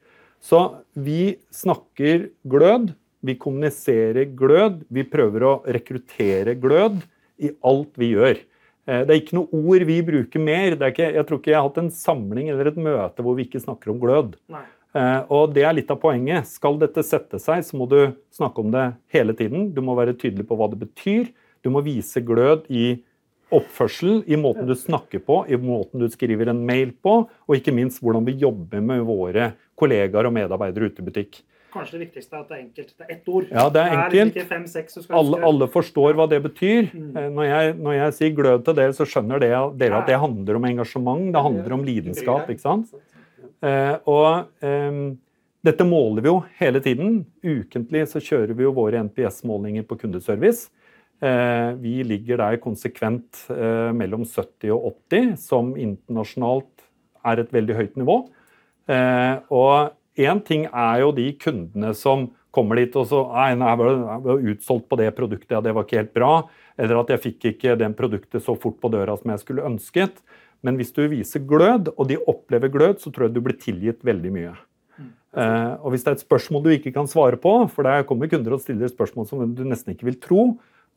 Så 0.41 0.61
vi 0.97 1.37
snakker 1.53 2.31
glød, 2.49 2.95
vi 3.21 3.35
kommuniserer 3.37 4.31
glød, 4.39 4.85
vi 4.89 5.05
prøver 5.05 5.45
å 5.45 5.57
rekruttere 5.67 6.55
glød 6.57 7.03
i 7.43 7.51
alt 7.67 7.99
vi 8.01 8.15
gjør. 8.15 8.39
Eh, 8.87 9.03
det 9.05 9.13
er 9.13 9.21
ikke 9.21 9.37
noe 9.37 9.61
ord 9.61 9.85
vi 9.89 9.99
bruker 10.07 10.43
mer. 10.43 10.79
Ikke, 10.89 11.11
jeg 11.13 11.27
tror 11.29 11.41
ikke 11.41 11.53
jeg 11.53 11.59
har 11.59 11.69
hatt 11.69 11.83
en 11.83 11.93
samling 11.95 12.49
eller 12.53 12.71
et 12.71 12.81
møte 12.81 13.27
hvor 13.27 13.37
vi 13.37 13.49
ikke 13.49 13.63
snakker 13.63 13.93
om 13.93 14.01
glød. 14.03 14.39
Nei. 14.53 14.65
Eh, 14.97 15.21
og 15.31 15.53
det 15.55 15.63
er 15.67 15.77
litt 15.77 15.91
av 15.93 16.01
poenget. 16.03 16.49
Skal 16.51 16.81
dette 16.81 17.05
sette 17.07 17.39
seg, 17.43 17.63
så 17.67 17.79
må 17.79 17.87
du 17.91 18.01
snakke 18.35 18.65
om 18.65 18.73
det 18.75 18.89
hele 19.15 19.37
tiden. 19.39 19.71
Du 19.75 19.83
må 19.87 19.95
være 19.99 20.17
tydelig 20.19 20.49
på 20.49 20.59
hva 20.59 20.71
det 20.73 20.81
betyr. 20.83 21.31
Du 21.63 21.71
må 21.75 21.85
vise 21.87 22.23
glød 22.25 22.67
i 22.73 23.03
oppførsel, 23.51 24.23
i 24.31 24.39
måten 24.39 24.69
du 24.69 24.77
snakker 24.79 25.23
på, 25.27 25.43
i 25.51 25.59
måten 25.59 26.03
du 26.03 26.07
skriver 26.11 26.53
en 26.53 26.63
mail 26.67 26.93
på, 27.03 27.25
og 27.27 27.57
ikke 27.57 27.75
minst 27.75 27.99
hvordan 27.99 28.27
vi 28.29 28.39
jobber 28.39 28.83
med 28.85 29.03
våre 29.09 29.53
kollegaer 29.81 30.29
og 30.29 30.37
medarbeidere 30.37 30.91
ute 30.91 31.03
i 31.03 31.09
butikk. 31.09 31.41
Kanskje 31.71 31.99
det 31.99 32.01
viktigste 32.09 32.35
er 32.35 32.41
at 32.41 32.49
det 32.51 32.57
er 32.57 32.63
enkelt. 32.65 32.89
Det 32.91 33.05
er 33.05 33.11
ett 33.15 33.29
ord. 33.31 33.45
Ja, 33.51 33.65
det 33.71 33.83
er 33.83 33.93
enkelt. 33.95 34.33
Det 34.35 34.43
er 34.43 34.49
fem, 34.49 34.65
seks, 34.71 34.97
alle, 35.07 35.39
alle, 35.47 35.69
forstår 35.71 36.17
hva 36.19 36.27
det 36.31 36.41
betyr. 36.43 36.89
Mm. 36.91 37.11
Eh, 37.15 37.29
når, 37.37 37.47
jeg, 37.47 37.77
når, 37.79 37.95
jeg, 37.95 38.17
sier 38.17 38.33
glød 38.39 38.65
til 38.67 38.79
dere, 38.81 38.97
så 38.97 39.07
skjønner 39.07 39.43
dere 39.43 40.01
at 40.01 40.11
det 40.11 40.19
handler 40.19 40.59
om 40.59 40.67
engasjement, 40.67 41.29
det 41.31 41.45
handler 41.47 41.77
om 41.77 41.85
lidenskap. 41.87 42.51
ikke 42.51 42.65
sant? 42.65 42.91
Eh, 43.61 43.97
og 44.09 44.51
dette 45.61 45.85
måler 45.85 46.25
vi 46.25 46.31
jo 46.31 46.41
hele 46.61 46.81
tiden. 46.85 47.23
Ukentlig 47.45 48.07
så 48.09 48.23
kjører 48.25 48.57
vi 48.57 48.65
jo 48.65 48.75
våre 48.77 49.03
NPS-målinger 49.05 49.85
på 49.89 49.99
kundeservice. 50.01 50.71
Eh, 51.21 51.77
vi 51.83 51.99
ligger 52.07 52.41
der 52.41 52.61
konsekvent 52.63 53.45
eh, 53.53 53.91
mellom 53.93 54.25
70 54.25 54.73
og 54.73 54.91
80, 55.13 55.35
som 55.43 55.75
internasjonalt 55.77 56.87
er 57.29 57.43
et 57.43 57.53
veldig 57.53 57.77
høyt 57.77 57.99
nivå. 58.01 58.23
Og 58.91 59.93
én 60.19 60.41
ting 60.43 60.65
er 60.67 61.03
jo 61.03 61.11
de 61.15 61.29
kundene 61.39 61.93
som 61.95 62.25
kommer 62.51 62.81
dit 62.81 62.97
og 62.99 63.07
så 63.07 63.21
Nei, 63.31 63.53
jeg 63.55 63.79
var 64.25 64.49
utsolgt 64.53 64.89
på 64.91 64.99
det 64.99 65.11
produktet, 65.15 65.53
ja, 65.55 65.61
det 65.63 65.75
var 65.77 65.87
ikke 65.87 66.01
helt 66.01 66.17
bra. 66.17 66.33
Eller 66.81 67.03
at 67.03 67.13
jeg 67.15 67.23
fikk 67.27 67.49
ikke 67.53 67.77
den 67.79 67.95
produktet 67.95 68.43
så 68.43 68.57
fort 68.59 68.81
på 68.83 68.91
døra 68.93 69.15
som 69.21 69.31
jeg 69.31 69.45
skulle 69.45 69.67
ønsket. 69.69 70.19
Men 70.67 70.77
hvis 70.77 70.93
du 70.97 71.05
viser 71.09 71.45
glød, 71.49 71.93
og 71.97 72.09
de 72.11 72.19
opplever 72.29 72.73
glød, 72.73 72.99
så 73.01 73.13
tror 73.13 73.29
jeg 73.29 73.37
du 73.37 73.45
blir 73.45 73.57
tilgitt 73.61 74.03
veldig 74.05 74.33
mye. 74.35 74.57
Mm. 74.97 75.13
Eh, 75.41 75.73
og 75.81 75.95
hvis 75.95 76.05
det 76.05 76.13
er 76.13 76.19
et 76.19 76.27
spørsmål 76.27 76.67
du 76.67 76.75
ikke 76.75 76.93
kan 76.97 77.09
svare 77.11 77.41
på, 77.41 77.55
for 77.73 77.89
der 77.89 78.05
kommer 78.09 78.29
kunder 78.31 78.57
og 78.57 78.63
stiller 78.65 78.93
spørsmål 78.93 79.29
som 79.31 79.55
du 79.57 79.65
nesten 79.69 79.95
ikke 79.95 80.11
vil 80.11 80.21
tro, 80.21 80.45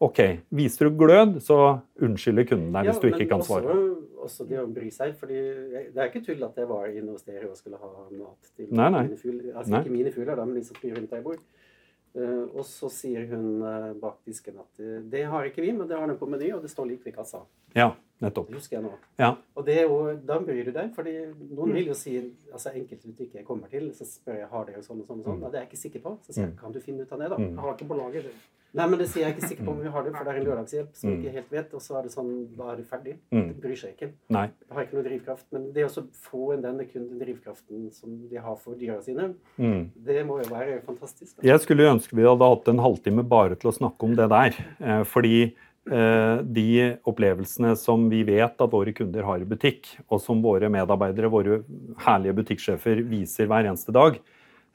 OK, 0.03 0.19
viser 0.49 0.89
du 0.89 0.97
glød, 0.99 1.37
så 1.45 1.57
unnskylder 2.03 2.47
kunden 2.49 2.73
deg 2.75 2.89
hvis 2.89 2.99
du 2.99 3.07
ikke 3.07 3.27
kan 3.29 3.43
svare. 3.45 3.71
Også, 3.71 4.21
også 4.25 4.47
det 4.49 4.59
å 4.59 4.65
bry 4.67 4.89
seg, 4.91 5.13
fordi 5.19 5.39
Det 5.93 5.99
er 5.99 6.09
ikke 6.09 6.23
tull 6.25 6.43
at 6.43 6.57
jeg 6.59 6.69
var 6.69 6.89
inne 6.91 7.13
hos 7.13 7.23
dere 7.27 7.47
og 7.47 7.59
skulle 7.59 7.79
ha 7.79 7.91
mat 8.09 8.55
til 8.57 8.71
nei, 8.71 8.89
nei. 8.89 9.03
mine 9.07 9.19
fugler. 9.21 9.51
Altså 9.53 9.75
nei. 9.75 9.83
ikke 9.83 9.93
mine 9.93 10.15
fugler, 10.15 10.33
da, 10.39 10.47
men 10.49 10.57
de 10.57 10.65
som 10.67 10.79
flyr 10.79 10.97
rundt 10.97 11.13
der 11.13 11.21
jeg 11.21 11.27
bor. 11.29 11.43
Uh, 12.13 12.43
og 12.51 12.65
så 12.69 12.91
sier 12.93 13.23
hun 13.31 13.63
uh, 13.65 13.93
bak 13.97 14.19
disken 14.29 14.59
at 14.61 14.81
uh, 14.83 14.99
det 15.09 15.23
har 15.31 15.47
ikke 15.49 15.63
vi, 15.63 15.71
men 15.73 15.87
det 15.89 15.97
har 15.97 16.05
den 16.05 16.19
på 16.19 16.27
Meny, 16.29 16.51
og 16.53 16.61
det 16.61 16.69
står 16.69 16.91
like 16.91 17.07
ved 17.07 17.15
kassa. 17.15 17.41
Ja, 17.73 17.95
nettopp. 18.23 18.49
Det 18.49 18.59
husker 18.59 18.77
jeg 18.77 18.85
nå. 18.85 18.93
Ja. 19.19 19.33
Og 19.57 19.67
det 19.67 19.77
er 19.81 19.85
jo, 19.89 19.99
da 20.27 20.39
bryr 20.43 20.63
du 20.67 20.73
deg, 20.75 20.89
fordi 20.95 21.15
noen 21.25 21.73
mm. 21.73 21.77
vil 21.77 21.91
jo 21.91 21.97
si 21.97 22.15
altså 22.51 22.73
enkelte 22.73 23.29
jeg 23.39 23.45
kommer 23.47 23.71
til, 23.71 23.89
så 23.97 24.07
spør 24.07 24.41
jeg 24.41 24.49
har 24.51 24.67
dere 24.69 24.83
sånn 24.85 25.03
og 25.03 25.07
sånn 25.09 25.21
og 25.21 25.29
sånn. 25.29 25.39
Mm. 25.39 25.45
Ja, 25.45 25.53
det 25.53 25.59
er 25.59 25.65
jeg 25.65 25.71
ikke 25.73 25.83
sikker 25.85 26.03
på. 26.07 26.17
Så 26.25 26.35
sier 26.35 26.45
jeg 26.47 26.53
mm. 26.55 26.59
kan 26.61 26.75
du 26.75 26.81
finne 26.83 27.05
ut 27.05 27.15
av 27.15 27.23
det, 27.23 27.31
da? 27.33 27.39
Mm. 27.39 27.49
Jeg 27.53 27.65
har 27.65 27.77
ikke 27.77 27.89
på 27.91 27.99
lager. 27.99 28.29
Nei, 28.73 28.85
men 28.89 28.97
det 28.97 29.05
sier 29.11 29.27
jeg 29.27 29.35
ikke 29.35 29.49
sikker 29.51 29.67
på 29.67 29.73
om 29.75 29.81
vi 29.83 29.89
har 29.93 30.05
det, 30.05 30.11
for 30.15 30.25
det 30.25 30.31
er 30.31 30.37
en 30.39 30.47
lørdagshjelp 30.47 30.95
som 30.97 31.11
ikke 31.13 31.33
helt 31.35 31.51
vet. 31.53 31.73
Og 31.77 31.81
så 31.85 31.97
er 31.99 32.07
det 32.07 32.13
sånn, 32.15 32.31
da 32.57 32.71
er 32.71 32.79
du 32.79 32.87
ferdig. 32.89 33.13
Mm. 33.29 33.43
Det 33.51 33.61
bryr 33.61 33.77
seg 33.77 33.91
ikke. 33.93 34.09
Nei. 34.33 34.47
Jeg 34.63 34.77
har 34.77 34.87
ikke 34.87 34.97
noe 34.97 35.05
drivkraft. 35.05 35.45
Men 35.53 35.67
det 35.75 35.85
å 35.85 36.05
få 36.25 36.47
denne 36.63 36.87
kun 36.89 37.05
den 37.11 37.21
drivkraften 37.21 37.91
som 37.93 38.15
de 38.31 38.41
har 38.41 38.57
for 38.63 38.79
dyra 38.79 38.97
sine, 39.05 39.29
mm. 39.61 39.83
det 40.07 40.23
må 40.25 40.39
jo 40.41 40.49
være 40.49 40.79
fantastisk. 40.87 41.35
Da. 41.35 41.45
Jeg 41.51 41.61
skulle 41.61 41.91
ønske 41.91 42.17
vi 42.17 42.25
hadde 42.25 42.49
hatt 42.49 42.73
en 42.73 42.81
halvtime 42.81 43.27
bare 43.35 43.59
til 43.61 43.69
å 43.69 43.75
snakke 43.77 44.09
om 44.09 44.17
det 44.17 44.27
der. 44.33 44.57
Eh, 44.81 45.05
fordi 45.05 45.35
de 45.83 46.67
opplevelsene 47.09 47.73
som 47.75 48.05
vi 48.07 48.21
vet 48.23 48.61
at 48.63 48.71
våre 48.71 48.93
kunder 48.95 49.25
har 49.27 49.41
i 49.43 49.47
butikk, 49.47 49.89
og 50.07 50.21
som 50.23 50.39
våre 50.39 50.69
medarbeidere, 50.71 51.31
våre 51.33 51.57
herlige 52.05 52.37
butikksjefer, 52.37 53.01
viser 53.09 53.49
hver 53.51 53.67
eneste 53.67 53.91
dag 53.91 54.15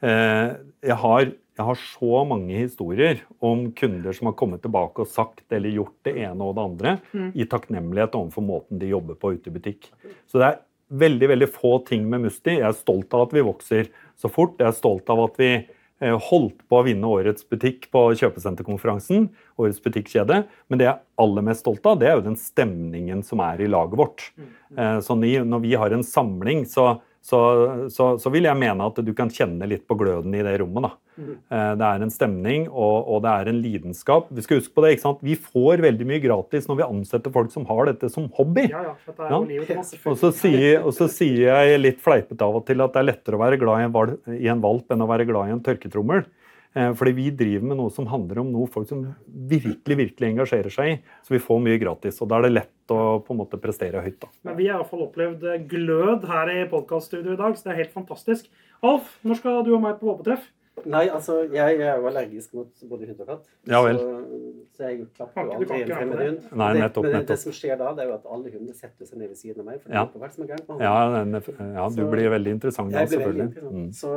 eh, 0.05 0.59
Jeg 0.85 0.99
har 1.01 1.31
jeg 1.59 1.67
har 1.67 1.79
så 1.81 2.21
mange 2.23 2.55
historier 2.55 3.25
om 3.43 3.65
kunder 3.75 4.15
som 4.15 4.29
har 4.31 4.37
kommet 4.39 4.63
tilbake 4.63 5.03
og 5.03 5.11
sagt 5.11 5.43
eller 5.51 5.75
gjort 5.75 5.97
det 6.07 6.13
ene 6.23 6.47
og 6.47 6.55
det 6.55 6.67
andre 6.69 6.93
mm. 7.11 7.33
i 7.35 7.47
takknemlighet 7.51 8.15
overfor 8.15 8.47
måten 8.47 8.79
de 8.79 8.93
jobber 8.93 9.19
på 9.19 9.33
ute 9.35 9.51
i 9.51 9.55
butikk. 9.57 9.89
Så 10.31 10.39
det 10.39 10.53
er 10.53 10.61
veldig 11.03 11.31
veldig 11.33 11.49
få 11.51 11.73
ting 11.89 12.07
med 12.11 12.29
Musti. 12.29 12.61
Jeg 12.61 12.69
er 12.69 12.79
stolt 12.79 13.11
av 13.17 13.27
at 13.27 13.35
vi 13.35 13.43
vokser 13.49 13.91
så 14.15 14.31
fort. 14.31 14.55
Jeg 14.61 14.71
er 14.71 14.79
stolt 14.79 15.11
av 15.11 15.25
at 15.25 15.43
vi 15.43 15.51
holdt 15.99 16.61
på 16.71 16.79
å 16.79 16.85
vinne 16.87 17.09
årets 17.11 17.43
butikk 17.51 17.89
på 17.95 18.05
kjøpesenterkonferansen. 18.21 19.29
Årets 19.59 19.83
butikkjede. 19.83 20.45
Men 20.71 20.81
det 20.81 20.87
jeg 20.87 20.95
er 20.95 21.25
aller 21.25 21.47
mest 21.49 21.65
stolt 21.65 21.87
av, 21.91 21.99
det 21.99 22.11
er 22.11 22.19
jo 22.19 22.27
den 22.29 22.39
stemningen 22.39 23.25
som 23.27 23.43
er 23.43 23.65
i 23.65 23.71
laget 23.71 23.99
vårt. 23.99 24.29
Mm. 24.39 25.01
Så 25.03 25.17
når 25.19 25.65
vi 25.65 25.75
har 25.75 25.95
en 25.95 26.07
samling, 26.07 26.63
så 26.71 27.01
så, 27.29 27.39
så, 27.93 28.15
så, 28.17 28.31
vil 28.33 28.47
jeg 28.49 28.57
mene 28.57 28.87
at 28.89 28.99
du 29.05 29.11
kan 29.17 29.29
kjenne 29.33 29.67
litt 29.69 29.83
på 29.89 29.97
gløden 30.01 30.33
i 30.33 30.41
det 30.45 30.55
rommet. 30.63 30.87
da. 30.87 30.91
Mm. 31.19 31.35
Det 31.81 31.89
er 31.89 32.05
en 32.05 32.13
stemning 32.15 32.67
og, 32.69 33.09
og, 33.11 33.19
det 33.25 33.33
er 33.35 33.51
en 33.51 33.59
lidenskap. 33.61 34.31
Vi 34.33 34.45
skal 34.45 34.63
huske 34.63 34.73
på 34.73 34.85
det, 34.85 34.95
ikke 34.95 35.05
sant? 35.05 35.21
Vi 35.27 35.37
får 35.37 35.83
veldig 35.85 36.07
mye 36.09 36.23
gratis 36.25 36.71
når 36.71 36.81
vi 36.81 36.87
ansetter 36.87 37.35
folk 37.35 37.53
som 37.53 37.67
har 37.69 37.91
dette 37.91 38.09
som 38.15 38.31
hobby. 38.39 38.69
Ja, 38.71 38.85
ja, 38.87 38.95
dette 39.11 39.29
er 39.29 39.35
ja? 39.35 39.83
Og, 39.99 40.17
så 40.23 40.33
sier, 40.39 40.81
og 40.81 40.95
så 40.97 41.11
sier 41.13 41.51
jeg 41.51 41.83
litt 41.83 42.01
fleipete 42.05 42.49
av 42.49 42.63
og 42.63 42.65
til 42.71 42.81
at 42.87 42.97
det 42.97 43.03
er 43.03 43.11
lettere 43.11 43.37
å 43.37 43.43
være 43.45 43.61
glad 43.61 43.83
i 43.83 43.89
en, 43.91 43.97
valp, 43.99 44.33
i 44.39 44.53
en 44.55 44.65
valp 44.65 44.97
enn 44.97 45.05
å 45.05 45.11
være 45.11 45.29
glad 45.29 45.51
i 45.51 45.57
en 45.59 45.65
tørketrommel. 45.69 46.25
Eh, 46.77 46.91
fordi 46.95 47.15
vi 47.17 47.31
driver 47.35 47.71
med 47.71 47.81
noe 47.81 47.93
som 47.95 48.09
handler 48.11 48.43
om 48.43 48.51
noe 48.53 48.69
folk 48.71 48.89
som 48.91 49.07
virkelig 49.29 49.97
virkelig 50.03 50.29
engasjerer 50.33 50.75
seg 50.75 50.91
i. 50.93 50.99
Så 51.25 51.35
vi 51.35 51.43
får 51.43 51.63
mye 51.65 51.81
gratis. 51.81 52.21
Og 52.23 52.31
da 52.31 52.39
er 52.39 52.49
det 52.49 52.55
lett 52.57 52.95
å 52.95 53.01
på 53.25 53.35
en 53.35 53.41
måte 53.41 53.61
prestere 53.63 54.03
høyt. 54.05 54.21
da. 54.21 54.31
Men 54.49 54.59
vi 54.61 54.69
har 54.69 54.79
iallfall 54.79 55.07
opplevd 55.09 55.49
glød 55.71 56.29
her 56.29 56.53
i 56.53 56.61
podkaststudioet 56.71 57.39
i 57.39 57.43
dag, 57.43 57.57
så 57.57 57.69
det 57.69 57.75
er 57.75 57.83
helt 57.85 57.97
fantastisk. 57.97 58.49
Alf, 58.83 59.17
når 59.25 59.41
skal 59.41 59.65
du 59.67 59.75
og 59.75 59.83
meg 59.83 59.99
på 60.01 60.11
våpetreff? 60.11 60.47
Nei, 60.87 61.09
altså, 61.11 61.41
jeg 61.51 61.81
er 61.81 61.99
jo 61.99 62.07
allergisk 62.07 62.53
mot 62.55 62.85
både 62.87 63.09
hund 63.09 63.23
og 63.25 63.31
katt. 63.33 63.49
Ja 63.67 63.81
vel. 63.83 63.99
Så, 63.99 64.39
så 64.79 64.87
jeg 64.87 65.09
klapper 65.17 65.49
jo 65.49 65.55
aldri 65.57 65.77
en 65.83 65.89
fremmed 65.91 66.21
hund. 66.23 66.43
Nei, 66.61 66.67
nettopp, 66.79 67.07
men 67.09 67.15
det, 67.17 67.23
det, 67.33 67.37
som 67.43 67.55
skjer 67.57 67.79
da, 67.81 67.89
det 67.99 68.05
er 68.05 68.13
jo 68.13 68.15
at 68.15 68.29
alle 68.31 68.53
hunder 68.53 68.77
setter 68.79 69.09
seg 69.09 69.19
ned 69.19 69.33
ved 69.33 69.41
siden 69.41 69.65
av 69.65 69.67
meg. 69.67 69.81
for 69.83 69.97
ja. 69.97 70.05
det 70.13 70.23
er 70.23 70.35
som 70.37 70.45
er 70.45 70.51
gærent 70.53 70.71
med 70.71 70.85
ja, 70.87 70.93
den, 71.17 71.39
ja, 71.75 71.87
du 71.91 71.99
så, 71.99 72.07
blir 72.13 72.31
veldig 72.37 72.55
interessant 72.55 72.95
da, 72.95 73.03
selvfølgelig. 73.11 73.49
Interessant. 73.49 73.75
Mm. 73.75 73.91
Så, 73.99 74.13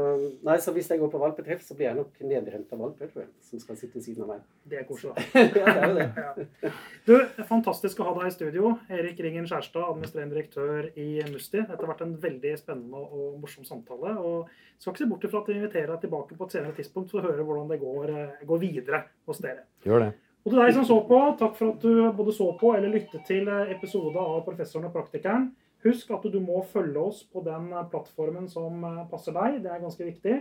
nei, 0.46 0.60
så 0.62 0.76
hvis 0.78 0.92
jeg 0.94 1.02
går 1.02 1.12
på 1.16 1.24
valpetreff, 1.24 1.66
så 1.66 1.80
blir 1.80 1.90
jeg 1.90 1.98
nok 1.98 2.22
nedrent 2.30 2.78
av 2.78 2.86
valper, 2.86 3.10
tror 3.10 3.26
jeg, 3.26 3.32
som 3.50 3.66
skal 3.66 3.82
sitte 3.82 3.98
ved 3.98 4.06
siden 4.06 4.28
av 4.28 4.34
meg. 4.36 4.48
Det 4.70 4.84
er 4.84 4.86
koselig. 4.86 5.28
ja, 5.34 5.50
det 5.50 5.66
er 5.66 5.90
jo 5.90 5.98
det. 5.98 6.74
Du, 7.10 7.16
fantastisk 7.50 8.06
å 8.06 8.12
ha 8.12 8.18
deg 8.22 8.30
i 8.30 8.36
studio. 8.38 8.76
Erik 9.02 9.26
Ringen 9.26 9.50
Skjærstad, 9.50 9.88
administrerende 9.88 10.38
direktør 10.38 10.92
i 10.94 11.10
Musti. 11.34 11.64
Dette 11.64 11.82
har 11.82 11.96
vært 11.96 12.06
en 12.06 12.20
veldig 12.22 12.54
spennende 12.62 13.02
og 13.02 13.40
morsom 13.42 13.66
samtale. 13.66 14.14
og 14.22 14.52
skal 14.82 14.96
ikke 14.96 15.04
se 15.04 15.10
bort 15.12 15.26
fra 15.30 15.42
at 15.44 15.50
vi 15.50 15.56
inviterer 15.60 15.92
deg 15.94 16.06
tilbake 16.08 16.36
på 16.38 16.48
et 16.48 16.56
senere 16.56 16.74
tidspunkt 16.78 17.12
for 17.14 17.22
å 17.22 17.30
høre 17.30 17.46
hvordan 17.46 17.70
det 17.70 17.78
går, 17.84 18.14
eh, 18.18 18.46
går 18.50 18.62
videre 18.64 19.04
hos 19.30 19.42
dere. 19.44 19.68
Gjør 19.86 20.08
det. 20.08 20.12
Og 20.42 20.50
til 20.50 20.58
deg 20.58 20.74
som 20.74 20.86
så 20.90 20.98
på, 21.06 21.20
takk 21.38 21.58
for 21.58 21.74
at 21.76 21.84
du 21.86 22.08
både 22.18 22.34
så 22.34 22.48
på 22.58 22.74
eller 22.74 22.94
lyttet 22.96 23.26
til 23.28 23.50
eh, 23.52 23.74
episode 23.76 24.18
av 24.18 24.42
Professoren 24.46 24.88
og 24.90 24.96
praktikeren. 24.96 25.52
Husk 25.86 26.12
at 26.14 26.26
du 26.34 26.40
må 26.42 26.62
følge 26.70 27.02
oss 27.02 27.24
på 27.30 27.44
den 27.46 27.70
eh, 27.74 27.88
plattformen 27.92 28.50
som 28.50 28.86
passer 29.12 29.38
deg. 29.38 29.62
Det 29.64 29.72
er 29.72 29.84
ganske 29.84 30.08
viktig. 30.08 30.40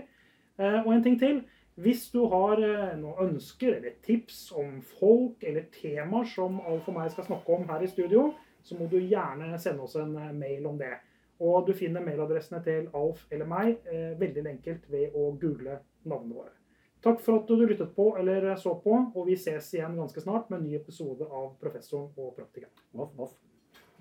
Og 0.60 0.90
en 0.92 1.00
ting 1.00 1.14
til. 1.16 1.38
Hvis 1.80 2.02
du 2.12 2.26
har 2.28 2.60
noen 3.00 3.30
ønsker 3.30 3.78
eller 3.78 3.94
tips 4.04 4.50
om 4.52 4.82
folk 4.98 5.40
eller 5.48 5.70
temaer 5.72 6.26
som 6.28 6.58
Alf 6.68 6.90
og 6.90 6.98
meg 6.98 7.08
skal 7.14 7.24
snakke 7.30 7.54
om 7.54 7.64
her 7.70 7.80
i 7.80 7.88
studio, 7.88 8.26
så 8.60 8.76
må 8.76 8.90
du 8.90 8.98
gjerne 8.98 9.56
sende 9.62 9.86
oss 9.86 9.96
en 9.96 10.12
mail 10.36 10.66
om 10.68 10.76
det. 10.76 10.92
Og 11.40 11.66
du 11.66 11.72
finner 11.72 12.04
mailadressene 12.04 12.60
til 12.64 12.88
Alf 12.96 13.24
eller 13.32 13.48
meg 13.48 13.76
eh, 13.88 14.12
veldig 14.20 14.44
enkelt 14.54 14.88
ved 14.92 15.16
å 15.16 15.30
google 15.40 15.80
navnene 16.04 16.36
våre. 16.36 16.59
Takk 17.00 17.20
for 17.24 17.40
at 17.40 17.48
du 17.48 17.56
lyttet 17.64 17.94
på 17.96 18.10
eller 18.20 18.50
så 18.60 18.74
på, 18.84 18.96
og 19.14 19.26
vi 19.26 19.36
ses 19.40 19.72
igjen 19.74 19.96
ganske 19.96 20.20
snart 20.20 20.50
med 20.50 20.60
en 20.60 20.66
ny 20.68 20.76
episode 20.76 21.24
av 21.24 21.54
Professoren 21.62 22.10
og 22.16 22.34
praktikeren. 22.36 22.74
Voff, 22.92 23.14
voff. 23.16 23.36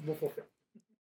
Voff, 0.03 0.21
voff, 0.21 0.39
ja. 0.41 0.47